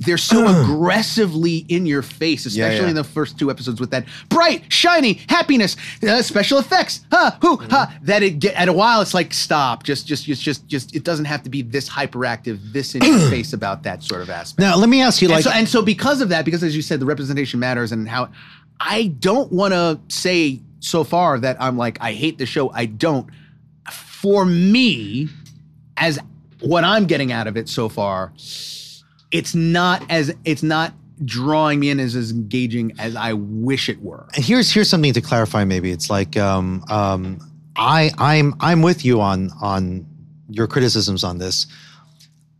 [0.00, 2.88] they're so aggressively in your face, especially yeah.
[2.88, 5.76] in the first two episodes with that bright, shiny happiness,
[6.06, 9.82] uh, special effects, huh, who, huh, that it get, at a while it's like stop,
[9.82, 10.94] just, just, just, just, just.
[10.94, 14.30] It doesn't have to be this hyperactive, this in your face about that sort of
[14.30, 14.60] aspect.
[14.60, 16.76] now let me ask you And like so, and so because of that, because as
[16.76, 18.30] you said, the representation matters and how
[18.80, 22.70] I don't want to say so far that I'm like, I hate the show.
[22.70, 23.28] I don't.
[23.90, 25.28] For me,
[25.96, 26.18] as
[26.60, 28.32] what I'm getting out of it so far,
[29.30, 30.92] it's not as it's not
[31.24, 34.26] drawing me in as, as engaging as I wish it were.
[34.34, 35.64] And here's here's something to clarify.
[35.64, 37.38] Maybe it's like um, um,
[37.76, 40.06] I I'm I'm with you on on
[40.48, 41.66] your criticisms on this.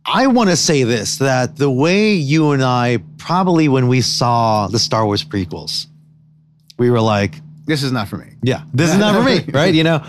[0.05, 4.67] I want to say this that the way you and I probably when we saw
[4.67, 5.87] the Star Wars prequels,
[6.77, 7.35] we were like,
[7.69, 8.33] This is not for me.
[8.43, 9.73] yeah, this is not for me, right?
[9.73, 10.05] You know,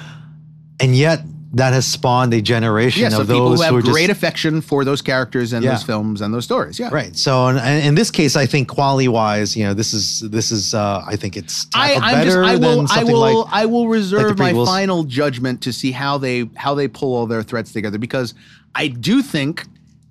[0.80, 1.20] and yet
[1.52, 4.16] that has spawned a generation Yes, of people those who who have are great just
[4.18, 5.72] affection for those characters and Yeah.
[5.72, 6.78] those films and those stories.
[6.78, 6.90] Yeah.
[6.92, 7.16] right.
[7.16, 10.74] So in, in this case, I think quality wise, you know, this is this is
[10.74, 13.66] uh, I think it's I, I'm better just, I will, than I will, like I
[13.66, 17.72] will reserve my final judgment to see how they, how they pull all their threads
[17.72, 18.32] together because
[18.76, 19.66] I do think,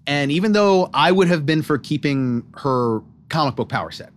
[0.07, 2.99] and even though I would have been for keeping her
[3.29, 4.11] comic book power set,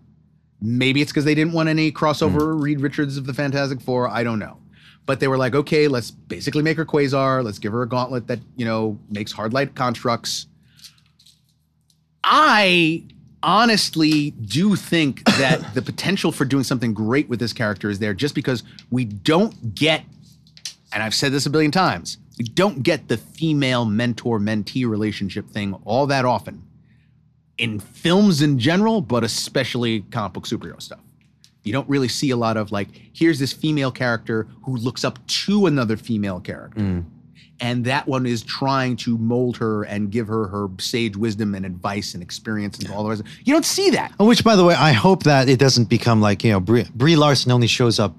[0.63, 2.63] maybe it's because they didn't want any crossover hmm.
[2.63, 4.09] Reed Richards of the Fantastic Four.
[4.09, 4.59] I don't know.
[5.05, 7.45] But they were like, okay, let's basically make her Quasar.
[7.45, 10.47] Let's give her a gauntlet that, you know, makes hard light constructs.
[12.23, 13.03] I
[13.43, 18.15] honestly do think that the potential for doing something great with this character is there
[18.15, 20.05] just because we don't get,
[20.93, 25.51] and I've said this a billion times, we don't get the female mentor mentee relationship
[25.51, 26.63] thing all that often
[27.63, 30.99] in films in general, but especially comic book superhero stuff.
[31.63, 35.25] You don't really see a lot of like, here's this female character who looks up
[35.29, 36.81] to another female character.
[36.81, 37.05] Mm.
[37.61, 41.65] And that one is trying to mold her and give her her sage wisdom and
[41.65, 43.23] advice and experience and all the rest.
[43.45, 44.13] You don't see that.
[44.19, 46.89] Oh, Which, by the way, I hope that it doesn't become like you know Brie,
[46.97, 48.17] Brie Larson only shows up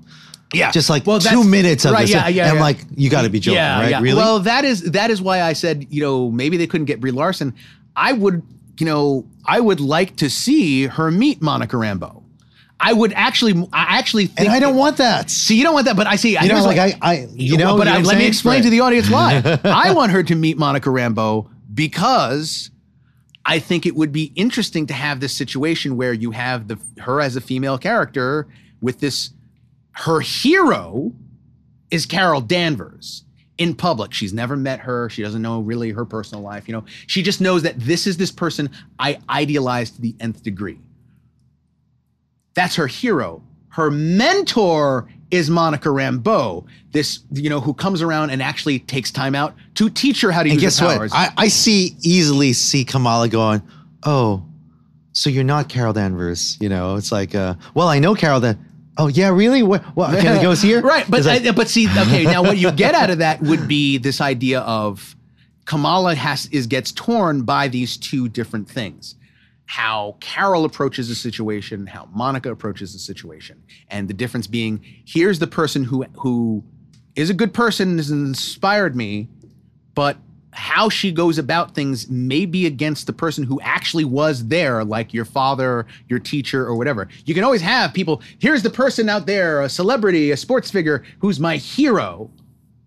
[0.54, 2.12] Yeah, just like Well, two minutes of right, this.
[2.12, 2.62] yeah, yeah, and I'm yeah.
[2.62, 3.90] like, you got to be joking, yeah, right?
[3.90, 4.00] yeah.
[4.00, 4.16] Really?
[4.16, 7.12] Well, that is that is why I said you know maybe they couldn't get Brie
[7.12, 7.54] Larson.
[7.98, 8.42] I would
[8.78, 12.24] you know I would like to see her meet Monica Rambeau.
[12.80, 15.30] I would actually I actually think and I don't want that.
[15.30, 16.32] See, you don't want that, but I see.
[16.40, 18.64] you know, like I, I, you know, but you know I, let me explain Right.
[18.64, 19.42] to the audience why.
[19.64, 22.72] I want her to meet Monica Rambeau because
[23.46, 27.22] I think it would be interesting to have this situation where you have the her
[27.22, 28.48] as a female character
[28.82, 29.30] with this
[29.92, 31.14] her hero
[31.92, 33.24] is Carol Danvers
[33.58, 34.14] in public.
[34.14, 35.10] She's never met her.
[35.10, 36.68] She doesn't know really her personal life.
[36.68, 38.70] You know, she just knows that this is this person
[39.00, 40.80] I idealized to the nth degree.
[42.56, 43.44] That's her hero.
[43.70, 49.34] Her mentor is Monica Rambeau, this, you know, who comes around and actually takes time
[49.34, 51.12] out to teach her how to And use guess her what?
[51.12, 53.64] I, I see easily see Kamala going,
[54.04, 54.46] oh,
[55.12, 56.58] so you're not Carol Danvers.
[56.60, 58.64] You know, it's like, uh, well, I know Carol Dan.
[58.98, 59.64] Oh yeah, really?
[59.64, 59.84] What?
[59.96, 60.20] What?
[60.20, 60.82] Can it goes here?
[60.94, 63.98] Right, but uh, but see, okay, now what you get out of that would be
[63.98, 65.16] this idea of
[65.66, 69.16] Kamala has is gets torn by these two different things.
[69.66, 75.40] How Carol approaches the situation, how Monica approaches the situation, and the difference being here's
[75.40, 76.64] the person who who
[77.16, 79.30] is a good person has inspired me,
[79.96, 80.18] but
[80.54, 85.14] how she goes about things may be against the person who actually was there, like
[85.14, 87.08] your father, your teacher, or whatever.
[87.26, 91.04] You can always have people, here's the person out there, a celebrity, a sports figure,
[91.20, 92.30] who's my hero.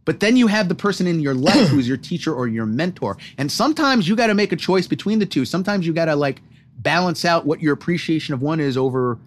[0.04, 3.18] But then you have the person in your life who's your teacher or your mentor.
[3.38, 5.44] And sometimes you got to make a choice between the two.
[5.44, 6.40] Sometimes you got to like
[6.78, 9.18] balance out what your appreciation of one is over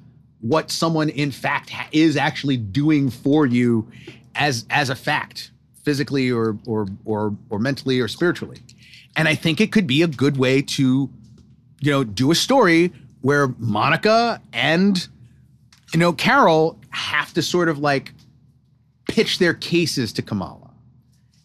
[0.41, 3.87] what someone in fact ha- is actually doing for you
[4.35, 5.51] as as a fact
[5.89, 8.59] physically or or or or mentally or spiritually
[9.15, 11.09] and i think it could be a good way to
[11.79, 15.07] you know do a story where monica and
[15.91, 18.13] you know carol have to sort of like
[19.07, 20.69] pitch their cases to kamala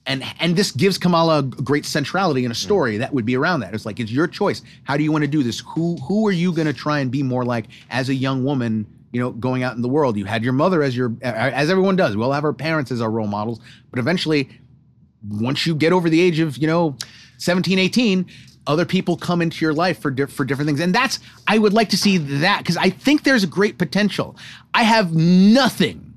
[0.06, 3.73] and and this gives Kamala great centrality in a story that would be around that.
[3.73, 4.60] It's like it's your choice.
[4.82, 5.60] How do you want to do this?
[5.60, 8.86] Who who are you going to try and be more like as a young woman?
[9.14, 10.16] You know, going out in the world.
[10.16, 12.16] You had your mother as your, as everyone does.
[12.16, 13.60] We all have our parents as our role models.
[13.90, 14.50] But eventually,
[15.28, 16.96] once you get over the age of, you know,
[17.38, 18.26] 17, 18,
[18.66, 20.80] other people come into your life for di- for different things.
[20.80, 24.36] And that's, I would like to see that because I think there's a great potential.
[24.74, 26.12] I have nothing,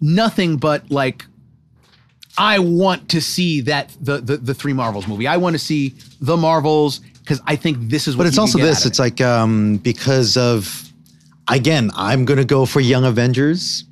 [0.00, 1.26] nothing but like,
[2.38, 5.26] I want to see that the the, the three Marvels movie.
[5.26, 8.22] I want to see the Marvels because I think this is what.
[8.22, 8.84] But it's also this.
[8.84, 10.87] of It's like um, because of
[11.50, 13.84] again, I'm gonna go for Young Avengers.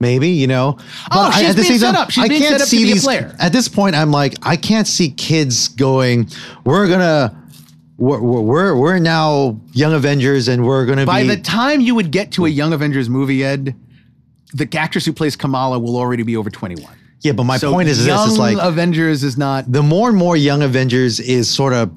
[0.00, 0.76] Maybe you know.
[0.78, 2.10] Oh, But I- she's at the being set up.
[2.10, 3.04] She's I being can't set up to see be a these.
[3.04, 3.34] player.
[3.38, 6.28] At this point, I'm like, I can't see kids going.
[6.64, 7.40] We're gonna.
[7.96, 11.28] We're we're, we're now Young Avengers, and we're gonna by be.
[11.28, 13.76] the time you would get to a Young Avengers movie, Ed,
[14.52, 16.96] the actress who plays Kamala will already be over twenty one.
[17.20, 19.70] yeah, but my So point is this: Young it's like Avengers is not.
[19.70, 21.92] the more and more Young Avengers is sort of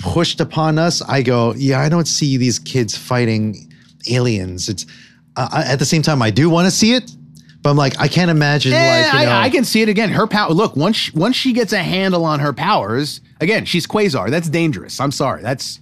[0.00, 3.72] pushed upon us, I go, yeah, I don't see these kids fighting
[4.10, 4.68] aliens.
[4.68, 4.86] It's
[5.36, 7.10] uh, at the same time, I do want to see it,
[7.62, 9.88] but I'm like, I can't imagine Eh, like you know, I, I can see it
[9.88, 10.08] again.
[10.10, 10.50] Her power.
[10.50, 14.30] Look, once she, once she gets a handle on her powers, again, she's Quasar.
[14.30, 14.98] That's dangerous.
[15.00, 15.42] I'm sorry.
[15.42, 15.78] That's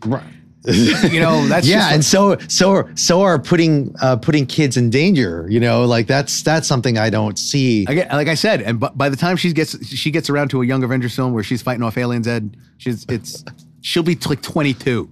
[0.64, 4.90] you know that's yeah, and so so are, so are putting uh, putting kids in
[4.90, 5.46] danger.
[5.48, 7.84] You know, like that's that's something I don't see.
[7.88, 10.60] Again, like I said, and b- by the time she gets she gets around to
[10.62, 13.44] a Young Avengers film where she's fighting off aliens, Ed, she's it's
[13.88, 15.08] she'll be like 22.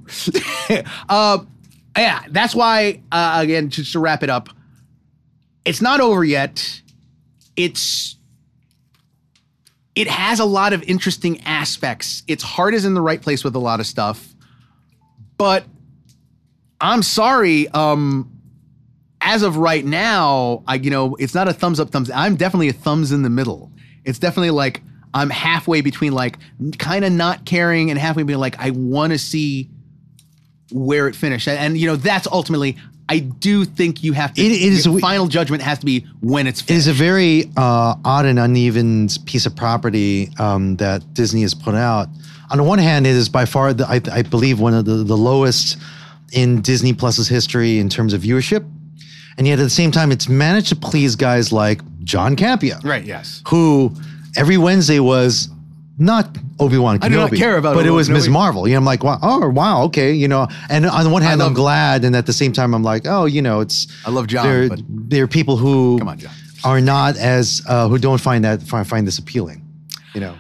[1.09, 1.39] uh,
[1.97, 4.51] yeah, that's why uh, again just to wrap it up,
[5.65, 6.83] it's not over yet.
[7.57, 8.17] It's
[9.95, 12.23] it has a lot of interesting aspects.
[12.29, 14.35] Its heart is in the right place with a lot of stuff,
[15.39, 15.65] but
[16.79, 17.69] I'm sorry.
[17.69, 18.31] Um,
[19.23, 22.11] as of right now, I you know it's not a thumbs up, thumbs.
[22.11, 23.73] I'm definitely a thumbs in the middle.
[24.05, 24.83] It's definitely like
[25.17, 26.39] I'm halfway between like
[26.79, 29.69] kind of not caring and halfway being like I want to see
[30.71, 31.49] where it finished.
[31.49, 32.77] And, and, you know that's ultimately
[33.09, 34.43] I do think you have to.
[34.43, 36.89] It- it is a- final judgment has to be when it's It finished.
[36.89, 41.77] is a very uh, odd and uneven piece of property um, that Disney has put
[41.77, 42.09] out.
[42.51, 45.05] On the one hand, it is by far, the, I, I believe, one of the,
[45.05, 45.77] the lowest
[46.33, 48.69] in Disney Plus's history in terms of viewership.
[49.39, 53.05] And yet at the same time, it's managed to please guys like John Campia, right.
[53.05, 53.41] Yes.
[53.47, 53.95] who
[54.37, 55.49] every Wednesday was
[55.99, 58.29] not Obi Wan Kenobi, I do not care about but it Obi-Wan was Ms.
[58.29, 58.33] Kenobi.
[58.33, 58.69] Marvel.
[58.69, 60.47] You know, I'm like, wow, oh wow, okay, you know.
[60.69, 63.07] And on the one hand, love- I'm glad, and at the same time, I'm like,
[63.07, 66.19] oh, you know, it's I love John, There, but- there are people who Come on,
[66.19, 66.33] John.
[66.65, 69.63] are not as uh, who don't find that find, find this appealing.
[70.15, 70.35] You know,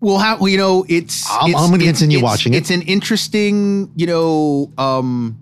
[0.00, 1.28] Well, how well, you know it's.
[1.30, 2.58] I'm- it's- I'm gonna it's- continue it's- watching it.
[2.58, 5.38] It's an interesting, you know, um,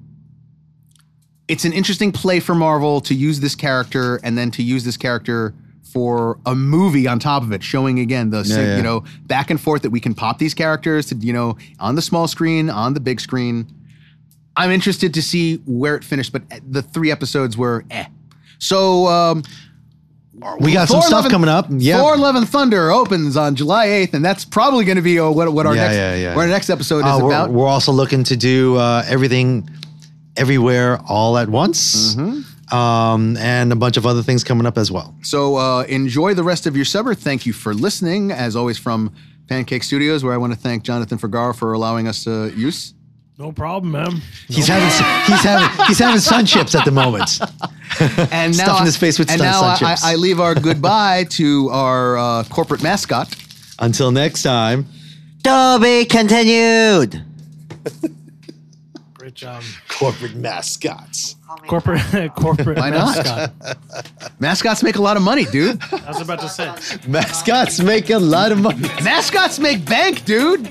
[1.48, 4.96] it's an interesting play for Marvel to use this character and then to use this
[4.96, 5.54] character
[5.92, 8.76] for a movie on top of it, showing again the sig- yeah.
[8.76, 11.94] you know back and forth that we can pop these characters to you know on
[11.94, 13.66] the small screen, on the big screen.
[14.56, 18.06] I'm interested to see where it finished, but the three episodes were eh.
[18.58, 19.42] So um,
[20.60, 21.66] we got some stuff Love and- coming up.
[21.70, 25.18] Yeah, Thor: Love and Thunder opens on July 8th, and that's probably going to be
[25.20, 26.34] uh, what, what our Yeah, next yeah, yeah.
[26.36, 27.50] what our next episode is Uh, we're, about.
[27.50, 29.68] we're also looking to do uh, everything,
[30.36, 32.40] everywhere, all at once, Mm-hmm.
[32.72, 35.14] Um, and a bunch of other things coming up as well.
[35.22, 37.14] So uh, enjoy the rest of your summer.
[37.14, 39.12] Thank you for listening, as always from
[39.48, 42.92] Pancake Studios, where I want to thank Jonathan Fergar for allowing us to use.
[43.38, 44.22] No problem, man.
[44.48, 44.88] He's having
[45.26, 47.38] he's having he's having sun chips at the moment.
[48.32, 50.04] And now Stuffing I- his face with and sun- now sun I, chips.
[50.04, 53.34] I, I leave our goodbye to our uh, corporate mascot.
[53.78, 54.86] Until next time,
[55.44, 57.22] To be continued.
[59.42, 59.62] Um, Great job.
[59.88, 61.36] corporate mascots.
[61.68, 62.00] Corporate
[62.36, 63.16] corporate Why not?
[63.16, 63.76] mascot.
[64.40, 65.80] Mascots make a lot of money, dude.
[65.92, 66.66] I was about to say.
[67.08, 68.80] Mascots make a lot of money.
[69.02, 70.68] Mascots make bank, dude.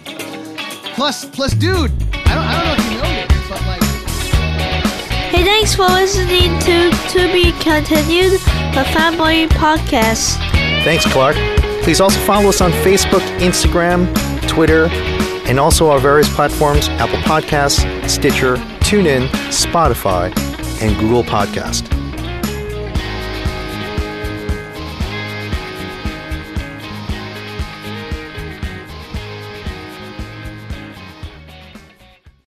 [0.95, 1.91] Plus, plus, dude.
[2.13, 3.83] I don't, I don't know if you know this, but like.
[5.31, 8.33] Hey, thanks for listening to To Be Continued,
[8.73, 10.35] the Fanboy Podcast.
[10.83, 11.35] Thanks, Clark.
[11.83, 14.07] Please also follow us on Facebook, Instagram,
[14.47, 14.87] Twitter,
[15.47, 20.35] and also our various platforms Apple Podcasts, Stitcher, TuneIn, Spotify,
[20.81, 21.94] and Google Podcast.